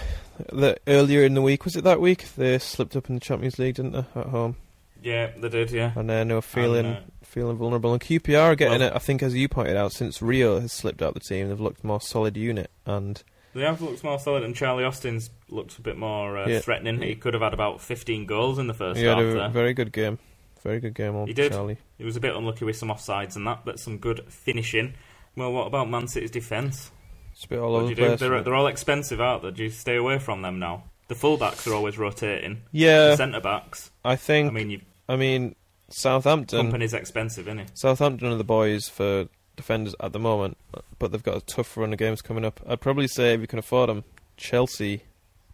The, 0.52 0.76
earlier 0.86 1.24
in 1.24 1.34
the 1.34 1.42
week, 1.42 1.64
was 1.64 1.76
it 1.76 1.84
that 1.84 2.00
week? 2.00 2.24
They 2.36 2.58
slipped 2.58 2.96
up 2.96 3.08
in 3.08 3.14
the 3.14 3.20
Champions 3.20 3.58
League, 3.58 3.74
didn't 3.76 3.92
they, 3.92 4.04
at 4.20 4.26
home? 4.26 4.56
Yeah, 5.02 5.30
they 5.36 5.48
did, 5.48 5.70
yeah. 5.70 5.92
And 5.96 6.08
then 6.10 6.28
they 6.28 6.34
were 6.34 6.42
feeling 6.42 6.86
And, 6.86 6.96
uh, 6.96 7.00
feeling 7.22 7.56
vulnerable. 7.56 7.92
And 7.92 8.02
QPR 8.02 8.40
are 8.52 8.54
getting 8.54 8.80
Well- 8.80 8.90
it. 8.90 8.94
I 8.96 8.98
think, 8.98 9.22
as 9.22 9.34
you 9.34 9.48
pointed 9.48 9.76
out, 9.76 9.92
since 9.92 10.20
Rio 10.20 10.60
has 10.60 10.72
slipped 10.72 11.00
out 11.02 11.14
the 11.14 11.20
team, 11.20 11.48
they've 11.48 11.60
looked 11.60 11.82
more 11.84 12.00
solid 12.00 12.36
unit. 12.36 12.70
And 12.84 13.22
They 13.54 13.62
have 13.62 13.80
looked 13.80 14.04
more 14.04 14.18
solid, 14.18 14.42
and 14.44 14.54
Charlie 14.54 14.84
Austin's 14.84 15.30
looked 15.48 15.78
a 15.78 15.82
bit 15.82 15.96
more 15.96 16.36
uh, 16.38 16.46
Yeah. 16.48 16.60
threatening. 16.60 17.00
He 17.02 17.14
could 17.16 17.34
have 17.34 17.42
had 17.42 17.54
about 17.54 17.80
15 17.80 18.26
goals 18.26 18.58
in 18.58 18.66
the 18.66 18.74
first 18.74 19.00
he 19.00 19.06
had 19.06 19.16
half 19.18 19.26
a 19.26 19.32
there. 19.38 19.48
very 19.48 19.72
good 19.74 19.92
game. 19.92 20.18
Very 20.62 20.78
good 20.80 20.94
game, 20.94 21.26
He 21.26 21.32
did. 21.32 21.52
Charlie. 21.52 21.78
He 21.96 22.04
was 22.04 22.16
a 22.16 22.20
bit 22.20 22.36
unlucky 22.36 22.66
with 22.66 22.76
some 22.76 22.90
offsides 22.90 23.34
and 23.36 23.46
that, 23.46 23.64
but 23.64 23.80
some 23.80 23.96
good 23.96 24.20
finishing. 24.28 24.92
Well, 25.34 25.52
what 25.52 25.66
about 25.66 25.88
Man 25.88 26.06
City's 26.06 26.30
defence? 26.30 26.90
It's 27.40 27.46
a 27.46 27.48
bit 27.48 27.58
all 27.58 27.72
What 27.72 27.84
over 27.84 27.94
the 27.94 27.94
place. 27.94 28.20
They're, 28.20 28.42
they're 28.42 28.54
all 28.54 28.66
expensive, 28.66 29.18
aren't 29.18 29.42
they? 29.42 29.50
Do 29.50 29.62
you 29.62 29.70
stay 29.70 29.96
away 29.96 30.18
from 30.18 30.42
them 30.42 30.58
now? 30.58 30.84
The 31.08 31.14
fullbacks 31.14 31.66
are 31.66 31.72
always 31.72 31.96
rotating. 31.96 32.60
yeah, 32.70 33.08
The 33.08 33.16
centre 33.16 33.40
backs. 33.40 33.90
I 34.04 34.16
think. 34.16 34.50
I 34.50 34.52
mean, 34.52 34.68
you, 34.68 34.80
I 35.08 35.16
mean, 35.16 35.54
Southampton. 35.88 36.60
company's 36.60 36.92
expensive, 36.92 37.48
isn't 37.48 37.60
it? 37.60 37.70
Southampton 37.72 38.30
are 38.30 38.36
the 38.36 38.44
boys 38.44 38.90
for 38.90 39.26
defenders 39.56 39.94
at 40.00 40.12
the 40.12 40.18
moment, 40.18 40.58
but 40.98 41.12
they've 41.12 41.22
got 41.22 41.38
a 41.38 41.40
tough 41.40 41.78
run 41.78 41.94
of 41.94 41.98
games 41.98 42.20
coming 42.20 42.44
up. 42.44 42.60
I'd 42.68 42.82
probably 42.82 43.08
say 43.08 43.32
if 43.32 43.40
you 43.40 43.46
can 43.46 43.58
afford 43.58 43.88
them, 43.88 44.04
Chelsea 44.36 45.04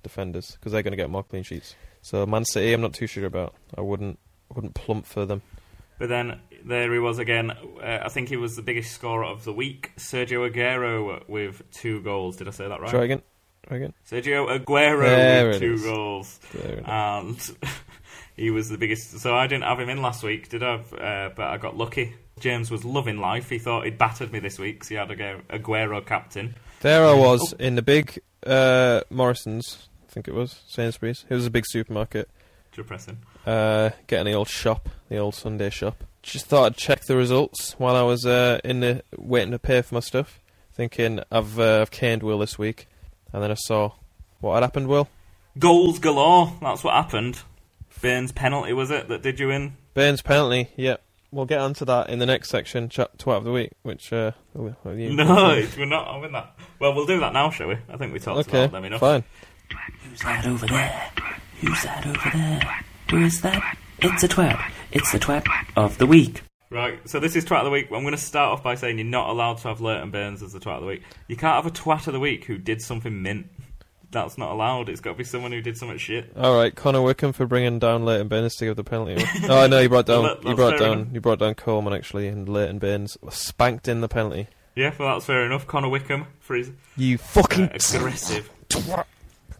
defenders 0.02 0.56
because 0.58 0.72
they're 0.72 0.82
going 0.82 0.90
to 0.90 0.96
get 0.96 1.08
more 1.08 1.22
clean 1.22 1.44
sheets. 1.44 1.76
So 2.02 2.26
Man 2.26 2.44
City, 2.46 2.72
I'm 2.72 2.80
not 2.80 2.94
too 2.94 3.06
sure 3.06 3.26
about. 3.26 3.54
I 3.78 3.80
wouldn't 3.80 4.18
wouldn't 4.52 4.74
plump 4.74 5.06
for 5.06 5.24
them. 5.24 5.42
But 5.98 6.08
then 6.08 6.40
there 6.64 6.92
he 6.92 6.98
was 6.98 7.18
again. 7.18 7.50
Uh, 7.50 8.00
I 8.02 8.08
think 8.08 8.28
he 8.28 8.36
was 8.36 8.56
the 8.56 8.62
biggest 8.62 8.92
scorer 8.92 9.24
of 9.24 9.44
the 9.44 9.52
week. 9.52 9.92
Sergio 9.96 10.50
Aguero 10.50 11.26
with 11.28 11.62
two 11.72 12.00
goals. 12.02 12.36
Did 12.36 12.48
I 12.48 12.50
say 12.50 12.68
that 12.68 12.80
right? 12.80 12.90
Try 12.90 13.04
again. 13.04 13.22
Try 13.66 13.78
again. 13.78 13.94
Sergio 14.08 14.46
Aguero 14.58 15.00
There 15.06 15.48
with 15.48 15.58
two 15.60 15.72
is. 15.74 15.82
goals. 15.82 16.40
There 16.52 16.72
it 16.74 16.78
is. 16.80 16.84
and 16.86 17.56
he 18.36 18.50
was 18.50 18.68
the 18.68 18.78
biggest. 18.78 19.18
So 19.20 19.34
I 19.34 19.46
didn't 19.46 19.64
have 19.64 19.80
him 19.80 19.88
in 19.88 20.02
last 20.02 20.22
week, 20.22 20.48
did 20.48 20.62
I? 20.62 20.74
Uh, 20.74 21.28
but 21.34 21.46
I 21.46 21.56
got 21.56 21.76
lucky. 21.76 22.14
James 22.40 22.70
was 22.70 22.84
loving 22.84 23.18
life. 23.18 23.48
He 23.48 23.58
thought 23.58 23.84
he'd 23.86 23.96
battered 23.96 24.30
me 24.30 24.38
this 24.40 24.58
week, 24.58 24.84
so 24.84 24.88
he 24.90 24.94
had 24.96 25.08
Agu- 25.08 25.42
Aguero 25.48 26.04
captain. 26.04 26.54
There 26.80 27.06
I 27.06 27.14
was 27.14 27.54
Oh. 27.54 27.56
in 27.64 27.76
the 27.76 27.82
big 27.82 28.20
uh, 28.44 29.00
Morrison's. 29.08 29.88
I 30.06 30.12
think 30.12 30.28
it 30.28 30.34
was 30.34 30.60
Sainsbury's. 30.66 31.24
It 31.30 31.34
was 31.34 31.46
a 31.46 31.50
big 31.50 31.64
supermarket. 31.66 32.28
Depressing. 32.76 33.18
Uh, 33.46 33.90
getting 34.06 34.26
the 34.26 34.34
old 34.34 34.48
shop, 34.48 34.88
the 35.08 35.16
old 35.16 35.34
Sunday 35.34 35.70
shop. 35.70 36.04
Just 36.22 36.46
thought 36.46 36.66
I'd 36.66 36.76
check 36.76 37.04
the 37.06 37.16
results 37.16 37.74
while 37.78 37.96
I 37.96 38.02
was 38.02 38.26
uh, 38.26 38.60
in 38.64 38.80
the 38.80 39.02
waiting 39.16 39.52
to 39.52 39.58
pay 39.58 39.80
for 39.82 39.94
my 39.94 40.00
stuff. 40.00 40.40
Thinking 40.74 41.20
I've 41.32 41.58
uh, 41.58 41.80
I've 41.80 41.90
caned 41.90 42.22
Will 42.22 42.38
this 42.38 42.58
week, 42.58 42.86
and 43.32 43.42
then 43.42 43.50
I 43.50 43.54
saw 43.54 43.92
what 44.40 44.54
had 44.54 44.62
happened. 44.62 44.88
Will 44.88 45.08
Goals 45.58 45.98
galore. 45.98 46.52
That's 46.60 46.84
what 46.84 46.94
happened. 46.94 47.40
Baines 48.02 48.30
penalty 48.30 48.74
was 48.74 48.90
it 48.90 49.08
that 49.08 49.22
did 49.22 49.40
you 49.40 49.50
in? 49.50 49.74
Baines 49.94 50.20
penalty. 50.20 50.68
Yep, 50.76 51.00
we'll 51.30 51.46
get 51.46 51.60
onto 51.60 51.86
that 51.86 52.10
in 52.10 52.18
the 52.18 52.26
next 52.26 52.50
section, 52.50 52.90
chat 52.90 53.16
twat 53.16 53.38
of 53.38 53.44
the 53.44 53.52
week. 53.52 53.70
Which 53.82 54.12
uh, 54.12 54.32
oh, 54.58 54.74
you- 54.90 55.14
No, 55.16 55.24
we're 55.78 55.86
not 55.86 56.12
having 56.14 56.32
that. 56.32 56.54
Well, 56.78 56.94
we'll 56.94 57.06
do 57.06 57.20
that 57.20 57.32
now, 57.32 57.48
shall 57.50 57.68
we? 57.68 57.78
I 57.88 57.96
think 57.96 58.12
we 58.12 58.18
talked 58.18 58.48
okay, 58.48 58.64
about 58.64 58.72
them 58.72 58.84
enough. 58.84 59.00
fine. 59.00 59.24
Who's 60.08 60.20
that 60.20 60.46
over 60.46 60.66
there? 60.66 61.10
Who's 61.60 61.82
that 61.82 62.06
over 62.06 62.30
there? 62.36 62.84
Who 63.10 63.24
is 63.24 63.40
that? 63.42 63.78
It's 64.00 64.22
a 64.22 64.28
twat. 64.28 64.70
It's 64.92 65.12
the 65.12 65.18
twat 65.18 65.44
of 65.76 65.98
the 65.98 66.06
week. 66.06 66.42
Right, 66.68 66.98
so 67.08 67.20
this 67.20 67.36
is 67.36 67.44
twat 67.44 67.60
of 67.60 67.64
the 67.66 67.70
week. 67.70 67.86
I'm 67.92 68.02
going 68.02 68.10
to 68.12 68.18
start 68.18 68.52
off 68.52 68.62
by 68.62 68.74
saying 68.74 68.98
you're 68.98 69.06
not 69.06 69.30
allowed 69.30 69.58
to 69.58 69.68
have 69.68 69.80
Leighton 69.80 70.10
Baines 70.10 70.42
as 70.42 70.52
the 70.52 70.58
twat 70.58 70.76
of 70.76 70.80
the 70.82 70.86
week. 70.88 71.02
You 71.28 71.36
can't 71.36 71.54
have 71.62 71.66
a 71.66 71.70
twat 71.74 72.06
of 72.08 72.12
the 72.12 72.20
week 72.20 72.44
who 72.44 72.58
did 72.58 72.82
something 72.82 73.22
mint. 73.22 73.46
That's 74.10 74.36
not 74.38 74.50
allowed. 74.52 74.88
It's 74.88 75.00
got 75.00 75.12
to 75.12 75.16
be 75.18 75.24
someone 75.24 75.52
who 75.52 75.60
did 75.60 75.76
something 75.78 75.98
shit. 75.98 76.32
All 76.36 76.56
right, 76.56 76.74
Connor 76.74 77.02
Wickham 77.02 77.32
for 77.32 77.46
bringing 77.46 77.78
down 77.78 78.04
Leighton 78.04 78.28
Baines 78.28 78.54
to 78.56 78.64
give 78.66 78.76
the 78.76 78.84
penalty. 78.84 79.24
oh 79.48 79.66
no, 79.66 79.78
you 79.80 79.88
brought 79.88 80.06
down 80.06 80.22
Well, 80.24 80.34
that- 80.36 80.48
you 80.48 80.54
brought 80.56 80.78
down 80.78 80.92
enough. 81.00 81.14
you 81.14 81.20
brought 81.20 81.38
down 81.38 81.54
Coleman 81.54 81.92
actually, 81.92 82.28
and 82.28 82.48
Leighton 82.48 82.78
Baines 82.78 83.16
spanked 83.30 83.88
in 83.88 84.00
the 84.00 84.08
penalty. 84.08 84.48
Yeah, 84.74 84.92
well, 84.98 85.14
that's 85.14 85.24
fair 85.24 85.44
enough. 85.46 85.66
Connor 85.66 85.88
Wickham 85.88 86.26
for 86.40 86.54
his 86.56 86.70
You 86.96 87.14
uh, 87.14 87.18
fucking 87.18 87.64
aggressive. 87.72 88.50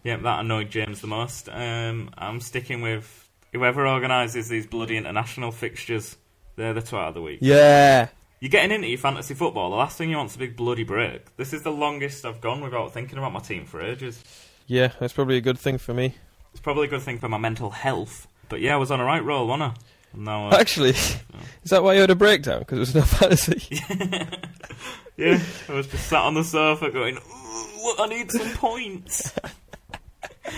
Yeah, 0.07 0.15
that 0.15 0.39
annoyed 0.39 0.69
James 0.69 1.01
the 1.01 1.07
most. 1.07 1.49
Um, 1.49 2.11
I'm 2.17 2.39
sticking 2.39 2.79
with 2.81 3.29
whoever 3.51 3.85
organises 3.85 4.47
these 4.47 4.65
bloody 4.65 4.95
international 4.95 5.51
fixtures. 5.51 6.15
They're 6.55 6.73
the 6.73 6.81
twat 6.81 7.09
of 7.09 7.13
the 7.15 7.21
week. 7.21 7.39
yeah. 7.41 8.07
You're 8.39 8.49
getting 8.49 8.71
into 8.71 8.87
your 8.87 8.99
fantasy 8.99 9.33
football. 9.33 9.69
The 9.69 9.75
last 9.75 9.97
thing 9.97 10.09
you 10.09 10.15
want's 10.15 10.35
a 10.35 10.39
big 10.39 10.55
bloody 10.55 10.85
break. 10.85 11.35
This 11.35 11.51
is 11.51 11.63
the 11.63 11.73
longest 11.73 12.23
I've 12.23 12.39
gone 12.39 12.61
without 12.61 12.93
thinking 12.93 13.17
about 13.17 13.33
my 13.33 13.41
team 13.41 13.65
for 13.65 13.81
ages. 13.81 14.23
Yeah, 14.65 14.93
that's 14.97 15.11
probably 15.11 15.35
a 15.35 15.41
good 15.41 15.59
thing 15.59 15.77
for 15.77 15.93
me. 15.93 16.15
It's 16.51 16.61
probably 16.61 16.85
a 16.85 16.89
good 16.89 17.01
thing 17.01 17.17
for 17.17 17.27
my 17.27 17.37
mental 17.37 17.71
health. 17.71 18.29
But 18.47 18.61
yeah, 18.61 18.75
I 18.75 18.77
was 18.77 18.91
on 18.91 19.01
a 19.01 19.03
right 19.03 19.21
roll, 19.21 19.45
wasn't 19.45 19.73
I? 19.73 19.75
No, 20.15 20.47
uh, 20.47 20.55
Actually, 20.57 20.91
is 21.63 21.69
that 21.69 21.83
why 21.83 21.95
you 21.95 21.99
had 21.99 22.11
a 22.11 22.15
breakdown? 22.15 22.59
Because 22.59 22.77
it 22.77 22.79
was 22.79 22.95
no 22.95 23.01
fantasy. 23.01 23.81
yeah, 25.17 25.41
I 25.67 25.73
was 25.73 25.87
just 25.87 26.07
sat 26.07 26.21
on 26.21 26.33
the 26.33 26.45
sofa 26.45 26.91
going, 26.91 27.17
"Ooh, 27.17 27.93
I 27.99 28.07
need 28.07 28.31
some 28.31 28.51
points. 28.53 29.33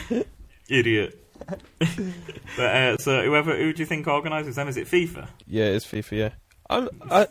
Idiot. 0.69 1.15
but 2.57 2.65
uh, 2.75 2.97
so, 2.97 3.23
whoever, 3.23 3.55
who 3.55 3.73
do 3.73 3.81
you 3.81 3.85
think 3.85 4.07
organises 4.07 4.55
them? 4.55 4.67
Is 4.67 4.77
it 4.77 4.87
FIFA? 4.87 5.27
yeah, 5.47 5.65
it's 5.65 5.85
FIFA. 5.85 6.11
Yeah, 6.11 6.29
I'm, 6.69 6.89
I, 7.09 7.27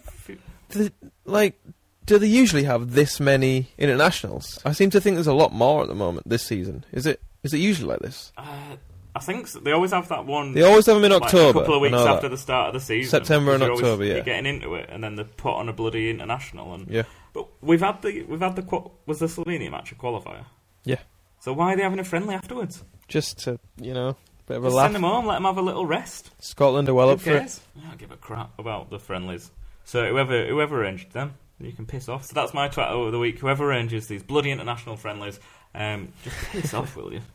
th- 0.70 0.92
like, 1.26 1.60
do 2.06 2.18
they 2.18 2.26
usually 2.26 2.64
have 2.64 2.92
this 2.92 3.20
many 3.20 3.68
internationals? 3.76 4.58
I 4.64 4.72
seem 4.72 4.90
to 4.90 5.00
think 5.00 5.16
there's 5.16 5.26
a 5.26 5.34
lot 5.34 5.52
more 5.52 5.82
at 5.82 5.88
the 5.88 5.94
moment 5.94 6.28
this 6.28 6.42
season. 6.42 6.84
Is 6.92 7.06
it? 7.06 7.20
Is 7.42 7.52
it 7.54 7.58
usually 7.58 7.88
like 7.88 8.00
this? 8.00 8.32
Uh, 8.36 8.76
I 9.14 9.20
think 9.20 9.46
so. 9.46 9.60
they 9.60 9.72
always 9.72 9.92
have 9.92 10.08
that 10.08 10.24
one. 10.26 10.52
They 10.54 10.62
always 10.62 10.86
have 10.86 10.96
them 10.96 11.04
in 11.04 11.12
like, 11.12 11.22
October. 11.22 11.58
a 11.58 11.62
couple 11.62 11.74
of 11.76 11.80
weeks 11.82 11.92
that. 11.96 12.06
after 12.08 12.28
the 12.28 12.36
start 12.38 12.68
of 12.68 12.74
the 12.74 12.80
season. 12.80 13.10
September 13.10 13.52
and 13.52 13.60
you're 13.60 13.70
always- 13.70 13.82
October, 13.84 14.04
yeah. 14.04 14.14
You're 14.14 14.24
getting 14.24 14.46
into 14.46 14.74
it, 14.74 14.88
and 14.90 15.04
then 15.04 15.16
they 15.16 15.24
put 15.24 15.54
on 15.54 15.68
a 15.68 15.72
bloody 15.72 16.08
international. 16.10 16.72
And 16.74 16.88
Yeah. 16.88 17.02
but 17.34 17.46
we've 17.60 17.80
had 17.80 18.00
the 18.02 18.22
we've 18.22 18.40
had 18.40 18.56
the 18.56 18.62
was 19.06 19.18
the 19.18 19.26
Slovenia 19.26 19.70
match 19.70 19.92
a 19.92 19.94
qualifier. 19.96 20.44
Yeah. 20.84 21.00
So 21.48 21.54
why 21.54 21.72
are 21.72 21.76
they 21.76 21.82
having 21.82 21.98
a 21.98 22.04
friendly 22.04 22.34
afterwards? 22.34 22.84
Just 23.08 23.38
to 23.44 23.58
you 23.80 23.94
know, 23.94 24.18
bit 24.44 24.58
of 24.58 24.64
a 24.64 24.66
Just 24.66 24.76
laugh. 24.76 24.84
send 24.84 24.96
them 24.96 25.02
home, 25.04 25.24
let 25.24 25.36
them 25.36 25.44
have 25.44 25.56
a 25.56 25.62
little 25.62 25.86
rest. 25.86 26.30
Scotland 26.40 26.90
are 26.90 26.92
well 26.92 27.06
Who 27.06 27.14
up 27.14 27.20
for 27.22 27.30
it. 27.30 27.38
cares? 27.38 27.60
I 27.82 27.88
don't 27.88 27.96
give 27.96 28.12
a 28.12 28.18
crap 28.18 28.50
about 28.58 28.90
the 28.90 28.98
friendlies. 28.98 29.50
So 29.86 30.10
whoever 30.10 30.44
whoever 30.46 30.78
arranged 30.82 31.12
them, 31.12 31.36
you 31.58 31.72
can 31.72 31.86
piss 31.86 32.06
off. 32.06 32.26
So 32.26 32.34
that's 32.34 32.52
my 32.52 32.68
twat 32.68 32.88
of 32.88 33.12
the 33.12 33.18
week. 33.18 33.38
Whoever 33.38 33.64
arranges 33.64 34.08
these 34.08 34.22
bloody 34.22 34.50
international 34.50 34.98
friendlies, 34.98 35.40
um, 35.74 36.12
just 36.22 36.36
piss 36.50 36.74
off, 36.74 36.94
will 36.96 37.14
you? 37.14 37.22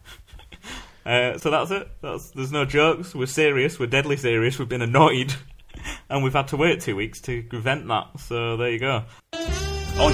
Uh, 1.06 1.38
so 1.38 1.52
that's 1.52 1.70
it. 1.70 1.86
That's, 2.02 2.32
there's 2.32 2.54
no 2.54 2.64
jokes. 2.64 3.14
We're 3.14 3.26
serious. 3.26 3.78
We're 3.78 3.88
deadly 3.88 4.16
serious. 4.16 4.58
We've 4.58 4.70
been 4.70 4.82
annoyed, 4.82 5.34
and 6.10 6.24
we've 6.24 6.32
had 6.32 6.48
to 6.50 6.56
wait 6.56 6.80
two 6.80 6.96
weeks 6.96 7.20
to 7.22 7.44
prevent 7.44 7.86
that. 7.90 8.18
So 8.22 8.56
there 8.56 8.70
you 8.70 8.80
go. 8.80 9.04
Oi, 9.36 10.14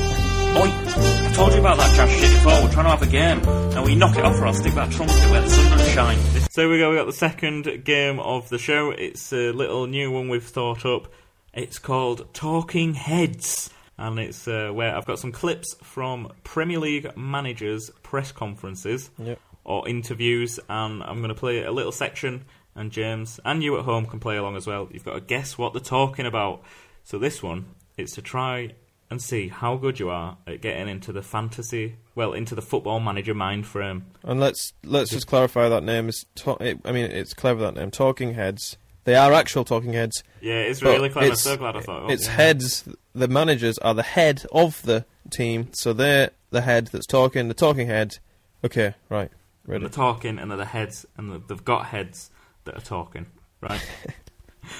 oi! 0.55 1.18
I 1.29 1.41
told 1.41 1.53
you 1.53 1.59
about 1.59 1.77
that 1.77 1.95
trash 1.95 2.11
shit 2.19 2.31
before. 2.31 2.51
We're 2.63 2.71
trying 2.71 2.85
to 2.85 2.91
have 2.91 3.01
a 3.01 3.07
game. 3.07 3.41
Now 3.71 3.85
we 3.85 3.95
knock 3.95 4.17
it 4.17 4.25
off 4.25 4.39
or 4.41 4.47
I'll 4.47 4.53
stick 4.53 4.73
that 4.73 4.91
trumpet 4.91 5.15
where 5.31 5.41
the 5.41 5.49
sun 5.49 5.71
doesn't 5.77 5.93
shine. 5.93 6.17
This 6.33 6.47
So 6.51 6.69
we 6.69 6.77
go. 6.79 6.89
We 6.89 6.97
got 6.97 7.05
the 7.05 7.13
second 7.13 7.83
game 7.85 8.19
of 8.19 8.49
the 8.49 8.57
show. 8.57 8.91
It's 8.91 9.31
a 9.31 9.51
little 9.51 9.87
new 9.87 10.11
one 10.11 10.27
we've 10.27 10.43
thought 10.43 10.85
up. 10.85 11.11
It's 11.53 11.79
called 11.79 12.33
Talking 12.33 12.93
Heads, 12.93 13.69
and 13.97 14.19
it's 14.19 14.47
uh, 14.47 14.71
where 14.73 14.95
I've 14.95 15.05
got 15.05 15.19
some 15.19 15.31
clips 15.31 15.75
from 15.81 16.31
Premier 16.43 16.79
League 16.79 17.15
managers' 17.17 17.89
press 18.03 18.31
conferences 18.31 19.09
Yep. 19.17 19.39
or 19.63 19.87
interviews, 19.87 20.59
and 20.69 21.01
I'm 21.03 21.17
going 21.19 21.29
to 21.29 21.35
play 21.39 21.63
a 21.63 21.71
little 21.71 21.91
section. 21.91 22.45
And 22.75 22.91
James 22.91 23.39
and 23.45 23.63
you 23.63 23.77
at 23.77 23.85
home 23.85 24.05
can 24.05 24.19
play 24.19 24.37
along 24.37 24.55
as 24.57 24.67
well. 24.67 24.87
You've 24.91 25.03
got 25.05 25.13
to 25.13 25.21
guess 25.21 25.57
what 25.57 25.73
they're 25.73 25.81
talking 25.81 26.25
about. 26.25 26.63
So 27.03 27.17
this 27.17 27.41
one, 27.43 27.65
it's 27.97 28.13
to 28.15 28.21
try 28.21 28.73
and 29.11 29.21
see 29.21 29.47
how 29.47 29.75
good 29.75 29.99
you 29.99 30.09
are 30.09 30.37
at 30.45 30.61
getting 30.61 30.87
into 30.87 31.11
the 31.11 31.21
fantasy, 31.23 31.95
well, 32.15 32.33
into 32.33 32.53
the 32.55 32.61
football 32.61 32.99
manager 32.99 33.33
mind 33.33 33.65
frame. 33.65 34.05
And 34.23 34.39
let's 34.39 34.73
let's 34.83 35.09
just 35.11 35.27
clarify 35.27 35.67
that 35.69 35.83
name 35.83 36.09
is. 36.09 36.25
To- 36.35 36.57
it, 36.59 36.79
I 36.85 36.91
mean, 36.91 37.05
it's 37.11 37.33
clever 37.33 37.61
that 37.61 37.75
name. 37.75 37.91
Talking 37.91 38.33
Heads. 38.35 38.77
They 39.05 39.15
are 39.15 39.33
actual 39.33 39.63
talking 39.63 39.93
heads. 39.93 40.23
Yeah, 40.39 40.59
it's 40.59 40.83
really 40.83 41.09
clever. 41.09 41.25
it's- 41.27 41.41
so 41.41 41.57
glad 41.57 41.75
I 41.75 41.79
thought. 41.81 42.09
it. 42.11 42.13
It's 42.13 42.25
Yeah. 42.27 42.33
heads. 42.33 42.87
The 43.15 43.27
managers 43.27 43.77
are 43.79 43.95
the 43.95 44.03
head 44.03 44.45
of 44.51 44.81
the 44.83 45.05
team, 45.31 45.69
so 45.71 45.93
they're 45.93 46.29
the 46.51 46.61
head 46.61 46.87
that's 46.87 47.07
talking. 47.07 47.47
The 47.47 47.53
talking 47.55 47.87
head. 47.87 48.19
Okay, 48.63 48.93
right, 49.09 49.31
ready. 49.65 49.81
they're 49.83 49.89
talking, 49.89 50.37
and 50.37 50.51
they're 50.51 50.57
the 50.57 50.65
heads, 50.65 51.05
and 51.17 51.41
they've 51.47 51.63
got 51.65 51.87
heads 51.87 52.29
that 52.65 52.75
are 52.77 52.81
talking, 52.81 53.25
right? 53.61 53.81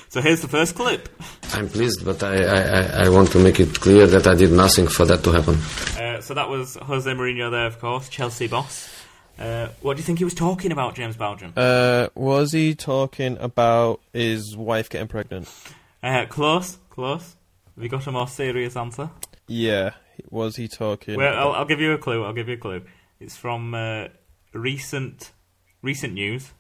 so 0.09 0.21
here's 0.21 0.41
the 0.41 0.47
first 0.47 0.75
clip. 0.75 1.09
I'm 1.53 1.67
pleased, 1.69 2.03
but 2.05 2.21
I, 2.23 2.43
I, 2.43 2.59
I- 2.61 3.05
I 3.05 3.09
want 3.09 3.31
to 3.31 3.39
make 3.39 3.59
it 3.59 3.79
clear 3.79 4.05
that 4.07 4.27
I 4.27 4.35
did 4.35 4.51
nothing 4.51 4.87
for 4.87 5.05
that 5.05 5.23
to 5.23 5.31
happen. 5.31 5.55
Uh, 6.01 6.21
so 6.21 6.33
that 6.33 6.49
was 6.49 6.75
Jose 6.75 7.09
Mourinho 7.11 7.49
there, 7.51 7.65
of 7.67 7.79
course, 7.79 8.09
Chelsea 8.09 8.47
boss. 8.47 8.89
Uh, 9.37 9.69
what 9.81 9.95
do 9.95 10.01
you 10.01 10.05
think 10.05 10.17
he 10.19 10.25
was 10.25 10.33
talking 10.33 10.71
about, 10.71 10.95
James 10.95 11.15
Belgium? 11.15 11.53
Uh, 11.55 12.09
was 12.15 12.51
he 12.51 12.75
talking 12.75 13.37
about 13.39 14.01
his 14.11 14.55
wife 14.57 14.89
getting 14.89 15.07
pregnant? 15.07 15.47
Uh, 16.03 16.25
close, 16.27 16.77
close. 16.89 17.35
Have 17.75 17.83
you 17.83 17.89
got 17.89 18.05
a 18.07 18.11
more 18.11 18.27
serious 18.27 18.75
answer? 18.75 19.09
Yeah. 19.47 19.91
Was 20.29 20.57
he 20.57 20.67
talking? 20.67 21.15
Well, 21.15 21.33
I'll, 21.39 21.51
I'll 21.53 21.65
give 21.65 21.79
you 21.79 21.93
a 21.93 21.97
clue. 21.97 22.25
I'll 22.25 22.33
give 22.33 22.49
you 22.49 22.55
a 22.55 22.57
clue. 22.57 22.81
It's 23.21 23.37
from 23.37 23.73
uh, 23.73 24.07
recent 24.53 25.31
recent 25.81 26.13
news 26.13 26.51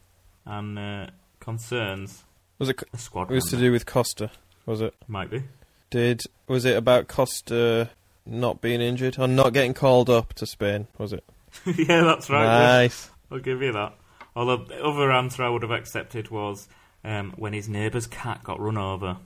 and 0.45 0.79
uh, 0.79 1.07
concerns 1.41 2.23
was 2.59 2.69
it? 2.69 2.83
a 2.93 2.97
squad 2.97 3.31
It 3.31 3.35
was 3.35 3.45
to 3.45 3.57
do 3.57 3.71
with 3.71 3.85
Costa. 3.85 4.29
Was 4.65 4.81
it? 4.81 4.93
Might 5.07 5.31
be. 5.31 5.43
Did 5.89 6.21
was 6.47 6.65
it 6.65 6.77
about 6.77 7.07
Costa 7.07 7.89
not 8.25 8.61
being 8.61 8.81
injured 8.81 9.17
or 9.17 9.27
not 9.27 9.53
getting 9.53 9.73
called 9.73 10.09
up 10.09 10.33
to 10.35 10.45
Spain? 10.45 10.87
Was 10.97 11.13
it? 11.13 11.23
yeah, 11.65 12.03
that's 12.03 12.29
right. 12.29 12.43
yeah. 12.43 12.77
Nice. 12.83 13.09
I'll 13.31 13.39
give 13.39 13.61
you 13.61 13.71
that. 13.71 13.93
Although 14.35 14.65
the 14.65 14.85
other 14.85 15.11
answer 15.11 15.43
I 15.43 15.49
would 15.49 15.63
have 15.63 15.71
accepted 15.71 16.29
was 16.29 16.67
um, 17.03 17.33
when 17.37 17.53
his 17.53 17.67
neighbour's 17.67 18.07
cat 18.07 18.43
got 18.43 18.59
run 18.59 18.77
over. 18.77 19.17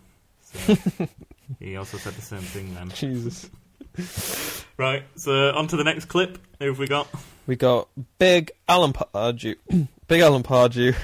So 0.41 0.77
he 1.59 1.75
also 1.75 1.97
said 1.97 2.13
the 2.13 2.21
same 2.21 2.39
thing 2.39 2.73
then. 2.75 2.89
Jesus. 2.89 3.49
Right, 4.75 5.03
so 5.15 5.51
on 5.53 5.67
to 5.67 5.77
the 5.77 5.83
next 5.83 6.05
clip. 6.05 6.39
Who 6.57 6.65
have 6.65 6.79
we 6.79 6.87
got? 6.87 7.07
We 7.45 7.55
got 7.55 7.89
Big 8.17 8.51
Alan 8.67 8.91
Pardew. 8.91 9.55
Big 10.07 10.21
Alan 10.21 10.41
Pardew. 10.41 10.95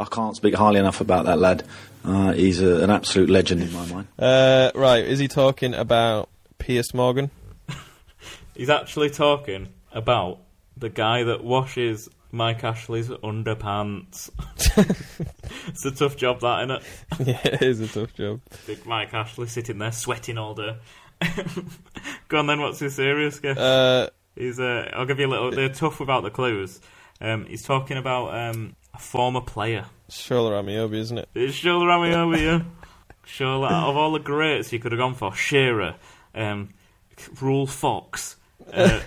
I 0.00 0.06
can't 0.06 0.36
speak 0.36 0.54
highly 0.54 0.80
enough 0.80 1.00
about 1.00 1.26
that 1.26 1.38
lad. 1.38 1.64
Uh, 2.04 2.32
he's 2.32 2.60
a, 2.60 2.82
an 2.82 2.90
absolute 2.90 3.28
legend 3.28 3.62
in 3.62 3.72
my 3.72 3.86
mind. 3.86 4.08
Uh, 4.18 4.70
right, 4.74 5.04
is 5.04 5.18
he 5.18 5.28
talking 5.28 5.74
about 5.74 6.28
Piers 6.58 6.94
Morgan? 6.94 7.30
He's 8.56 8.70
actually 8.70 9.10
talking 9.10 9.68
about 9.92 10.40
the 10.76 10.88
guy 10.88 11.24
that 11.24 11.44
washes 11.44 12.08
Mike 12.32 12.64
Ashley's 12.64 13.08
underpants. 13.08 14.30
it's 15.68 15.84
a 15.84 15.90
tough 15.90 16.16
job, 16.16 16.40
that, 16.40 16.64
isn't 16.64 16.70
it? 16.70 17.26
yeah, 17.26 17.54
it 17.54 17.62
is 17.62 17.80
a 17.80 17.88
tough 17.88 18.14
job. 18.14 18.40
Big 18.66 18.84
Mike 18.86 19.12
Ashley 19.12 19.46
sitting 19.46 19.78
there 19.78 19.92
sweating 19.92 20.38
all 20.38 20.54
day. 20.54 20.76
Go 22.28 22.38
on 22.38 22.46
then, 22.46 22.60
what's 22.60 22.78
his 22.78 22.94
serious 22.94 23.40
guess? 23.40 23.58
Uh, 23.58 24.08
He's 24.36 24.58
uh, 24.58 24.90
I'll 24.94 25.06
give 25.06 25.18
you 25.18 25.26
a 25.26 25.28
little. 25.28 25.50
They're 25.50 25.68
tough 25.68 26.00
without 26.00 26.22
the 26.22 26.30
clues. 26.30 26.80
Um, 27.20 27.44
he's 27.46 27.62
talking 27.62 27.98
about 27.98 28.34
um, 28.34 28.74
a 28.94 28.98
former 28.98 29.40
player. 29.40 29.86
Shola 30.10 30.62
Ameobi, 30.62 30.96
isn't 30.96 31.18
it? 31.18 31.28
It's 31.34 31.54
Shola 31.54 32.14
over 32.14 32.36
here. 32.36 32.66
Shola, 33.26 33.70
out 33.70 33.90
of 33.90 33.96
all 33.96 34.12
the 34.12 34.18
greats 34.18 34.72
you 34.72 34.78
could 34.78 34.92
have 34.92 34.98
gone 34.98 35.14
for, 35.14 35.34
Shearer, 35.34 35.94
um, 36.34 36.70
Ruel 37.40 37.66
Fox, 37.66 38.36
uh, 38.72 39.00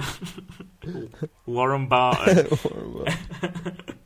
Warren 1.45 1.87
Barton. 1.87 2.47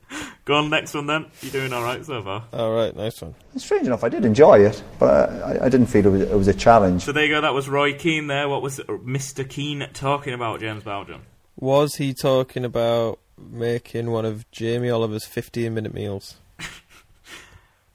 Go 0.46 0.56
on, 0.56 0.70
next 0.70 0.94
one 0.94 1.08
then. 1.08 1.26
You're 1.42 1.52
doing 1.52 1.74
all 1.74 1.84
right 1.84 2.04
so 2.06 2.24
far. 2.24 2.46
All 2.54 2.74
right, 2.74 2.96
nice 2.96 3.22
one. 3.22 3.36
Strange 3.58 3.86
enough, 3.86 4.04
I 4.06 4.10
did 4.10 4.24
enjoy 4.24 4.60
it, 4.60 4.82
but 4.98 5.30
I, 5.30 5.66
I 5.66 5.70
didn't 5.70 5.88
feel 5.88 6.06
it 6.06 6.10
was, 6.10 6.22
it 6.22 6.36
was 6.36 6.48
a 6.48 6.54
challenge. 6.54 7.04
So 7.04 7.12
there 7.12 7.26
you 7.26 7.36
go. 7.36 7.42
That 7.42 7.54
was 7.54 7.68
Roy 7.68 7.94
Keane 7.94 8.28
there. 8.28 8.48
What 8.48 8.62
was 8.62 8.80
Mr. 8.80 9.48
Keane 9.48 9.90
talking 9.94 10.34
about, 10.34 10.62
James 10.62 10.84
Belgium? 10.84 11.24
Was 11.58 11.96
he 11.96 12.14
talking 12.14 12.64
about 12.64 13.20
making 13.38 14.12
one 14.12 14.26
of 14.26 14.50
Jamie 14.52 14.90
Oliver's 14.90 15.26
15 15.26 15.74
minute 15.74 15.94
meals? 15.94 16.36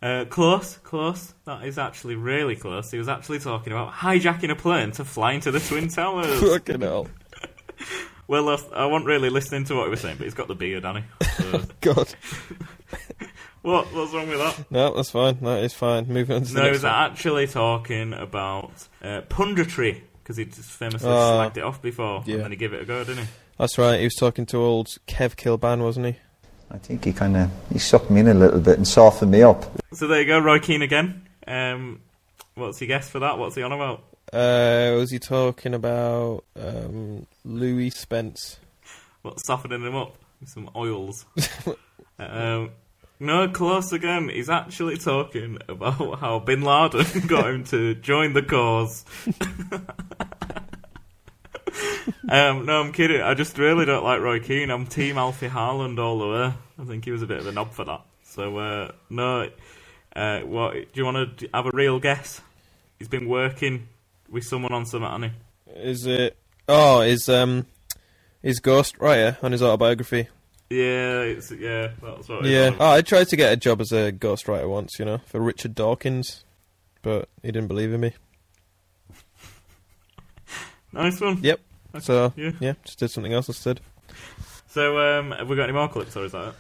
Uh, 0.03 0.25
close, 0.25 0.79
close. 0.79 1.33
That 1.45 1.65
is 1.65 1.79
actually 1.79 2.17
really 2.17 2.57
close. 2.57 2.91
He 2.91 2.99
was 2.99 3.07
actually 3.09 3.39
talking 3.39 3.73
about 3.73 3.93
hijacking 3.93 4.51
a 4.51 4.57
plane 4.57 4.91
to 4.93 5.05
fly 5.05 5.31
into 5.35 5.53
the 5.53 5.61
Twin 5.61 5.87
Towers. 5.87 6.41
Fucking 6.53 6.81
hell. 6.81 7.07
well, 8.27 8.49
uh, 8.49 8.59
I 8.75 8.87
wasn't 8.87 9.07
really 9.07 9.31
listening 9.31 9.63
to 9.67 9.77
what 9.77 9.85
he 9.85 9.91
was 9.91 10.01
saying, 10.01 10.17
but 10.19 10.25
he's 10.25 10.35
got 10.35 10.49
the 10.49 10.57
beard, 10.57 10.83
Danny. 10.83 11.05
So, 11.37 11.63
God. 11.81 12.13
what? 13.63 13.87
What's 13.95 14.13
wrong 14.13 14.29
with 14.29 14.39
that? 14.39 14.69
No, 14.73 14.93
that's 14.97 15.11
fine. 15.13 15.39
That 15.41 15.63
is 15.63 15.73
fine. 15.73 16.09
Moving 16.09 16.35
on 16.35 16.43
to 16.47 16.53
the 16.53 16.59
No, 16.59 16.65
he 16.67 16.73
was 16.73 16.83
one. 16.83 16.93
actually 16.93 17.47
talking 17.47 18.13
about 18.13 18.73
uh, 19.05 19.21
punditry 19.29 20.01
because 20.25 20.37
he 20.37 20.47
just 20.47 20.69
famously 20.69 21.09
Oh, 21.09 21.13
slagged 21.15 21.59
it 21.59 21.63
off 21.63 21.81
before, 21.81 22.25
yeah. 22.27 22.35
and 22.35 22.43
then 22.43 22.51
he 22.51 22.57
gave 22.57 22.73
it 22.73 22.83
a 22.83 22.85
go, 22.85 23.05
didn't 23.05 23.25
he? 23.27 23.31
That's 23.59 23.79
right. 23.79 23.99
He 23.99 24.05
was 24.05 24.15
talking 24.15 24.47
to 24.47 24.59
old 24.59 24.88
Kev 25.07 25.37
Kilbane, 25.37 25.83
wasn't 25.83 26.07
he? 26.07 26.17
I 26.71 26.79
think 26.79 27.05
he 27.05 27.12
kind 27.12 27.37
of 27.37 27.51
he 27.71 27.79
sucked 27.79 28.11
me 28.11 28.21
in 28.21 28.29
a 28.29 28.35
little 28.35 28.61
bit 28.61 28.79
and 28.79 28.88
softened 28.88 29.31
me 29.31 29.43
up. 29.43 29.65
So 29.93 30.07
there 30.07 30.21
you 30.21 30.27
go, 30.27 30.38
Roy 30.38 30.59
Keane 30.59 30.83
again. 30.83 31.29
Um, 31.47 32.01
what's 32.55 32.79
he 32.79 32.87
guess 32.87 33.11
for 33.11 33.19
that? 33.19 33.38
What's 33.38 33.57
he 33.57 33.62
on 33.62 33.73
about? 33.73 34.05
Uh, 34.33 34.95
was 34.97 35.11
he 35.11 35.19
talking 35.19 35.75
about 35.75 36.45
um, 36.59 37.27
Louie 37.45 37.91
Spence? 37.91 38.59
What's 39.21 39.47
softening 39.47 39.83
him 39.83 39.95
up? 39.95 40.17
Some 40.47 40.71
oils. 40.75 41.27
um, 42.19 42.71
no, 43.21 43.49
close 43.49 43.93
again. 43.93 44.31
He's 44.31 44.51
actually 44.51 44.97
talking 44.97 45.59
about 45.69 46.19
how 46.19 46.41
Bin 46.41 46.62
Laden 46.62 47.07
got 47.27 47.51
him 47.51 47.65
to 47.65 47.95
join 47.95 48.33
the 48.33 48.43
cause. 48.43 49.05
um, 52.29 52.67
no, 52.67 52.81
I'm 52.81 52.93
kidding. 52.93 53.21
I 53.21 53.35
just 53.35 53.59
really 53.59 53.85
don't 53.85 54.05
like 54.05 54.21
Roy 54.21 54.41
Keane. 54.41 54.71
I'm 54.71 54.87
Team 54.87 55.19
Alfie 55.19 55.49
Haaland 55.49 55.99
all 55.99 56.19
the 56.19 56.29
way. 56.29 56.55
I 56.79 56.85
think 56.85 57.05
he 57.05 57.11
was 57.11 57.23
a 57.23 57.27
bit 57.27 57.38
of 57.38 57.47
a 57.47 57.53
knob 57.53 57.73
for 57.73 57.85
that. 57.85 58.03
So, 58.25 58.59
uh, 58.59 58.93
no. 59.11 59.51
Uh, 60.15 60.41
what 60.41 60.73
do 60.73 60.87
you 60.95 61.05
want 61.05 61.38
to 61.38 61.49
have 61.55 61.67
a 61.67 61.71
real 61.73 61.99
guess? 61.99 62.41
He's 62.99 63.09
been 63.09 63.29
working 63.29 63.88
with 64.29 64.45
someone 64.45 64.73
on 64.73 64.87
something, 64.87 65.11
hasn't 65.11 65.33
he? 65.67 65.81
Is 65.81 66.07
it? 66.07 66.37
Oh, 66.69 67.01
is 67.01 67.29
um, 67.29 67.67
is 68.43 68.61
Ghost 68.61 68.99
Writer 68.99 69.38
on 69.43 69.53
his 69.53 69.62
autobiography? 69.62 70.29
Yeah, 70.71 71.21
it's 71.21 71.51
yeah. 71.51 71.88
That's 72.03 72.29
what. 72.29 72.45
Yeah. 72.45 72.75
Oh. 72.79 72.91
I 72.91 73.03
tried 73.03 73.29
to 73.29 73.37
get 73.37 73.53
a 73.53 73.57
job 73.57 73.81
as 73.81 73.93
a 73.93 74.12
ghostwriter 74.12 74.69
once, 74.69 74.99
you 74.99 75.05
know, 75.05 75.19
for 75.27 75.41
Richard 75.41 75.75
Dawkins, 75.75 76.45
but 77.03 77.29
he 77.43 77.53
didn't 77.53 77.69
believe 77.69 77.93
in 77.93 78.01
me. 78.01 78.12
Nice 80.95 81.19
one. 81.23 81.38
Yep. 81.43 81.59
So 82.01 82.33
Yeah. 82.37 82.53
yeah, 82.61 82.75
just 82.85 82.99
did 82.99 83.11
something 83.11 83.33
else 83.33 83.49
instead. 83.49 83.81
So, 84.69 84.99
um, 84.99 85.33
have 85.33 85.49
we 85.49 85.57
got 85.57 85.65
any 85.65 85.73
more 85.73 85.89
clips, 85.89 86.17
or 86.17 86.25
is 86.25 86.33
that 86.33 86.49
it? 86.49 86.55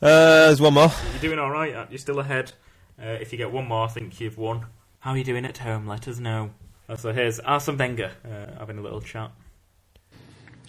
Uh, 0.00 0.46
there's 0.46 0.60
one 0.60 0.74
more. 0.74 0.90
You're 1.12 1.20
doing 1.20 1.38
all 1.38 1.50
right. 1.50 1.74
You're 1.90 1.98
still 1.98 2.18
ahead. 2.20 2.52
Uh, 3.00 3.06
if 3.20 3.32
you 3.32 3.38
get 3.38 3.52
one 3.52 3.68
more, 3.68 3.84
I 3.84 3.88
think 3.88 4.20
you've 4.20 4.38
won. 4.38 4.66
How 5.00 5.10
are 5.12 5.18
you 5.18 5.24
doing 5.24 5.44
at 5.44 5.58
home? 5.58 5.86
Let 5.86 6.08
us 6.08 6.18
know. 6.18 6.50
Uh, 6.88 6.96
so 6.96 7.12
here's 7.12 7.38
Arsene 7.40 7.76
Wenger 7.76 8.12
uh, 8.24 8.58
having 8.58 8.78
a 8.78 8.80
little 8.80 9.00
chat. 9.00 9.30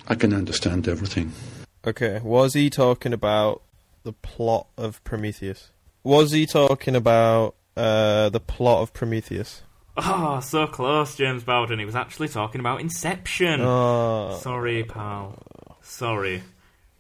I 0.08 0.16
can 0.16 0.34
understand 0.34 0.88
everything. 0.88 1.32
Okay, 1.88 2.20
was 2.22 2.54
he 2.56 2.70
talking 2.70 3.14
about 3.14 3.62
the 4.04 4.14
plot 4.14 4.68
of 4.78 5.04
Prometheus? 5.04 5.72
Was 6.04 6.32
he 6.32 6.46
talking 6.46 6.96
about 6.96 7.56
uh, 7.78 8.30
the 8.30 8.40
plot 8.40 8.82
of 8.82 8.94
Prometheus? 8.94 9.62
Oh, 9.98 10.40
so 10.40 10.66
close, 10.68 11.16
James 11.16 11.44
Bowden. 11.44 11.80
He 11.80 11.86
was 11.86 11.96
actually 11.96 12.30
talking 12.30 12.60
about 12.62 12.80
Inception. 12.82 13.60
Oh, 13.62 14.40
Sorry, 14.42 14.84
pal. 14.84 15.42
Sorry. 15.82 16.42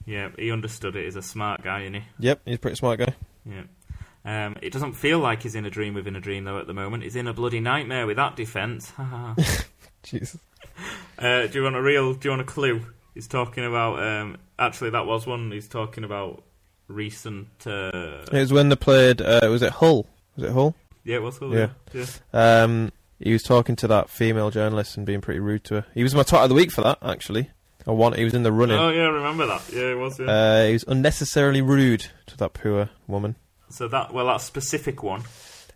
Yeah, 0.05 0.29
he 0.37 0.51
understood 0.51 0.95
it. 0.95 1.05
He's 1.05 1.15
a 1.15 1.21
smart 1.21 1.63
guy, 1.63 1.81
isn't 1.83 1.93
he? 1.93 2.03
yep, 2.19 2.41
he's 2.45 2.55
a 2.55 2.59
pretty 2.59 2.75
smart 2.75 2.99
guy. 2.99 3.13
Yeah. 3.45 3.63
Um, 4.25 4.57
it 4.61 4.73
doesn't 4.73 4.93
feel 4.93 5.19
like 5.19 5.43
he's 5.43 5.55
in 5.55 5.65
a 5.65 5.69
dream 5.69 5.93
within 5.93 6.15
a 6.15 6.19
dream, 6.19 6.43
though, 6.43 6.59
at 6.59 6.67
the 6.67 6.73
moment. 6.73 7.03
He's 7.03 7.15
in 7.15 7.27
a 7.27 7.33
bloody 7.33 7.59
nightmare 7.59 8.05
with 8.05 8.17
that 8.17 8.35
defence. 8.35 8.91
Jesus. 10.03 10.37
uh, 11.17 11.47
do 11.47 11.59
you 11.59 11.63
want 11.63 11.75
a 11.75 11.81
real, 11.81 12.13
do 12.13 12.27
you 12.27 12.31
want 12.31 12.41
a 12.41 12.45
clue? 12.45 12.81
He's 13.13 13.27
talking 13.27 13.65
about, 13.65 14.01
um, 14.03 14.37
actually, 14.57 14.89
that 14.91 15.05
was 15.05 15.25
one. 15.25 15.51
He's 15.51 15.67
talking 15.67 16.03
about 16.03 16.43
recent, 16.87 17.47
uh, 17.65 18.25
It 18.31 18.33
was 18.33 18.51
when 18.53 18.69
they 18.69 18.75
played. 18.75 19.21
Uh, 19.21 19.39
was 19.49 19.61
it 19.61 19.71
Hull? 19.73 20.05
Was 20.35 20.45
it 20.45 20.51
Hull? 20.51 20.75
Yeah, 21.03 21.15
it 21.17 21.21
was 21.21 21.37
cool, 21.39 21.55
Yeah. 21.55 21.69
yeah. 21.93 22.05
Um, 22.33 22.91
he 23.19 23.33
was 23.33 23.43
talking 23.43 23.75
to 23.77 23.87
that 23.87 24.09
female 24.09 24.49
journalist 24.49 24.95
and 24.97 25.05
being 25.05 25.21
pretty 25.21 25.39
rude 25.39 25.63
to 25.65 25.75
her. 25.75 25.85
He 25.93 26.03
was 26.03 26.15
my 26.15 26.23
top 26.23 26.43
of 26.43 26.49
the 26.49 26.55
week 26.55 26.71
for 26.71 26.81
that, 26.81 26.99
actually. 27.01 27.49
I 27.87 27.91
want. 27.91 28.15
He 28.17 28.23
was 28.23 28.33
in 28.33 28.43
the 28.43 28.51
running. 28.51 28.77
Oh, 28.77 28.89
yeah, 28.89 29.03
I 29.03 29.09
remember 29.09 29.45
that. 29.47 29.63
Yeah, 29.73 29.91
it 29.91 29.97
was, 29.97 30.19
yeah. 30.19 30.25
Uh, 30.27 30.67
he 30.67 30.73
was 30.73 30.83
unnecessarily 30.87 31.61
rude 31.61 32.07
to 32.27 32.37
that 32.37 32.53
poor 32.53 32.89
woman. 33.07 33.35
So 33.69 33.87
that 33.87 34.13
well, 34.13 34.27
that 34.27 34.41
specific 34.41 35.01
one, 35.03 35.23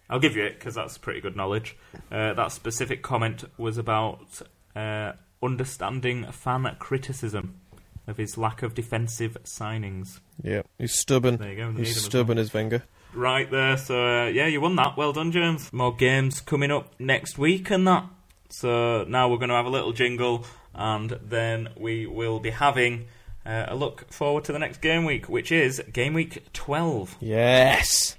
I'll 0.09 0.19
give 0.19 0.35
you 0.35 0.43
it 0.43 0.59
because 0.59 0.75
that's 0.75 0.97
pretty 0.97 1.21
good 1.21 1.35
knowledge. 1.35 1.75
Uh, 2.11 2.33
that 2.33 2.51
specific 2.51 3.01
comment 3.03 3.43
was 3.57 3.77
about 3.77 4.41
uh, 4.75 5.13
understanding 5.41 6.25
fan 6.31 6.75
criticism 6.79 7.59
of 8.07 8.17
his 8.17 8.37
lack 8.37 8.63
of 8.63 8.73
defensive 8.73 9.37
signings. 9.43 10.19
Yeah, 10.41 10.63
he's 10.77 10.93
stubborn. 10.93 11.37
There 11.37 11.49
you 11.51 11.55
go. 11.55 11.71
He's 11.71 12.01
stubborn 12.03 12.37
as 12.37 12.53
Wenger. 12.53 12.83
Well. 13.13 13.23
Right 13.23 13.49
there. 13.49 13.77
So 13.77 13.95
uh, 13.95 14.25
yeah, 14.27 14.47
you 14.47 14.61
won 14.61 14.75
that. 14.75 14.97
Well 14.97 15.13
done, 15.13 15.31
James. 15.31 15.71
More 15.71 15.95
games 15.95 16.41
coming 16.41 16.71
up 16.71 16.93
next 16.99 17.37
week 17.37 17.69
and 17.69 17.87
that. 17.87 18.05
So 18.49 19.03
now 19.05 19.29
we're 19.29 19.37
going 19.37 19.49
to 19.49 19.55
have 19.55 19.65
a 19.65 19.69
little 19.69 19.93
jingle, 19.93 20.45
and 20.75 21.09
then 21.21 21.69
we 21.77 22.05
will 22.05 22.39
be 22.39 22.51
having. 22.51 23.07
Uh, 23.45 23.65
a 23.67 23.75
look 23.75 24.09
forward 24.09 24.45
to 24.45 24.53
the 24.53 24.59
next 24.59 24.79
game 24.79 25.03
week, 25.03 25.27
which 25.27 25.51
is 25.51 25.83
game 25.91 26.13
week 26.13 26.45
12. 26.53 27.17
Yes. 27.19 28.15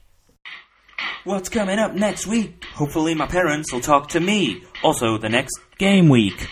What's 1.25 1.49
coming 1.49 1.79
up 1.79 1.95
next 1.95 2.27
week? 2.27 2.63
Hopefully, 2.75 3.15
my 3.15 3.27
parents 3.27 3.73
will 3.73 3.81
talk 3.81 4.09
to 4.11 4.21
me. 4.21 4.63
Also, 4.83 5.17
the 5.17 5.31
next 5.31 5.59
game 5.79 6.11
week. 6.11 6.51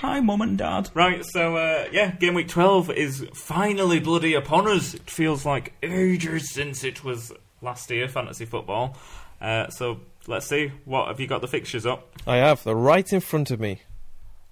Hi, 0.00 0.20
mum 0.20 0.42
and 0.42 0.56
dad. 0.56 0.90
Right, 0.94 1.24
so 1.24 1.56
uh, 1.56 1.88
yeah, 1.90 2.12
game 2.12 2.34
week 2.34 2.46
12 2.46 2.90
is 2.90 3.26
finally 3.34 3.98
bloody 3.98 4.34
upon 4.34 4.68
us. 4.68 4.94
It 4.94 5.10
feels 5.10 5.44
like 5.44 5.72
ages 5.82 6.52
since 6.52 6.84
it 6.84 7.02
was 7.02 7.32
last 7.64 7.90
year, 7.90 8.06
fantasy 8.08 8.44
football. 8.44 8.96
Uh, 9.40 9.68
so 9.68 10.00
let's 10.26 10.46
see, 10.46 10.72
what 10.84 11.08
have 11.08 11.18
you 11.18 11.26
got 11.26 11.40
the 11.40 11.48
fixtures 11.48 11.84
up? 11.84 12.08
I 12.26 12.36
have. 12.36 12.62
They're 12.62 12.74
right 12.74 13.12
in 13.12 13.20
front 13.20 13.50
of 13.50 13.58
me. 13.58 13.82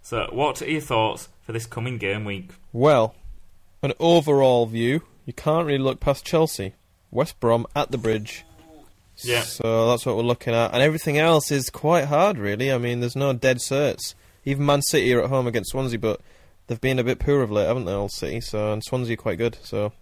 So, 0.03 0.29
what 0.33 0.61
are 0.61 0.69
your 0.69 0.81
thoughts 0.81 1.29
for 1.43 1.53
this 1.53 1.67
coming 1.67 1.99
game 1.99 2.25
week? 2.25 2.51
Well, 2.73 3.15
an 3.83 3.93
overall 4.01 4.67
view, 4.67 5.03
you 5.27 5.33
can't 5.33 5.67
really 5.67 5.79
look 5.79 6.01
past 6.01 6.25
Chelsea. 6.25 6.75
West 7.13 7.39
Brom 7.39 7.67
at 7.77 7.91
the 7.91 7.99
bridge. 7.99 8.45
Yeah. 9.19 9.43
So 9.43 9.89
that's 9.91 10.07
what 10.07 10.17
we're 10.17 10.23
looking 10.23 10.55
at. 10.55 10.73
And 10.73 10.83
everything 10.83 11.19
else 11.19 11.51
is 11.51 11.71
quite 11.71 12.07
hard, 12.07 12.39
really. 12.39 12.73
I 12.73 12.79
mean, 12.79 13.01
there's 13.01 13.15
no 13.15 13.33
dead 13.33 13.59
certs. 13.59 14.15
Even 14.45 14.67
Man 14.67 14.83
City 14.83 15.13
are 15.15 15.23
at 15.23 15.29
home 15.31 15.47
against 15.47 15.71
Swansea, 15.71 15.99
but 15.99 16.21
they've 16.67 16.81
been 16.81 16.99
a 16.99 17.05
bit 17.05 17.19
poor 17.19 17.43
of 17.43 17.51
late, 17.51 17.67
haven't 17.67 17.85
they, 17.85 17.93
All 17.93 18.09
City? 18.09 18.41
So, 18.41 18.73
and 18.73 18.83
Swansea 18.83 19.15
are 19.15 19.17
quite 19.17 19.39
good. 19.39 19.59
So, 19.63 19.93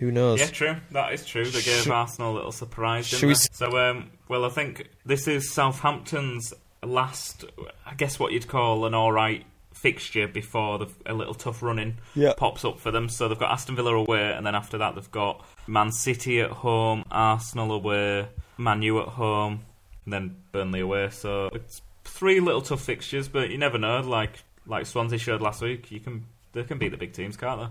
who 0.00 0.10
knows? 0.10 0.40
Yeah, 0.40 0.46
true. 0.48 0.76
That 0.90 1.12
is 1.12 1.24
true. 1.24 1.44
They 1.44 1.62
gave 1.62 1.82
Should- 1.84 1.92
Arsenal 1.92 2.32
a 2.32 2.34
little 2.34 2.52
surprise, 2.52 3.08
didn't 3.10 3.28
they? 3.28 3.32
s- 3.32 3.48
So, 3.52 3.78
um, 3.78 4.10
well, 4.28 4.44
I 4.44 4.48
think 4.48 4.88
this 5.06 5.28
is 5.28 5.48
Southampton's 5.50 6.52
last, 6.82 7.44
I 7.86 7.94
guess 7.94 8.18
what 8.18 8.32
you'd 8.32 8.48
call 8.48 8.84
an 8.86 8.94
alright 8.94 9.44
fixture 9.74 10.26
before 10.28 10.78
the, 10.78 10.86
a 11.06 11.14
little 11.14 11.34
tough 11.34 11.62
running 11.62 11.98
Yeah. 12.14 12.32
pops 12.36 12.64
up 12.64 12.80
for 12.80 12.90
them. 12.90 13.08
So 13.08 13.28
they've 13.28 13.38
got 13.38 13.50
Aston 13.52 13.76
Villa 13.76 13.94
away, 13.94 14.32
and 14.32 14.44
then 14.46 14.54
after 14.54 14.76
that 14.78 14.94
they've 14.94 15.10
got 15.10 15.44
Man 15.66 15.92
City 15.92 16.40
at 16.40 16.50
home, 16.50 17.04
Arsenal 17.10 17.72
away, 17.72 18.28
Man 18.58 18.82
U 18.82 19.00
at 19.00 19.08
home, 19.08 19.60
and 20.04 20.12
then 20.12 20.36
Burnley 20.52 20.80
away. 20.80 21.10
So 21.10 21.48
it's 21.54 21.82
three 22.04 22.40
little 22.40 22.60
tough 22.62 22.82
fixtures, 22.82 23.28
but 23.28 23.50
you 23.50 23.58
never 23.58 23.78
know. 23.78 24.00
Like 24.00 24.42
like 24.66 24.86
Swansea 24.86 25.18
showed 25.18 25.40
last 25.40 25.62
week, 25.62 25.90
you 25.90 26.00
can 26.00 26.26
they 26.52 26.62
can 26.64 26.78
beat 26.78 26.90
the 26.90 26.96
big 26.98 27.12
teams, 27.12 27.36
can't 27.36 27.60
they? 27.60 27.68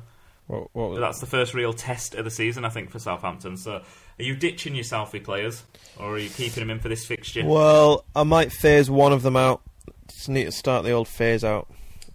What, 0.50 0.68
what, 0.74 0.96
But 0.96 1.00
that's 1.02 1.20
the 1.20 1.28
first 1.28 1.54
real 1.54 1.74
test 1.74 2.16
of 2.16 2.26
the 2.26 2.32
season, 2.32 2.66
I 2.66 2.70
think, 2.70 2.90
for 2.90 2.98
Southampton. 2.98 3.56
So, 3.56 3.74
are 3.74 4.24
you 4.24 4.36
ditching 4.36 4.74
your 4.74 4.84
Southie 4.84 5.24
players, 5.24 5.64
or 6.00 6.16
are 6.16 6.18
you 6.18 6.30
keeping 6.30 6.62
them 6.62 6.72
in 6.72 6.80
for 6.80 6.90
this 6.90 7.06
fixture? 7.06 7.46
Well, 7.46 8.04
I 8.16 8.24
might 8.24 8.52
phase 8.52 8.90
one 8.90 9.14
of 9.14 9.22
them 9.22 9.36
out. 9.36 9.62
Just 10.08 10.28
need 10.28 10.46
to 10.46 10.52
start 10.52 10.86
the 10.86 10.92
old 10.92 11.08
phase 11.08 11.44
out. 11.44 11.68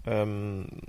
Um, 0.05 0.81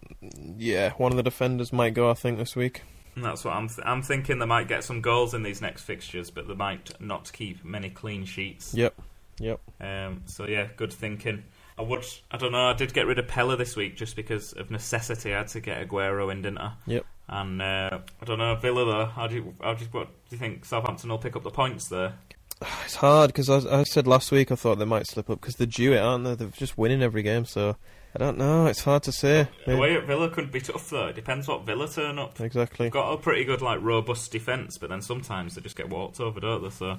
yeah, 0.57 0.93
one 0.93 1.11
of 1.11 1.17
the 1.17 1.23
defenders 1.23 1.71
might 1.71 1.93
go, 1.93 2.09
I 2.09 2.15
think, 2.15 2.39
this 2.39 2.55
week. 2.55 2.81
And 3.15 3.23
that's 3.23 3.45
what 3.45 3.53
I'm. 3.53 3.67
Th- 3.67 3.85
I'm 3.85 4.01
thinking 4.01 4.39
they 4.39 4.47
might 4.47 4.67
get 4.67 4.83
some 4.83 5.01
goals 5.01 5.35
in 5.35 5.43
these 5.43 5.61
next 5.61 5.83
fixtures, 5.83 6.31
but 6.31 6.47
they 6.47 6.55
might 6.55 6.99
not 6.99 7.31
keep 7.31 7.63
many 7.63 7.91
clean 7.91 8.25
sheets. 8.25 8.73
Yep. 8.73 8.95
Yep. 9.37 9.59
Um, 9.79 10.23
so 10.25 10.47
yeah, 10.47 10.69
good 10.75 10.91
thinking. 10.91 11.43
I 11.77 11.83
would. 11.83 12.05
I 12.31 12.37
don't 12.37 12.51
know. 12.51 12.65
I 12.69 12.73
did 12.73 12.91
get 12.91 13.05
rid 13.05 13.19
of 13.19 13.27
Pellè 13.27 13.55
this 13.55 13.75
week 13.75 13.95
just 13.97 14.15
because 14.15 14.53
of 14.53 14.71
necessity. 14.71 15.31
I 15.31 15.37
had 15.37 15.49
to 15.49 15.59
get 15.59 15.87
Aguero 15.87 16.31
in, 16.31 16.41
didn't 16.41 16.57
I? 16.57 16.73
Yep. 16.87 17.05
And 17.27 17.61
uh, 17.61 17.99
I 18.21 18.25
don't 18.25 18.37
know 18.39 18.55
Villa 18.55 18.85
though. 18.85 19.05
How 19.05 19.27
do 19.27 19.35
you? 19.35 19.55
How 19.61 19.73
do 19.73 19.83
you, 19.83 19.89
what 19.91 20.07
do 20.07 20.35
you 20.35 20.37
think 20.37 20.63
Southampton 20.65 21.09
will 21.09 21.17
pick 21.17 21.35
up 21.35 21.43
the 21.43 21.51
points 21.51 21.87
there? 21.89 22.13
It's 22.85 22.95
hard 22.95 23.29
because 23.33 23.49
I, 23.49 23.79
I 23.79 23.83
said 23.83 24.05
last 24.07 24.31
week 24.31 24.51
I 24.51 24.55
thought 24.55 24.77
they 24.79 24.85
might 24.85 25.07
slip 25.07 25.29
up 25.29 25.41
because 25.41 25.55
they're 25.55 25.65
due 25.67 25.93
it, 25.93 25.97
aren't 25.99 26.23
they? 26.23 26.35
They're 26.35 26.47
just 26.49 26.77
winning 26.77 27.01
every 27.01 27.21
game, 27.23 27.43
so 27.45 27.75
I 28.15 28.19
don't 28.19 28.37
know. 28.37 28.67
It's 28.67 28.83
hard 28.83 29.03
to 29.03 29.11
say. 29.11 29.47
Maybe- 29.67 29.77
Away 29.77 29.95
at 29.95 30.05
Villa 30.05 30.29
could 30.29 30.51
be 30.51 30.61
tough 30.61 30.89
though. 30.89 31.07
It 31.07 31.15
depends 31.15 31.47
what 31.47 31.65
Villa 31.65 31.89
turn 31.89 32.17
up. 32.19 32.39
Exactly. 32.39 32.85
They've 32.85 32.93
got 32.93 33.11
a 33.11 33.17
pretty 33.17 33.43
good, 33.43 33.61
like, 33.61 33.81
robust 33.81 34.31
defence, 34.31 34.77
but 34.77 34.89
then 34.89 35.01
sometimes 35.01 35.55
they 35.55 35.61
just 35.61 35.75
get 35.75 35.89
walked 35.89 36.19
over, 36.21 36.39
don't 36.39 36.63
they? 36.63 36.69
So, 36.69 36.97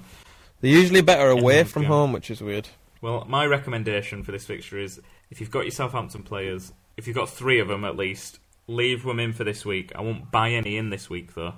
They're 0.61 0.71
usually 0.71 1.01
better 1.01 1.29
away 1.29 1.63
from 1.63 1.83
going. 1.83 1.91
home, 1.91 2.11
which 2.11 2.29
is 2.29 2.41
weird. 2.41 2.67
well, 3.01 3.25
my 3.27 3.45
recommendation 3.45 4.23
for 4.23 4.31
this 4.33 4.45
fixture 4.45 4.77
is 4.77 4.99
if 5.31 5.39
you've 5.41 5.51
got 5.51 5.61
your 5.61 5.71
Southampton 5.71 6.21
players, 6.21 6.71
if 6.97 7.07
you've 7.07 7.15
got 7.15 7.29
three 7.29 7.59
of 7.59 7.67
them 7.69 7.83
at 7.85 7.95
least, 7.95 8.39
leave 8.67 9.03
them 9.03 9.19
in 9.19 9.33
for 9.33 9.43
this 9.43 9.65
week. 9.65 9.91
I 9.95 10.01
won't 10.01 10.31
buy 10.31 10.51
any 10.51 10.77
in 10.77 10.89
this 10.89 11.09
week 11.09 11.33
though. 11.35 11.55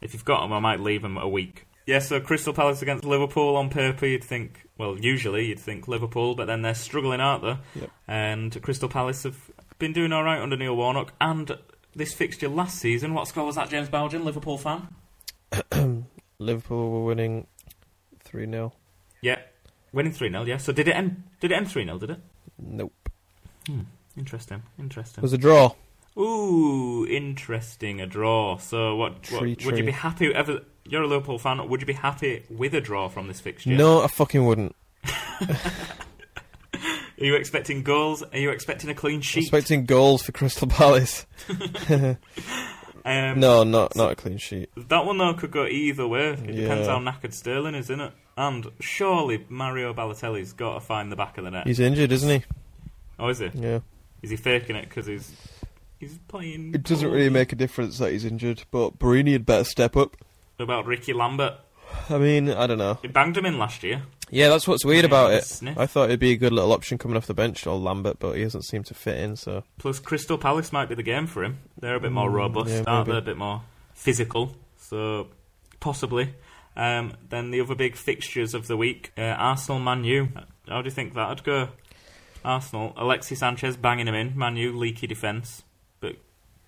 If 0.00 0.12
you've 0.12 0.24
got 0.24 0.42
them, 0.42 0.52
I 0.52 0.60
might 0.60 0.80
leave 0.80 1.02
them 1.02 1.16
a 1.16 1.28
week. 1.28 1.66
Yeah, 1.86 2.00
so 2.00 2.20
Crystal 2.20 2.52
Palace 2.52 2.82
against 2.82 3.04
Liverpool 3.04 3.56
on 3.56 3.70
paper, 3.70 4.04
you'd 4.06 4.22
think, 4.22 4.68
well, 4.76 4.98
usually 4.98 5.46
you'd 5.46 5.58
think 5.58 5.88
Liverpool, 5.88 6.34
but 6.34 6.44
then 6.44 6.60
they're 6.60 6.74
struggling, 6.74 7.20
aren't 7.20 7.42
they? 7.42 7.80
Yep. 7.80 7.90
And 8.06 8.62
Crystal 8.62 8.90
Palace 8.90 9.22
have 9.22 9.50
been 9.78 9.94
doing 9.94 10.12
all 10.12 10.22
right 10.22 10.38
under 10.40 10.56
Neil 10.56 10.76
Warnock. 10.76 11.14
And 11.18 11.56
this 11.96 12.12
fixture 12.12 12.48
last 12.48 12.78
season, 12.78 13.14
what 13.14 13.26
score 13.26 13.46
was 13.46 13.54
that, 13.54 13.70
James 13.70 13.88
Belgian, 13.88 14.22
Liverpool 14.22 14.58
fan? 14.58 14.88
Liverpool 16.38 16.90
were 16.90 17.04
winning 17.04 17.46
3 18.22 18.44
0. 18.50 18.72
Yeah, 19.22 19.38
winning 19.92 20.12
three 20.12 20.28
0 20.30 20.44
Yeah, 20.44 20.58
so 20.58 20.72
did 20.72 20.88
it 20.88 20.94
end? 20.94 21.24
Did 21.40 21.52
it 21.52 21.54
end 21.54 21.70
three 21.70 21.84
0 21.84 21.98
Did 21.98 22.10
it? 22.10 22.20
Nope. 22.58 22.92
Hmm, 23.66 23.80
interesting, 24.16 24.62
interesting. 24.78 25.22
It 25.22 25.22
interesting. 25.22 25.22
was 25.22 25.32
a 25.32 25.38
draw. 25.38 25.72
Ooh, 26.18 27.06
interesting. 27.06 28.00
A 28.00 28.06
draw. 28.06 28.56
So, 28.56 28.96
what? 28.96 29.12
what 29.12 29.22
Tree, 29.22 29.56
would 29.64 29.78
you 29.78 29.84
be 29.84 29.92
happy? 29.92 30.34
Ever? 30.34 30.60
You're 30.84 31.02
a 31.02 31.06
Liverpool 31.06 31.38
fan. 31.38 31.66
Would 31.68 31.80
you 31.80 31.86
be 31.86 31.92
happy 31.92 32.44
with 32.50 32.74
a 32.74 32.80
draw 32.80 33.08
from 33.08 33.28
this 33.28 33.40
fixture? 33.40 33.70
No, 33.70 34.02
I 34.02 34.08
fucking 34.08 34.44
wouldn't. 34.44 34.74
Are 37.20 37.24
you 37.24 37.34
expecting 37.34 37.82
goals? 37.82 38.22
Are 38.22 38.38
you 38.38 38.50
expecting 38.50 38.90
a 38.90 38.94
clean 38.94 39.20
sheet? 39.20 39.44
Expecting 39.44 39.86
goals 39.86 40.22
for 40.22 40.32
Crystal 40.32 40.68
Palace. 40.68 41.26
um, 41.88 42.16
No, 43.04 43.64
not 43.64 43.96
not 43.96 44.12
a 44.12 44.14
clean 44.14 44.38
sheet. 44.38 44.70
That 44.76 45.04
one 45.04 45.18
though 45.18 45.34
could 45.34 45.50
go 45.50 45.66
either 45.66 46.06
way. 46.06 46.30
It 46.30 46.54
depends 46.54 46.86
how 46.86 46.98
knackered 46.98 47.32
Sterling 47.32 47.74
is, 47.74 47.86
isn't 47.86 48.00
it? 48.00 48.12
And 48.36 48.68
surely 48.78 49.44
Mario 49.48 49.92
Balotelli's 49.92 50.52
got 50.52 50.74
to 50.74 50.80
find 50.80 51.10
the 51.10 51.16
back 51.16 51.38
of 51.38 51.44
the 51.44 51.50
net. 51.50 51.66
He's 51.66 51.80
injured, 51.80 52.12
isn't 52.12 52.40
he? 52.40 52.46
oh, 53.18 53.28
is 53.28 53.40
he? 53.40 53.50
Yeah. 53.54 53.80
Is 54.22 54.30
he 54.30 54.36
faking 54.36 54.76
it 54.76 54.88
because 54.88 55.06
he's 55.06 55.32
he's 55.98 56.18
playing? 56.28 56.74
It 56.74 56.82
doesn't 56.82 57.10
really 57.10 57.30
make 57.30 57.52
a 57.52 57.56
difference 57.56 57.98
that 57.98 58.12
he's 58.12 58.24
injured, 58.24 58.64
but 58.70 58.98
Borini 58.98 59.32
had 59.32 59.46
better 59.46 59.64
step 59.64 59.96
up. 59.96 60.16
What 60.56 60.64
about 60.64 60.86
Ricky 60.86 61.12
Lambert? 61.12 61.54
I 62.10 62.18
mean, 62.18 62.50
I 62.50 62.66
don't 62.66 62.78
know. 62.78 62.98
He 63.00 63.08
banged 63.08 63.36
him 63.36 63.46
in 63.46 63.58
last 63.58 63.82
year. 63.82 64.02
Yeah, 64.30 64.48
that's 64.50 64.68
what's 64.68 64.84
weird 64.84 65.06
about 65.06 65.32
it. 65.32 65.44
sniff. 65.44 65.78
I 65.78 65.86
thought 65.86 66.04
it'd 66.10 66.20
be 66.20 66.32
a 66.32 66.36
good 66.36 66.52
little 66.52 66.72
option 66.72 66.98
coming 66.98 67.16
off 67.16 67.26
the 67.26 67.32
bench, 67.32 67.66
or 67.66 67.78
Lambert, 67.78 68.18
but 68.18 68.32
he 68.36 68.42
doesn't 68.42 68.62
seem 68.66 68.82
to 68.84 68.94
fit 68.94 69.16
in. 69.18 69.36
So 69.36 69.64
Plus, 69.78 69.98
Crystal 69.98 70.36
Palace 70.36 70.70
might 70.70 70.88
be 70.90 70.94
the 70.94 71.02
game 71.02 71.26
for 71.26 71.42
him. 71.42 71.58
They're 71.80 71.94
a 71.94 72.00
bit 72.00 72.12
more 72.12 72.28
Mm, 72.28 72.34
robust, 72.34 72.70
yeah, 72.70 72.84
aren't 72.86 73.08
they? 73.08 73.16
A 73.16 73.22
bit 73.22 73.38
more 73.38 73.62
physical. 73.94 74.54
So, 74.76 75.28
possibly. 75.80 76.34
Um, 76.76 77.14
then 77.30 77.50
the 77.50 77.60
other 77.62 77.74
big 77.74 77.96
fixtures 77.96 78.52
of 78.54 78.66
the 78.66 78.76
week 78.76 79.12
uh, 79.16 79.22
Arsenal, 79.22 79.80
Man 79.80 80.04
U. 80.04 80.28
How 80.68 80.82
do 80.82 80.86
you 80.86 80.90
think 80.94 81.14
that'd 81.14 81.42
go? 81.42 81.70
Arsenal, 82.44 82.92
Alexis 82.96 83.38
Sanchez 83.40 83.76
banging 83.78 84.06
him 84.08 84.14
in. 84.14 84.36
Man 84.38 84.56
U, 84.56 84.76
leaky 84.76 85.06
defence, 85.06 85.62
but 85.67 85.67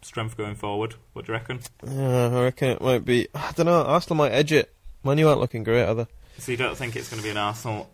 strength 0.03 0.37
going 0.37 0.55
forward. 0.55 0.95
What 1.13 1.27
do 1.27 1.33
you 1.33 1.39
reckon? 1.39 1.61
yeah, 1.87 2.29
I 2.29 2.43
reckon 2.45 2.71
it 2.71 2.81
might 2.81 3.05
be. 3.05 3.29
I 3.35 3.53
don't 3.53 3.67
know. 3.67 3.83
Arsenal 3.83 4.17
might 4.17 4.33
edge 4.33 4.53
it. 4.53 4.73
Man, 5.05 5.19
you 5.19 5.29
aren't 5.29 5.41
looking 5.41 5.65
great, 5.65 5.85
are 5.85 5.95
they? 5.95 6.07
So, 6.39 6.53
you 6.53 6.59
don't 6.59 6.77
think 6.77 6.97
it's 6.97 7.09
going 7.11 7.21
to 7.21 7.25
be 7.25 7.31
an 7.31 7.37
Arsenal 7.37 7.91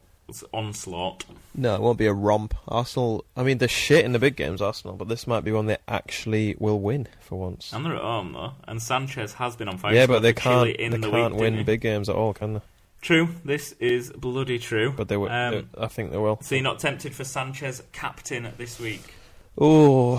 onslaught? 0.53 1.25
No, 1.55 1.75
it 1.75 1.81
won't 1.81 1.99
be 1.99 2.07
a 2.07 2.13
romp. 2.13 2.55
Arsenal. 2.69 3.25
I 3.37 3.43
mean, 3.43 3.59
they're 3.59 3.69
shit 3.69 4.05
in 4.05 4.13
the 4.13 4.19
big 4.19 4.37
games, 4.37 4.61
Arsenal, 4.61 4.97
but 4.97 5.09
this 5.09 5.27
might 5.27 5.45
be 5.45 5.53
one 5.53 5.67
they 5.67 5.79
actually 5.89 6.57
will 6.59 6.81
win 6.81 7.09
for 7.21 7.39
once. 7.39 7.73
And 7.73 7.85
they're 7.85 7.95
at 7.95 8.03
home, 8.03 8.33
though. 8.33 8.53
And 8.67 8.83
Sanchez 8.83 9.35
has 9.35 9.57
been 9.57 9.69
on 9.69 9.79
fire. 9.79 9.95
yeah, 9.95 10.07
but 10.07 10.21
they 10.21 10.33
scored 10.33 10.43
for 10.43 10.65
Chile 10.67 10.75
can't. 10.77 10.93
They 10.93 10.99
the 10.99 11.11
can't 11.11 11.35
week, 11.35 11.41
win 11.41 11.65
big 11.65 11.81
games 11.81 12.09
at 12.09 12.17
all, 12.17 12.33
can 12.35 12.55
they? 12.55 12.61
True, 13.03 13.29
this 13.45 13.73
is 13.79 14.11
bloody 14.11 14.59
true. 14.59 14.93
But 14.97 15.09
they 15.09 15.17
will. 15.17 15.31
Um, 15.31 15.71
I 15.79 15.87
think 15.87 16.11
they 16.11 16.19
will. 16.19 16.41
So 16.43 16.57
you're 16.57 16.65
not 16.65 16.81
tempted 16.81 17.15
for 17.15 17.23
Sanchez 17.23 17.83
captain 17.93 18.53
this 18.59 18.81
week? 18.81 19.15
Oh 19.59 20.17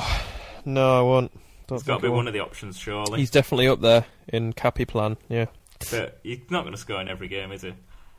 no, 0.63 0.99
I 0.99 1.01
won't. 1.01 1.31
Don't 1.67 1.77
It's 1.77 1.85
got 1.87 1.97
to 1.97 2.03
be 2.03 2.09
one 2.09 2.27
of 2.27 2.33
the 2.33 2.39
options, 2.39 2.77
surely. 2.77 3.19
He's 3.19 3.29
definitely 3.31 3.67
up 3.67 3.81
there 3.81 4.05
in 4.27 4.53
Cappy 4.53 4.85
plan. 4.85 5.17
Yeah. 5.27 5.47
But 5.91 6.19
he's 6.23 6.39
not 6.49 6.61
going 6.63 6.71
to 6.73 6.77
score 6.79 7.01
in 7.01 7.07
every 7.09 7.27
game, 7.27 7.51
is 7.51 7.61
he? 7.61 7.73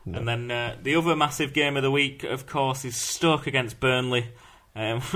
No. 0.05 0.19
And 0.19 0.27
then 0.27 0.51
uh, 0.51 0.75
the 0.81 0.95
other 0.95 1.15
massive 1.15 1.53
game 1.53 1.75
of 1.75 1.83
the 1.83 1.91
week, 1.91 2.23
of 2.23 2.45
course, 2.45 2.85
is 2.85 2.95
Stoke 2.95 3.47
against 3.47 3.79
Burnley. 3.79 4.27
Um, 4.75 5.01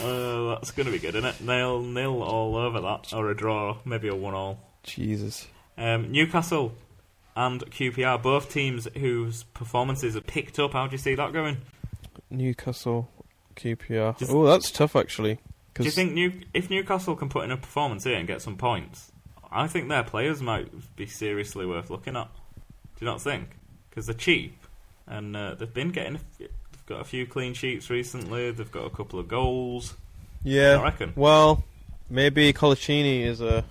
oh, 0.00 0.50
that's 0.50 0.70
going 0.72 0.86
to 0.86 0.92
be 0.92 0.98
good, 0.98 1.14
isn't 1.14 1.24
it? 1.24 1.40
Nil 1.40 1.80
nil 1.82 2.22
all 2.22 2.56
over 2.56 2.80
that, 2.80 3.12
or 3.14 3.30
a 3.30 3.36
draw, 3.36 3.78
maybe 3.84 4.08
a 4.08 4.14
one 4.14 4.34
all. 4.34 4.60
Jesus. 4.82 5.46
Um, 5.76 6.10
Newcastle 6.10 6.72
and 7.36 7.64
QPR, 7.70 8.20
both 8.22 8.52
teams 8.52 8.88
whose 8.96 9.44
performances 9.44 10.14
have 10.14 10.26
picked 10.26 10.58
up. 10.58 10.72
How 10.72 10.86
do 10.86 10.92
you 10.92 10.98
see 10.98 11.14
that 11.14 11.32
going? 11.32 11.58
Newcastle, 12.30 13.08
QPR. 13.56 14.18
Just- 14.18 14.30
Oh, 14.30 14.44
that's 14.44 14.70
tough 14.70 14.96
actually. 14.96 15.38
Do 15.78 15.84
you 15.84 15.90
think 15.90 16.12
New- 16.12 16.40
if 16.54 16.70
Newcastle 16.70 17.16
can 17.16 17.28
put 17.28 17.44
in 17.44 17.50
a 17.50 17.56
performance 17.56 18.04
here 18.04 18.16
and 18.16 18.26
get 18.26 18.42
some 18.42 18.56
points, 18.56 19.12
I 19.50 19.66
think 19.66 19.88
their 19.88 20.02
players 20.04 20.42
might 20.42 20.68
be 20.96 21.06
seriously 21.06 21.64
worth 21.66 21.90
looking 21.90 22.16
at. 22.16 22.28
Do 22.96 23.04
you 23.04 23.10
not 23.10 23.20
think? 23.22 23.50
Because 23.88 24.06
they're 24.06 24.14
cheap 24.14 24.58
and 25.06 25.36
uh, 25.36 25.54
they've 25.54 25.72
been 25.72 25.90
getting. 25.90 26.16
A 26.16 26.18
f- 26.18 26.24
they've 26.38 26.86
got 26.86 27.00
a 27.00 27.04
few 27.04 27.26
clean 27.26 27.54
sheets 27.54 27.88
recently. 27.90 28.50
They've 28.50 28.70
got 28.70 28.84
a 28.84 28.90
couple 28.90 29.18
of 29.18 29.28
goals. 29.28 29.94
Yeah. 30.44 30.78
I 30.78 30.82
reckon 30.82 31.12
Well, 31.16 31.64
maybe 32.10 32.52
Coloccini 32.52 33.22
is 33.22 33.40
a 33.40 33.64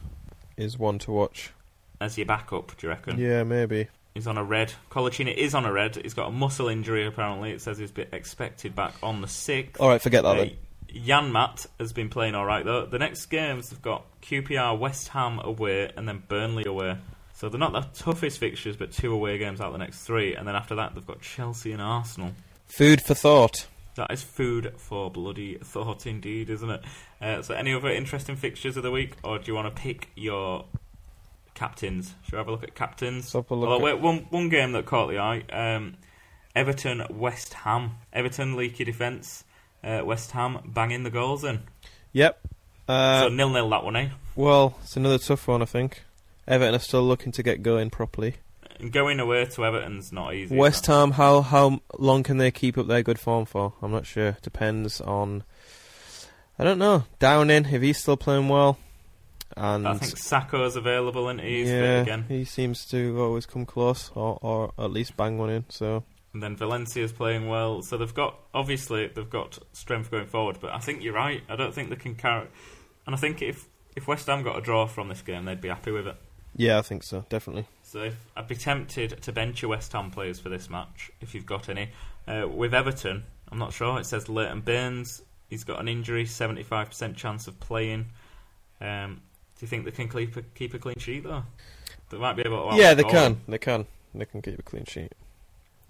is 0.58 0.78
one 0.78 0.98
to 1.00 1.12
watch. 1.12 1.52
as 2.02 2.18
your 2.18 2.26
backup. 2.26 2.76
Do 2.78 2.88
you 2.88 2.90
reckon? 2.90 3.20
Yeah, 3.20 3.44
maybe. 3.44 3.88
He's 4.16 4.26
on 4.26 4.38
a 4.40 4.44
red. 4.44 4.74
Coloccini 4.90 5.36
is 5.36 5.54
on 5.54 5.66
a 5.66 5.72
red. 5.72 5.96
He's 5.98 6.16
got 6.16 6.30
a 6.30 6.32
muscle 6.32 6.68
injury 6.70 7.06
apparently. 7.06 7.52
It 7.52 7.62
says 7.62 7.78
he's 7.78 7.92
expected 8.12 8.76
back 8.76 8.96
on 9.04 9.22
the 9.22 9.28
sixth. 9.28 9.80
All 9.80 9.90
right, 9.90 10.02
forget 10.02 10.24
that 10.24 10.52
Matt 11.06 11.66
has 11.80 11.94
been 11.94 12.10
playing 12.10 12.36
all 12.36 12.46
right 12.46 12.66
though. 12.66 12.86
The 12.86 13.00
next 13.00 13.26
games 13.28 13.70
they've 13.70 13.82
got 13.82 14.06
QPR, 14.22 14.78
West 14.78 15.10
Ham 15.10 15.40
away, 15.40 15.92
and 15.96 16.08
then 16.08 16.24
Burnley 16.28 16.66
away. 16.66 16.98
So 17.34 17.50
they're 17.50 17.60
not 17.60 17.74
the 17.74 18.04
toughest 18.04 18.40
fixtures, 18.40 18.76
but 18.76 18.92
two 18.92 19.14
away 19.14 19.38
games 19.38 19.62
out 19.62 19.68
of 19.68 19.74
the 19.74 19.80
next 19.80 20.04
three, 20.04 20.36
and 20.36 20.48
then 20.48 20.56
after 20.56 20.76
that 20.76 20.96
they've 20.96 21.06
got 21.06 21.22
Chelsea 21.22 21.72
and 21.72 21.82
Arsenal. 21.82 22.32
Food 22.66 23.02
for 23.02 23.14
thought. 23.14 23.68
That 23.96 24.12
is 24.12 24.22
food 24.22 24.74
for 24.78 25.10
bloody 25.10 25.58
thought, 25.58 26.06
indeed, 26.06 26.50
isn't 26.50 26.70
it? 26.70 26.82
Uh, 27.22 27.42
so, 27.42 27.56
any 27.56 27.74
other 27.74 27.90
interesting 27.90 28.36
fixtures 28.36 28.78
of 28.78 28.84
the 28.84 28.92
week, 28.92 29.16
or 29.24 29.40
do 29.40 29.46
you 29.48 29.56
want 29.56 29.76
to 29.76 29.82
pick 29.82 30.10
your 30.16 30.66
captains? 31.56 32.14
Should 32.24 32.34
we 32.34 32.38
have 32.38 32.48
a 32.48 32.52
look 32.52 32.64
at 32.64 32.76
captains? 32.76 33.34
Look 33.34 33.50
wait, 33.82 34.00
one 34.00 34.28
one 34.30 34.50
game 34.50 34.74
that 34.74 34.86
caught 34.86 35.10
the 35.10 35.18
eye: 35.18 35.44
um, 35.52 35.96
Everton, 36.56 37.06
West 37.10 37.54
Ham. 37.54 37.98
Everton 38.14 38.56
leaky 38.56 38.84
defence. 38.84 39.44
Uh, 39.88 40.04
West 40.04 40.32
Ham 40.32 40.60
banging 40.66 41.04
the 41.04 41.10
goals 41.10 41.44
in. 41.46 41.62
Yep. 42.12 42.40
Uh, 42.88 43.22
so 43.22 43.30
nil 43.30 43.50
nil 43.50 43.70
that 43.70 43.84
one, 43.84 43.96
eh? 43.96 44.10
well, 44.36 44.78
it's 44.84 44.98
another 44.98 45.18
tough 45.18 45.48
one, 45.48 45.62
I 45.62 45.66
think. 45.66 46.04
Everton 46.48 46.76
are 46.76 46.80
still 46.80 47.04
looking 47.04 47.32
to 47.34 47.44
get 47.44 47.64
going 47.64 47.90
properly. 47.90 48.36
And 48.80 48.92
going 48.92 49.20
away 49.20 49.46
to 49.46 49.66
Everton's 49.66 50.12
not 50.12 50.34
easy. 50.34 50.56
West 50.56 50.86
Ham, 50.88 51.12
how 51.12 51.42
how 51.42 51.82
long 51.98 52.24
can 52.24 52.38
they 52.38 52.52
keep 52.52 52.78
up 52.78 52.88
their 52.88 53.02
good 53.02 53.20
form 53.20 53.46
for? 53.46 53.74
I'm 53.82 53.92
not 53.92 54.06
sure. 54.06 54.38
Depends 54.42 55.02
on. 55.02 55.44
I 56.60 56.64
don't 56.64 56.80
know. 56.80 57.06
Downing, 57.20 57.66
if 57.66 57.82
he's 57.82 57.98
still 57.98 58.18
playing 58.18 58.50
well, 58.50 58.78
and 59.56 59.88
I 59.88 59.96
think 59.96 60.18
Sakho's 60.18 60.76
available 60.76 61.30
and 61.30 61.40
he's 61.40 61.68
fit 61.68 61.82
yeah, 61.82 62.02
again. 62.02 62.26
he 62.28 62.46
seems 62.46 62.86
to 62.88 63.20
always 63.22 63.46
come 63.46 63.66
close, 63.66 64.12
or 64.16 64.38
or 64.42 64.74
at 64.78 64.92
least 64.92 65.18
bang 65.18 65.38
one 65.38 65.50
in. 65.50 65.66
So 65.70 66.04
And 66.34 66.44
then 66.44 66.56
Valencia's 66.56 67.12
playing 67.12 67.48
well, 67.48 67.82
so 67.82 67.98
they've 67.98 68.14
got 68.14 68.38
obviously 68.54 69.08
they've 69.08 69.30
got 69.30 69.60
strength 69.74 70.12
going 70.12 70.28
forward. 70.28 70.58
But 70.60 70.74
I 70.74 70.80
think 70.80 71.02
you're 71.02 71.14
right. 71.14 71.42
I 71.50 71.56
don't 71.56 71.74
think 71.74 71.90
they 71.90 71.96
can 71.96 72.16
carry. 72.16 72.48
And 73.06 73.16
I 73.16 73.18
think 73.18 73.42
if 73.42 73.68
if 73.96 74.08
West 74.08 74.28
Ham 74.28 74.44
got 74.44 74.58
a 74.58 74.62
draw 74.62 74.86
from 74.86 75.10
this 75.10 75.22
game, 75.22 75.46
they'd 75.46 75.62
be 75.62 75.70
happy 75.70 75.92
with 75.92 76.08
it. 76.08 76.16
yeah, 76.56 76.78
I 76.78 76.82
think 76.82 77.04
so, 77.04 77.26
definitely. 77.30 77.66
So 77.82 78.04
if, 78.04 78.16
I'd 78.36 78.48
be 78.48 78.56
tempted 78.56 79.22
to 79.24 79.32
bench 79.32 79.62
your 79.62 79.70
West 79.70 79.92
Ham 79.94 80.12
players 80.12 80.40
for 80.40 80.50
this 80.50 80.70
match 80.70 81.10
if 81.22 81.34
you've 81.34 81.46
got 81.46 81.70
any. 81.70 81.90
Uh, 82.28 82.48
with 82.48 82.74
Everton, 82.74 83.24
I'm 83.52 83.58
not 83.58 83.74
sure. 83.74 84.00
It 84.00 84.06
says 84.06 84.28
Leighton 84.28 84.62
Baines. 84.62 85.24
He's 85.50 85.64
got 85.64 85.80
an 85.80 85.88
injury, 85.88 86.26
75% 86.26 87.16
chance 87.16 87.48
of 87.48 87.60
playing. 87.60 88.08
Um, 88.82 89.22
do 89.58 89.64
you 89.66 89.68
think 89.68 89.86
they 89.86 89.92
can 89.92 90.10
keep 90.10 90.36
a, 90.36 90.42
keep 90.42 90.74
a 90.74 90.80
clean 90.80 91.00
sheet 91.00 91.24
though? 91.24 91.44
They 92.10 92.18
might 92.18 92.36
be 92.36 92.44
able. 92.44 92.72
to 92.72 92.78
yeah, 92.78 92.94
they 92.94 93.04
can. 93.04 93.42
They 93.48 93.58
can. 93.58 93.86
They 94.14 94.26
can 94.26 94.42
keep 94.42 94.60
a 94.60 94.64
clean 94.64 94.86
sheet. 94.86 95.14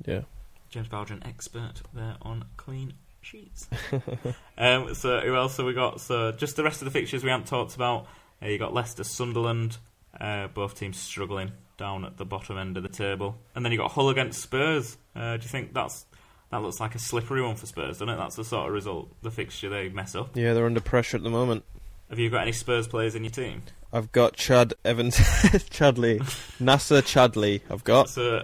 Yeah. 0.06 0.22
James 0.70 0.88
Bowden, 0.88 1.24
expert 1.26 1.82
there 1.94 2.16
on 2.22 2.46
clean 2.58 2.94
sheets. 3.22 3.68
um, 4.58 4.94
so 4.94 5.20
who 5.22 5.36
else 5.36 5.58
have 5.58 5.66
we 5.66 5.74
got? 5.74 6.02
So 6.02 6.32
just 6.32 6.56
the 6.56 6.64
rest 6.64 6.82
of 6.82 6.86
the 6.86 6.92
fixtures 6.92 7.24
we 7.24 7.30
haven't 7.30 7.48
talked 7.48 7.76
about. 7.76 8.08
Uh, 8.42 8.48
you 8.48 8.58
got 8.58 8.74
Leicester, 8.74 9.04
Sunderland. 9.04 9.78
Uh, 10.20 10.48
both 10.48 10.78
teams 10.78 10.98
struggling 10.98 11.52
down 11.78 12.04
at 12.04 12.18
the 12.18 12.26
bottom 12.26 12.58
end 12.58 12.76
of 12.76 12.84
the 12.84 12.90
table, 12.90 13.38
and 13.54 13.64
then 13.64 13.72
you 13.72 13.78
got 13.78 13.92
Hull 13.92 14.10
against 14.10 14.42
Spurs. 14.42 14.98
Uh, 15.16 15.38
do 15.38 15.44
you 15.44 15.50
think 15.50 15.74
that's 15.74 16.06
that 16.50 16.62
looks 16.62 16.80
like 16.80 16.96
a 16.96 17.00
slippery 17.00 17.42
one 17.42 17.56
for 17.56 17.66
Spurs, 17.66 18.00
doesn't 18.00 18.10
it? 18.10 18.18
That's 18.18 18.36
the 18.36 18.44
sort 18.44 18.68
of 18.68 18.74
result, 18.74 19.12
the 19.22 19.32
fixture 19.32 19.70
they 19.70 19.90
mess 19.90 20.16
up. 20.16 20.36
Yeah, 20.36 20.54
they're 20.54 20.66
under 20.66 20.82
pressure 20.82 21.18
at 21.18 21.24
the 21.24 21.30
moment. 21.30 21.66
Have 22.10 22.20
you 22.20 22.30
got 22.30 22.44
any 22.44 22.54
Spurs 22.54 22.88
players 22.88 23.16
in 23.16 23.24
your 23.24 23.32
team? 23.32 23.64
I've 23.92 24.12
got 24.12 24.36
Ched 24.36 24.74
Evans, 24.84 25.18
Chadli, 25.18 26.20
Nacer 26.60 27.02
Chadli. 27.02 27.62
I've 27.70 27.84
got. 27.84 28.10
So 28.10 28.44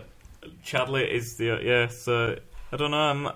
Chadli 0.64 1.10
is 1.10 1.38
the 1.38 1.60
yeah. 1.64 1.88
So 1.88 2.38
I 2.72 2.78
don't 2.78 2.92
know. 2.92 2.98
Um, 3.02 3.32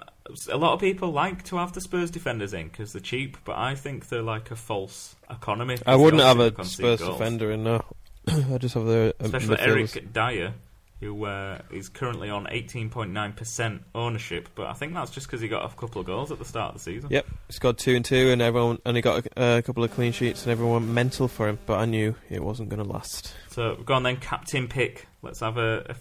a 0.52 0.58
lot 0.58 0.74
of 0.74 0.80
people 0.80 1.12
like 1.12 1.44
to 1.46 1.58
have 1.58 1.74
the 1.74 1.82
Spurs 1.82 2.12
defenders 2.12 2.54
in 2.54 2.68
because 2.68 2.94
they're 2.94 3.02
cheap, 3.02 3.38
but 3.46 3.58
I 3.58 3.76
think 3.76 4.10
they're 4.10 4.22
like 4.22 4.52
a 4.52 4.56
false 4.56 5.16
economy. 5.30 5.78
I 5.86 5.96
wouldn't 5.96 6.24
have 6.24 6.40
a 6.40 6.52
Spurs 6.66 7.00
goals. 7.00 7.18
defender 7.18 7.52
in 7.52 7.64
no. 7.64 7.84
I 8.28 8.58
just 8.58 8.76
have 8.76 8.86
the 8.86 9.16
um, 9.20 9.26
especially 9.26 9.56
midfielders. 9.56 9.96
Eric 9.96 10.14
Dier, 10.14 10.54
who 11.00 11.26
uh, 11.26 11.60
is 11.72 11.88
currently 11.90 12.30
on 12.30 12.46
18.9% 12.46 13.80
ownership, 13.96 14.50
but 14.56 14.68
I 14.68 14.74
think 14.74 14.94
that's 14.94 15.12
just 15.12 15.28
because 15.28 15.40
he 15.40 15.48
got 15.48 15.72
a 15.72 15.76
couple 15.76 16.02
of 16.02 16.08
goals 16.08 16.32
at 16.32 16.40
the 16.40 16.46
start 16.46 16.76
of 16.76 16.84
the 16.84 16.92
season. 16.92 17.10
Yep, 17.12 17.28
he's 17.48 17.60
got 17.60 17.78
two 17.78 17.96
and 17.96 18.04
two, 18.04 18.32
and 18.32 18.42
everyone 18.42 18.80
and 18.86 18.98
he 18.98 19.02
got 19.02 19.26
a, 19.38 19.58
a 19.58 19.62
couple 19.62 19.84
of 19.84 19.92
clean 19.92 20.12
sheets, 20.12 20.44
and 20.44 20.52
everyone 20.52 20.84
went 20.84 20.94
mental 20.94 21.28
for 21.28 21.48
him. 21.48 21.60
But 21.66 21.80
I 21.80 21.86
knew 21.86 22.16
it 22.30 22.44
wasn't 22.44 22.70
going 22.70 22.84
to 22.84 22.90
last. 22.90 23.34
So 23.50 23.76
go 23.86 23.94
on 23.94 24.04
then, 24.04 24.18
captain 24.18 24.68
pick. 24.68 25.08
Let's 25.22 25.40
have 25.40 25.58
a, 25.58 25.86
a 25.90 25.96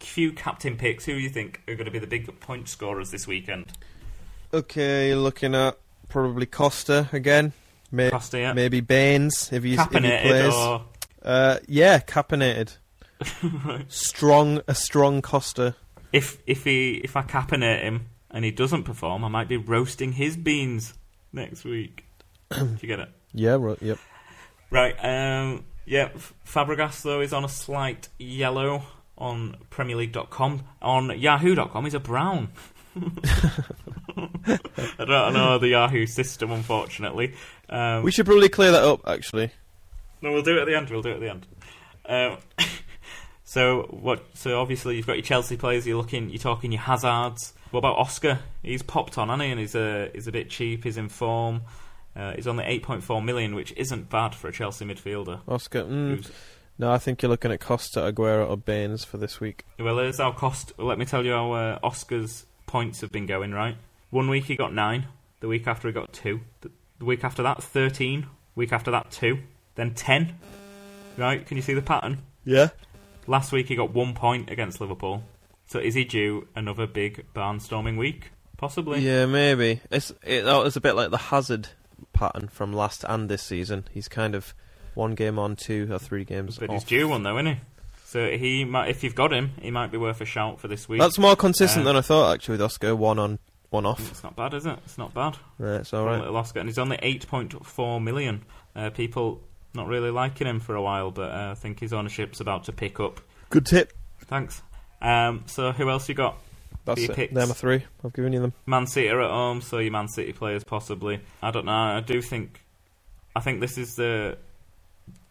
few 0.00 0.32
captain 0.32 0.76
picks. 0.76 1.04
Who 1.04 1.12
do 1.12 1.18
you 1.18 1.28
think 1.30 1.60
are 1.68 1.74
going 1.74 1.84
to 1.86 1.90
be 1.90 1.98
the 1.98 2.06
big 2.06 2.40
point 2.40 2.68
scorers 2.68 3.10
this 3.10 3.26
weekend? 3.26 3.66
Okay, 4.52 5.14
looking 5.14 5.54
at 5.54 5.78
probably 6.08 6.46
Costa 6.46 7.08
again. 7.12 7.52
May- 7.92 8.10
Costa, 8.10 8.38
yeah. 8.38 8.52
Maybe 8.52 8.80
Baines 8.80 9.52
if 9.52 9.62
he's 9.64 9.78
if 9.78 9.90
he 9.92 9.98
plays. 10.00 10.54
or 10.54 10.84
Uh, 11.22 11.58
yeah, 11.68 11.98
capinated. 11.98 12.72
Strong, 13.88 14.62
a 14.66 14.74
strong 14.74 15.22
Costa. 15.22 15.74
if 16.12 16.38
if 16.46 16.64
he 16.64 16.94
if 17.04 17.16
I 17.16 17.22
capinate 17.22 17.82
him 17.82 18.06
and 18.30 18.44
he 18.44 18.50
doesn't 18.50 18.84
perform, 18.84 19.24
I 19.24 19.28
might 19.28 19.48
be 19.48 19.56
roasting 19.56 20.12
his 20.12 20.36
beans 20.36 20.94
next 21.32 21.64
week. 21.64 22.04
Do 22.50 22.76
you 22.80 22.88
get 22.88 22.98
it? 23.00 23.08
Yeah, 23.34 23.56
right. 23.60 23.80
Yep. 23.82 23.98
Right. 24.70 24.94
Um. 25.04 25.64
Yeah. 25.84 26.08
Fabregas 26.46 27.02
though 27.02 27.20
is 27.20 27.32
on 27.32 27.44
a 27.44 27.48
slight 27.48 28.08
yellow 28.18 28.82
on 29.20 29.56
PremierLeague.com. 29.70 30.62
On 30.82 31.18
Yahoo.com, 31.18 31.84
he's 31.84 31.94
a 31.94 32.00
brown. 32.00 32.48
I 32.96 34.58
don't 34.98 35.34
know 35.34 35.58
the 35.58 35.68
Yahoo 35.68 36.06
system, 36.06 36.50
unfortunately. 36.50 37.34
Um, 37.68 38.02
We 38.02 38.10
should 38.10 38.26
probably 38.26 38.48
clear 38.48 38.72
that 38.72 38.82
up. 38.82 39.06
Actually, 39.06 39.52
no, 40.22 40.32
we'll 40.32 40.42
do 40.42 40.58
it 40.58 40.62
at 40.62 40.66
the 40.66 40.76
end. 40.76 40.90
We'll 40.90 41.02
do 41.02 41.10
it 41.10 41.14
at 41.14 41.20
the 41.20 41.30
end. 41.30 41.46
Um, 42.06 42.38
So 43.50 43.88
what? 43.90 44.24
So 44.34 44.60
obviously 44.60 44.94
you've 44.94 45.08
got 45.08 45.16
your 45.16 45.24
Chelsea 45.24 45.56
players. 45.56 45.84
You're 45.84 45.96
looking. 45.96 46.30
You're 46.30 46.38
talking 46.38 46.70
your 46.70 46.82
Hazards. 46.82 47.52
What 47.72 47.80
about 47.80 47.96
Oscar? 47.96 48.38
He's 48.62 48.80
popped 48.80 49.18
on, 49.18 49.28
hasn't 49.28 49.42
he? 49.42 49.50
And 49.50 49.58
he's 49.58 49.74
a 49.74 50.08
he's 50.14 50.28
a 50.28 50.32
bit 50.32 50.50
cheap. 50.50 50.84
He's 50.84 50.96
in 50.96 51.08
form. 51.08 51.62
Uh, 52.14 52.34
he's 52.36 52.44
the 52.44 52.52
8.4 52.52 53.24
million, 53.24 53.56
which 53.56 53.72
isn't 53.76 54.08
bad 54.08 54.36
for 54.36 54.46
a 54.46 54.52
Chelsea 54.52 54.84
midfielder. 54.84 55.40
Oscar. 55.48 55.82
Mm, 55.82 56.30
no, 56.80 56.90
I 56.90 56.96
think 56.96 57.20
you're 57.20 57.28
looking 57.28 57.52
at 57.52 57.60
Costa, 57.60 58.00
Aguero, 58.00 58.48
or 58.48 58.56
Baines 58.56 59.04
for 59.04 59.18
this 59.18 59.38
week. 59.38 59.66
Well, 59.78 59.98
here's 59.98 60.18
our 60.18 60.34
cost. 60.34 60.72
Let 60.78 60.98
me 60.98 61.04
tell 61.04 61.24
you 61.26 61.32
how 61.32 61.52
uh, 61.52 61.78
Oscar's 61.82 62.46
points 62.66 63.02
have 63.02 63.12
been 63.12 63.26
going. 63.26 63.52
Right, 63.52 63.76
one 64.08 64.30
week 64.30 64.44
he 64.44 64.56
got 64.56 64.72
nine. 64.72 65.06
The 65.40 65.48
week 65.48 65.66
after 65.66 65.88
he 65.88 65.92
got 65.92 66.12
two. 66.14 66.40
The, 66.62 66.70
week 67.04 67.22
after 67.22 67.42
that, 67.42 67.62
thirteen. 67.62 68.28
Week 68.54 68.72
after 68.72 68.90
that, 68.90 69.10
two. 69.10 69.40
Then 69.74 69.92
ten. 69.92 70.38
Right? 71.18 71.46
Can 71.46 71.58
you 71.58 71.62
see 71.62 71.74
the 71.74 71.82
pattern? 71.82 72.22
Yeah. 72.44 72.68
Last 73.26 73.52
week 73.52 73.68
he 73.68 73.76
got 73.76 73.92
one 73.92 74.14
point 74.14 74.50
against 74.50 74.80
Liverpool. 74.80 75.22
So 75.66 75.78
is 75.78 75.94
he 75.94 76.04
due 76.04 76.48
another 76.56 76.86
big 76.86 77.26
barnstorming 77.34 77.98
week? 77.98 78.32
Possibly. 78.56 79.00
Yeah, 79.00 79.26
maybe. 79.26 79.80
It's 79.90 80.12
it, 80.22 80.42
that 80.42 80.56
was 80.56 80.76
a 80.76 80.80
bit 80.80 80.96
like 80.96 81.10
the 81.10 81.18
Hazard 81.18 81.68
pattern 82.14 82.48
from 82.48 82.72
last 82.72 83.04
and 83.06 83.28
this 83.28 83.42
season. 83.42 83.84
He's 83.92 84.08
kind 84.08 84.34
of 84.34 84.54
one 85.00 85.14
game 85.14 85.38
on, 85.38 85.56
two 85.56 85.88
or 85.90 85.98
three 85.98 86.24
games 86.24 86.58
But 86.58 86.68
off. 86.70 86.74
he's 86.76 86.84
due 86.84 87.08
one 87.08 87.22
though, 87.24 87.36
isn't 87.38 87.54
he? 87.54 87.60
So 88.04 88.30
he 88.30 88.64
might, 88.64 88.88
if 88.88 89.02
you've 89.04 89.14
got 89.14 89.32
him, 89.32 89.52
he 89.62 89.70
might 89.70 89.90
be 89.92 89.98
worth 89.98 90.20
a 90.20 90.24
shout 90.24 90.60
for 90.60 90.68
this 90.68 90.88
week. 90.88 91.00
That's 91.00 91.18
more 91.18 91.36
consistent 91.36 91.84
Uh, 91.84 91.88
than 91.90 91.96
I 91.96 92.00
thought, 92.00 92.34
actually, 92.34 92.54
with 92.54 92.62
Oscar. 92.62 92.94
One 92.96 93.18
on, 93.20 93.38
one 93.70 93.86
off. 93.86 94.00
It's 94.10 94.24
not 94.24 94.34
bad, 94.34 94.52
is 94.54 94.66
it? 94.66 94.76
It's 94.84 94.98
not 94.98 95.14
bad. 95.14 95.36
Right, 95.58 95.80
it's 95.80 95.94
all 95.94 96.06
right. 96.06 96.18
Little 96.18 96.36
Oscar, 96.36 96.58
and 96.60 96.68
he's 96.68 96.78
only 96.78 96.96
8.4 96.96 98.02
million. 98.02 98.42
Uh, 98.74 98.90
people 98.90 99.42
not 99.74 99.86
really 99.86 100.10
liking 100.10 100.48
him 100.48 100.58
for 100.58 100.74
a 100.74 100.82
while, 100.82 101.12
but 101.12 101.30
uh, 101.30 101.50
I 101.52 101.54
think 101.54 101.78
his 101.78 101.92
ownership's 101.92 102.40
about 102.40 102.64
to 102.64 102.72
pick 102.72 102.98
up. 102.98 103.20
Good 103.48 103.64
tip. 103.66 103.92
Thanks. 104.26 104.60
Um, 105.00 105.44
so 105.46 105.70
who 105.72 105.88
else 105.88 106.08
you 106.08 106.14
got? 106.16 106.36
That's 106.84 107.00
your 107.02 107.12
it. 107.12 107.16
picks. 107.16 107.34
They're 107.34 107.46
my 107.46 107.52
three. 107.54 107.84
I've 108.04 108.12
given 108.12 108.32
you 108.32 108.40
them. 108.40 108.52
Man 108.66 108.86
City 108.88 109.08
are 109.08 109.20
at 109.22 109.30
home, 109.30 109.60
so 109.60 109.78
your 109.78 109.92
Man 109.92 110.08
City 110.08 110.32
players 110.32 110.64
possibly. 110.64 111.20
I 111.42 111.52
don't 111.52 111.66
know. 111.66 111.72
I 111.72 112.00
do 112.00 112.20
think, 112.20 112.60
I 113.36 113.40
think 113.40 113.60
this 113.60 113.78
is 113.78 113.94
the 113.94 114.36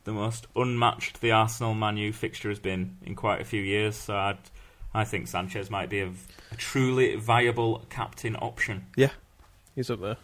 the 0.09 0.15
most 0.15 0.47
unmatched 0.55 1.21
the 1.21 1.31
Arsenal 1.31 1.75
Man 1.75 1.95
U 1.97 2.11
fixture 2.11 2.49
has 2.49 2.57
been 2.57 2.97
in 3.05 3.15
quite 3.15 3.41
a 3.41 3.45
few 3.45 3.61
years. 3.61 3.95
So 3.95 4.15
I'd, 4.15 4.39
I 4.91 5.03
think 5.03 5.27
Sanchez 5.27 5.69
might 5.69 5.87
be 5.87 5.99
a, 5.99 6.09
a 6.51 6.55
truly 6.55 7.15
viable 7.15 7.85
captain 7.91 8.35
option. 8.35 8.87
Yeah, 8.95 9.11
he's 9.75 9.91
up 9.91 10.01
there. 10.01 10.17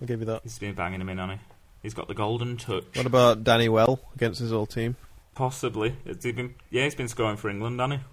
I'll 0.00 0.08
give 0.08 0.18
you 0.18 0.26
that. 0.26 0.42
He's 0.42 0.58
been 0.58 0.74
banging 0.74 1.00
him 1.00 1.08
in, 1.08 1.18
hasn't 1.18 1.38
he? 1.38 1.46
He's 1.82 1.94
got 1.94 2.08
the 2.08 2.14
golden 2.14 2.56
touch. 2.56 2.84
What 2.94 3.06
about 3.06 3.44
Danny 3.44 3.68
Well 3.68 4.00
against 4.16 4.40
his 4.40 4.52
old 4.52 4.70
team? 4.70 4.96
Possibly. 5.36 5.94
Has 6.04 6.24
he 6.24 6.32
been? 6.32 6.56
Yeah, 6.70 6.84
he's 6.84 6.96
been 6.96 7.08
scoring 7.08 7.36
for 7.36 7.48
England, 7.48 7.78
hasn't 7.78 8.00
he? 8.00 8.06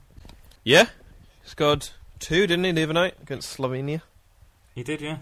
Yeah. 0.64 0.86
Scored 1.44 1.90
two, 2.20 2.46
didn't 2.46 2.66
he, 2.66 2.72
the 2.74 2.84
other 2.84 2.94
night 2.94 3.16
against 3.24 3.58
Slovenia? 3.58 4.02
He 4.76 4.84
did, 4.84 5.02
yeah. 5.02 5.18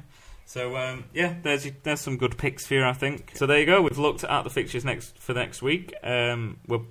So 0.46 0.78
um, 0.78 1.06
yeah, 1.14 1.36
there's 1.44 1.68
there's 1.84 2.02
some 2.02 2.18
good 2.18 2.38
picks 2.38 2.66
for 2.66 2.76
you, 2.76 2.84
I 2.86 2.94
think. 2.94 3.32
So 3.36 3.46
there 3.46 3.60
you 3.60 3.66
go. 3.66 3.82
We've 3.82 3.98
looked 3.98 4.24
at 4.24 4.44
the 4.44 4.50
fixtures 4.50 4.86
next 4.86 5.18
for 5.20 5.34
next 5.34 5.62
week. 5.62 5.94
Um, 6.04 6.58
we're, 6.68 6.82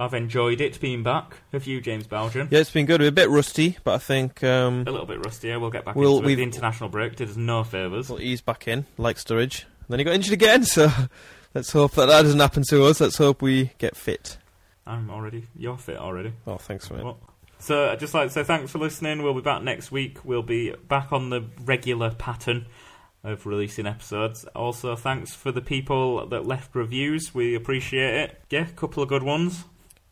I've 0.00 0.14
enjoyed 0.14 0.60
it 0.60 0.80
being 0.80 1.02
back. 1.02 1.36
Have 1.52 1.66
you, 1.66 1.80
James 1.80 2.06
Belgian? 2.06 2.48
Yeah, 2.50 2.60
it's 2.60 2.70
been 2.70 2.86
good. 2.86 3.00
We're 3.00 3.08
a 3.08 3.12
bit 3.12 3.28
rusty, 3.28 3.76
but 3.84 3.94
I 3.94 3.98
think 3.98 4.42
um, 4.42 4.84
A 4.86 4.90
little 4.90 5.06
bit 5.06 5.24
rusty. 5.24 5.48
Yeah, 5.48 5.56
we'll 5.58 5.70
get 5.70 5.84
back 5.84 5.94
We'll- 5.96 6.18
into 6.18 6.30
it. 6.30 6.36
The 6.36 6.42
international 6.42 6.88
break 6.90 7.16
did 7.16 7.28
us 7.28 7.36
no 7.36 7.62
favours. 7.64 8.08
we'll 8.08 8.20
ease 8.20 8.40
back 8.40 8.66
in, 8.66 8.86
like 8.98 9.16
Sturridge. 9.16 9.64
And 9.64 9.88
then 9.90 9.98
he 9.98 10.04
got 10.04 10.14
injured 10.14 10.32
again, 10.32 10.64
so 10.64 10.90
let's 11.54 11.70
hope 11.72 11.92
that 11.92 12.06
that 12.06 12.22
doesn't 12.22 12.40
happen 12.40 12.62
to 12.70 12.84
us. 12.86 13.00
Let's 13.00 13.16
hope 13.18 13.42
we 13.42 13.72
get 13.78 13.96
fit. 13.96 14.38
I'm 14.86 15.10
already. 15.10 15.46
You're 15.56 15.76
fit 15.76 15.98
already. 15.98 16.32
Oh, 16.46 16.56
thanks, 16.56 16.90
mate. 16.90 17.04
What? 17.04 17.16
So 17.58 17.90
I'd 17.90 18.00
just 18.00 18.14
like 18.14 18.26
to 18.28 18.32
say 18.32 18.42
thanks 18.42 18.72
for 18.72 18.78
listening. 18.78 19.22
We'll 19.22 19.34
be 19.34 19.40
back 19.40 19.62
next 19.62 19.92
week. 19.92 20.24
We'll 20.24 20.42
be 20.42 20.72
back 20.88 21.12
on 21.12 21.30
the 21.30 21.44
regular 21.64 22.10
pattern 22.10 22.66
of 23.24 23.46
releasing 23.46 23.86
episodes. 23.86 24.44
Also, 24.54 24.96
thanks 24.96 25.34
for 25.34 25.52
the 25.52 25.60
people 25.60 26.26
that 26.26 26.46
left 26.46 26.74
reviews. 26.74 27.34
We 27.34 27.54
appreciate 27.54 28.14
it. 28.14 28.40
Yeah, 28.50 28.66
a 28.68 28.72
couple 28.72 29.02
of 29.02 29.08
good 29.08 29.22
ones. 29.22 29.64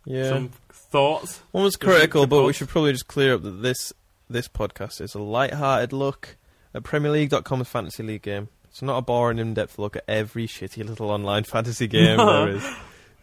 Yeah. 0.05 0.29
Some 0.29 0.51
thoughts. 0.73 1.43
One 1.51 1.65
was 1.65 1.77
critical, 1.77 2.27
but 2.27 2.45
we 2.45 2.53
should 2.53 2.69
probably 2.69 2.93
just 2.93 3.09
clear 3.09 3.35
up 3.35 3.43
that 3.43 3.63
this 3.63 3.93
this 4.29 4.47
podcast 4.49 5.01
is 5.01 5.15
a 5.15 5.19
light-hearted 5.21 5.93
look 5.93 6.37
at 6.73 6.85
Premier 6.85 7.11
PremierLeague.com's 7.13 7.69
fantasy 7.69 8.03
league 8.05 8.23
game. 8.23 8.49
It's 8.69 8.81
not 8.81 8.99
a 8.99 9.03
boring, 9.03 9.39
in-depth 9.39 9.79
look 9.79 9.97
at 9.97 10.05
every 10.07 10.47
shitty 10.47 10.85
little 10.89 11.11
online 11.11 11.43
fantasy 11.43 11.89
game 11.89 12.17
No. 12.17 12.45
there 12.47 12.57
is. 12.57 12.65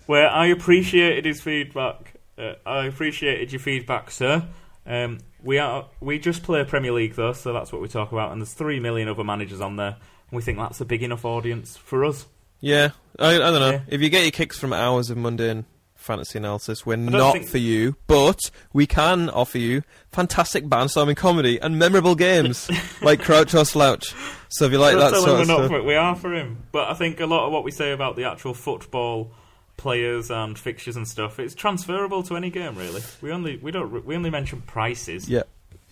Where 0.06 0.30
I 0.30 0.48
appreciated 0.48 1.24
his 1.26 1.42
feedback. 1.42 2.14
Uh, 2.38 2.54
I 2.66 2.86
appreciated 2.86 3.54
your 3.54 3.60
feedback, 3.62 4.12
sir. 4.12 4.46
Um, 4.88 5.20
we 5.44 5.58
are 5.60 5.88
we 6.00 6.18
just 6.18 6.44
play 6.44 6.64
Premier 6.64 6.92
League 6.94 7.16
though, 7.16 7.34
so 7.34 7.54
that's 7.54 7.72
what 7.72 7.82
we 7.82 7.88
talk 7.88 8.12
about. 8.12 8.32
And 8.32 8.42
there's 8.42 8.54
three 8.54 8.80
million 8.80 9.08
other 9.08 9.24
managers 9.24 9.62
on 9.62 9.76
there. 9.76 9.98
And 10.30 10.36
we 10.36 10.42
think 10.42 10.58
that's 10.58 10.82
a 10.82 10.86
big 10.86 11.04
enough 11.04 11.26
audience 11.26 11.78
for 11.78 12.04
us. 12.06 12.26
Yeah, 12.60 12.92
I, 13.20 13.36
I 13.36 13.38
don't 13.38 13.60
know. 13.60 13.72
Yeah. 13.72 13.82
If 13.88 14.02
you 14.02 14.10
get 14.10 14.24
your 14.24 14.32
kicks 14.32 14.58
from 14.58 14.74
hours 14.74 15.10
of 15.10 15.18
mundane 15.18 15.66
fantasy 15.96 16.40
analysis, 16.40 16.86
we're 16.86 16.96
don't 16.96 17.34
think- 17.34 17.48
for 17.48 17.58
you, 17.58 17.96
but 18.08 18.40
we 18.74 18.88
can 18.88 19.30
offer 19.30 19.58
you 19.58 19.84
fantastic 20.12 20.66
barnstorming 20.66 21.18
comedy 21.18 21.60
and 21.60 21.78
memorable 21.78 22.16
games 22.16 22.70
like 23.02 23.22
Crouch 23.22 23.54
or 23.54 23.66
Slouch. 23.66 24.16
So 24.50 24.66
if 24.66 24.72
you 24.72 24.80
like 24.80 24.96
that 24.98 25.14
sort 25.14 25.42
of 25.42 25.46
stuff. 25.46 25.84
We 25.84 25.96
are 25.96 26.16
for 26.16 26.34
him. 26.34 26.64
But 26.72 26.90
I 26.90 26.94
think 26.94 27.20
a 27.20 27.26
lot 27.26 27.46
of 27.46 27.52
what 27.52 27.64
we 27.64 27.72
say 27.72 27.92
about 27.92 28.16
the 28.16 28.24
actual 28.24 28.54
football 28.54 29.34
players 29.78 30.30
and 30.30 30.58
fixtures 30.58 30.96
and 30.96 31.08
stuff, 31.08 31.40
it's 31.40 31.56
transferable 31.56 32.24
to 32.24 32.36
any 32.36 32.50
game 32.50 32.76
really. 32.76 33.02
We 33.22 33.32
only 33.32 33.58
we 33.58 33.72
don't 33.72 34.06
we 34.06 34.16
only 34.16 34.30
mention 34.30 34.62
prices, 34.62 35.30
yeah, 35.30 35.44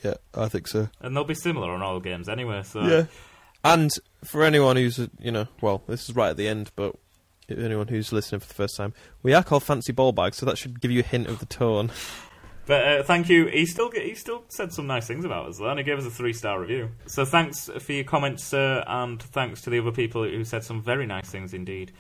yeah, 0.04 0.16
I 0.34 0.50
think 0.50 0.68
so. 0.68 0.90
and 1.02 1.16
they'll 1.16 1.24
be 1.24 1.36
similar 1.36 1.72
on 1.72 1.82
all 1.82 2.00
games 2.00 2.28
anyway. 2.28 2.64
So 2.64 2.82
Yeah. 2.82 3.06
And 3.64 3.92
for 4.24 4.44
anyone 4.44 4.76
who's, 4.76 5.00
you 5.20 5.32
know, 5.32 5.48
well, 5.60 5.82
this 5.88 6.08
is 6.08 6.16
right 6.16 6.30
at 6.30 6.38
the 6.38 6.48
end, 6.48 6.70
but 6.76 6.96
anyone 7.50 7.88
who's 7.88 8.14
listening 8.14 8.40
for 8.40 8.48
the 8.48 8.54
first 8.54 8.78
time, 8.78 8.94
we 9.24 9.34
are 9.34 9.44
called 9.44 9.64
Fancy 9.64 9.92
Ball 9.92 10.12
Bags, 10.12 10.38
so 10.38 10.46
that 10.46 10.60
should 10.60 10.80
give 10.80 10.92
you 10.92 11.00
a 11.00 11.04
hint 11.04 11.26
of 11.28 11.40
the 11.40 11.48
tone. 11.48 11.92
But 12.68 12.88
uh, 12.88 13.04
thank 13.04 13.30
you. 13.30 13.46
He 13.46 13.66
still 13.68 13.92
he 13.92 14.16
still 14.16 14.44
said 14.48 14.74
some 14.74 14.88
nice 14.88 15.06
things 15.06 15.24
about 15.24 15.48
us, 15.48 15.60
though, 15.60 15.70
and 15.70 15.78
he 15.78 15.86
gave 15.86 16.00
us 16.00 16.06
a 16.06 16.10
three 16.10 16.34
star 16.34 16.60
review. 16.60 16.90
So 17.06 17.24
thanks 17.24 17.70
for 17.80 17.94
your 17.94 18.04
comments, 18.04 18.44
sir, 18.44 18.84
and 18.88 19.22
thanks 19.22 19.62
to 19.62 19.70
the 19.70 19.80
other 19.80 19.92
people 19.92 20.24
who 20.24 20.44
said 20.44 20.64
some 20.64 20.82
very 20.82 21.06
nice 21.06 21.30
things 21.30 21.54
indeed. 21.54 21.92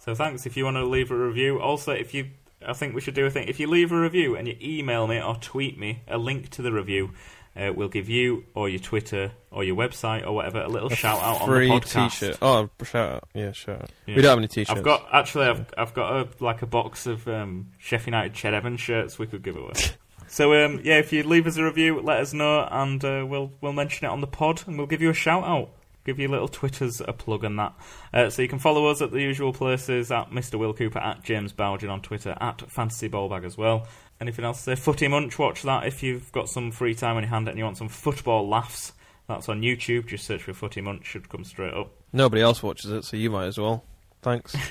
So 0.00 0.14
thanks 0.14 0.46
if 0.46 0.56
you 0.56 0.64
want 0.64 0.78
to 0.78 0.84
leave 0.84 1.10
a 1.10 1.16
review. 1.16 1.60
Also, 1.60 1.92
if 1.92 2.14
you, 2.14 2.30
I 2.66 2.72
think 2.72 2.94
we 2.94 3.02
should 3.02 3.14
do 3.14 3.26
a 3.26 3.30
thing. 3.30 3.48
If 3.48 3.60
you 3.60 3.68
leave 3.68 3.92
a 3.92 4.00
review 4.00 4.34
and 4.34 4.48
you 4.48 4.56
email 4.60 5.06
me 5.06 5.20
or 5.20 5.36
tweet 5.36 5.78
me 5.78 6.02
a 6.08 6.16
link 6.16 6.48
to 6.50 6.62
the 6.62 6.72
review, 6.72 7.10
uh, 7.54 7.72
we'll 7.74 7.88
give 7.88 8.08
you 8.08 8.44
or 8.54 8.68
your 8.68 8.78
Twitter 8.78 9.32
or 9.50 9.62
your 9.62 9.76
website 9.76 10.24
or 10.26 10.32
whatever 10.32 10.62
a 10.62 10.68
little 10.68 10.88
shout 10.88 11.20
out 11.20 11.42
on 11.42 11.48
the 11.48 11.54
Free 11.54 11.68
podcast. 11.68 12.10
t-shirt. 12.10 12.38
Oh, 12.40 12.70
shout 12.82 13.12
out. 13.16 13.28
Yeah, 13.34 13.52
shout 13.52 13.82
out. 13.82 13.90
Yeah. 14.06 14.16
We 14.16 14.22
don't 14.22 14.30
have 14.30 14.38
any 14.38 14.48
t-shirts. 14.48 14.78
I've 14.78 14.84
got 14.84 15.06
actually, 15.12 15.46
I've 15.46 15.66
I've 15.76 15.92
got 15.92 16.16
a 16.16 16.28
like 16.42 16.62
a 16.62 16.66
box 16.66 17.06
of 17.06 17.28
um, 17.28 17.72
Sheffield 17.78 18.06
United 18.06 18.32
Ched 18.32 18.54
Evans 18.54 18.80
shirts 18.80 19.18
we 19.18 19.26
could 19.26 19.42
give 19.42 19.56
away. 19.56 19.72
so 20.28 20.54
um, 20.64 20.80
yeah, 20.82 20.98
if 20.98 21.12
you 21.12 21.24
leave 21.24 21.46
us 21.46 21.58
a 21.58 21.64
review, 21.64 22.00
let 22.00 22.20
us 22.20 22.32
know, 22.32 22.66
and 22.70 23.04
uh, 23.04 23.26
we'll 23.28 23.52
we'll 23.60 23.74
mention 23.74 24.06
it 24.06 24.10
on 24.10 24.22
the 24.22 24.26
pod, 24.26 24.62
and 24.66 24.78
we'll 24.78 24.86
give 24.86 25.02
you 25.02 25.10
a 25.10 25.14
shout 25.14 25.44
out. 25.44 25.70
Give 26.04 26.18
your 26.18 26.30
little 26.30 26.48
Twitters 26.48 27.00
a 27.00 27.12
plug 27.12 27.44
and 27.44 27.58
that. 27.58 27.74
Uh, 28.12 28.30
so 28.30 28.42
you 28.42 28.48
can 28.48 28.58
follow 28.58 28.86
us 28.86 29.02
at 29.02 29.10
the 29.10 29.20
usual 29.20 29.52
places 29.52 30.10
at 30.10 30.30
Mr. 30.30 30.58
Will 30.58 30.72
Cooper, 30.72 30.98
at 30.98 31.22
James 31.22 31.52
Bowden 31.52 31.90
on 31.90 32.00
Twitter, 32.00 32.36
at 32.40 32.62
Fantasy 32.70 33.08
Ballbag 33.08 33.44
as 33.44 33.58
well. 33.58 33.86
Anything 34.20 34.44
else 34.44 34.58
to 34.58 34.76
say? 34.76 34.80
Footy 34.80 35.08
Munch, 35.08 35.38
watch 35.38 35.62
that 35.62 35.86
if 35.86 36.02
you've 36.02 36.30
got 36.32 36.48
some 36.48 36.70
free 36.72 36.94
time 36.94 37.16
on 37.16 37.22
your 37.22 37.30
hand 37.30 37.48
and 37.48 37.58
you 37.58 37.64
want 37.64 37.76
some 37.78 37.88
football 37.88 38.48
laughs. 38.48 38.92
That's 39.28 39.48
on 39.48 39.62
YouTube. 39.62 40.06
Just 40.06 40.26
search 40.26 40.42
for 40.42 40.52
Footy 40.52 40.80
Munch, 40.80 41.06
should 41.06 41.28
come 41.28 41.44
straight 41.44 41.74
up. 41.74 41.90
Nobody 42.12 42.42
else 42.42 42.62
watches 42.62 42.90
it, 42.90 43.04
so 43.04 43.16
you 43.16 43.30
might 43.30 43.46
as 43.46 43.58
well. 43.58 43.84
Thanks. 44.22 44.56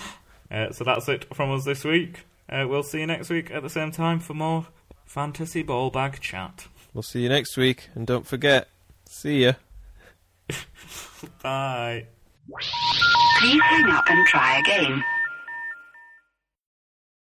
Uh, 0.50 0.70
so 0.70 0.84
that's 0.84 1.08
it 1.08 1.34
from 1.34 1.50
us 1.50 1.64
this 1.64 1.82
week. 1.84 2.26
Uh, 2.48 2.64
we'll 2.68 2.82
see 2.82 3.00
you 3.00 3.06
next 3.06 3.28
week 3.30 3.50
at 3.50 3.62
the 3.62 3.70
same 3.70 3.90
time 3.90 4.20
for 4.20 4.34
more 4.34 4.66
fantasy 5.04 5.62
ball 5.62 5.90
bag 5.90 6.20
chat. 6.20 6.68
we'll 6.92 7.02
see 7.02 7.22
you 7.22 7.28
next 7.28 7.56
week, 7.56 7.88
and 7.94 8.06
don't 8.06 8.26
forget, 8.26 8.68
see 9.08 9.44
ya. 9.44 9.54
Bye. 11.42 12.06
Please 13.40 13.62
hang 13.62 13.90
up 13.90 14.04
and 14.08 14.26
try 14.26 14.58
again. 14.58 15.04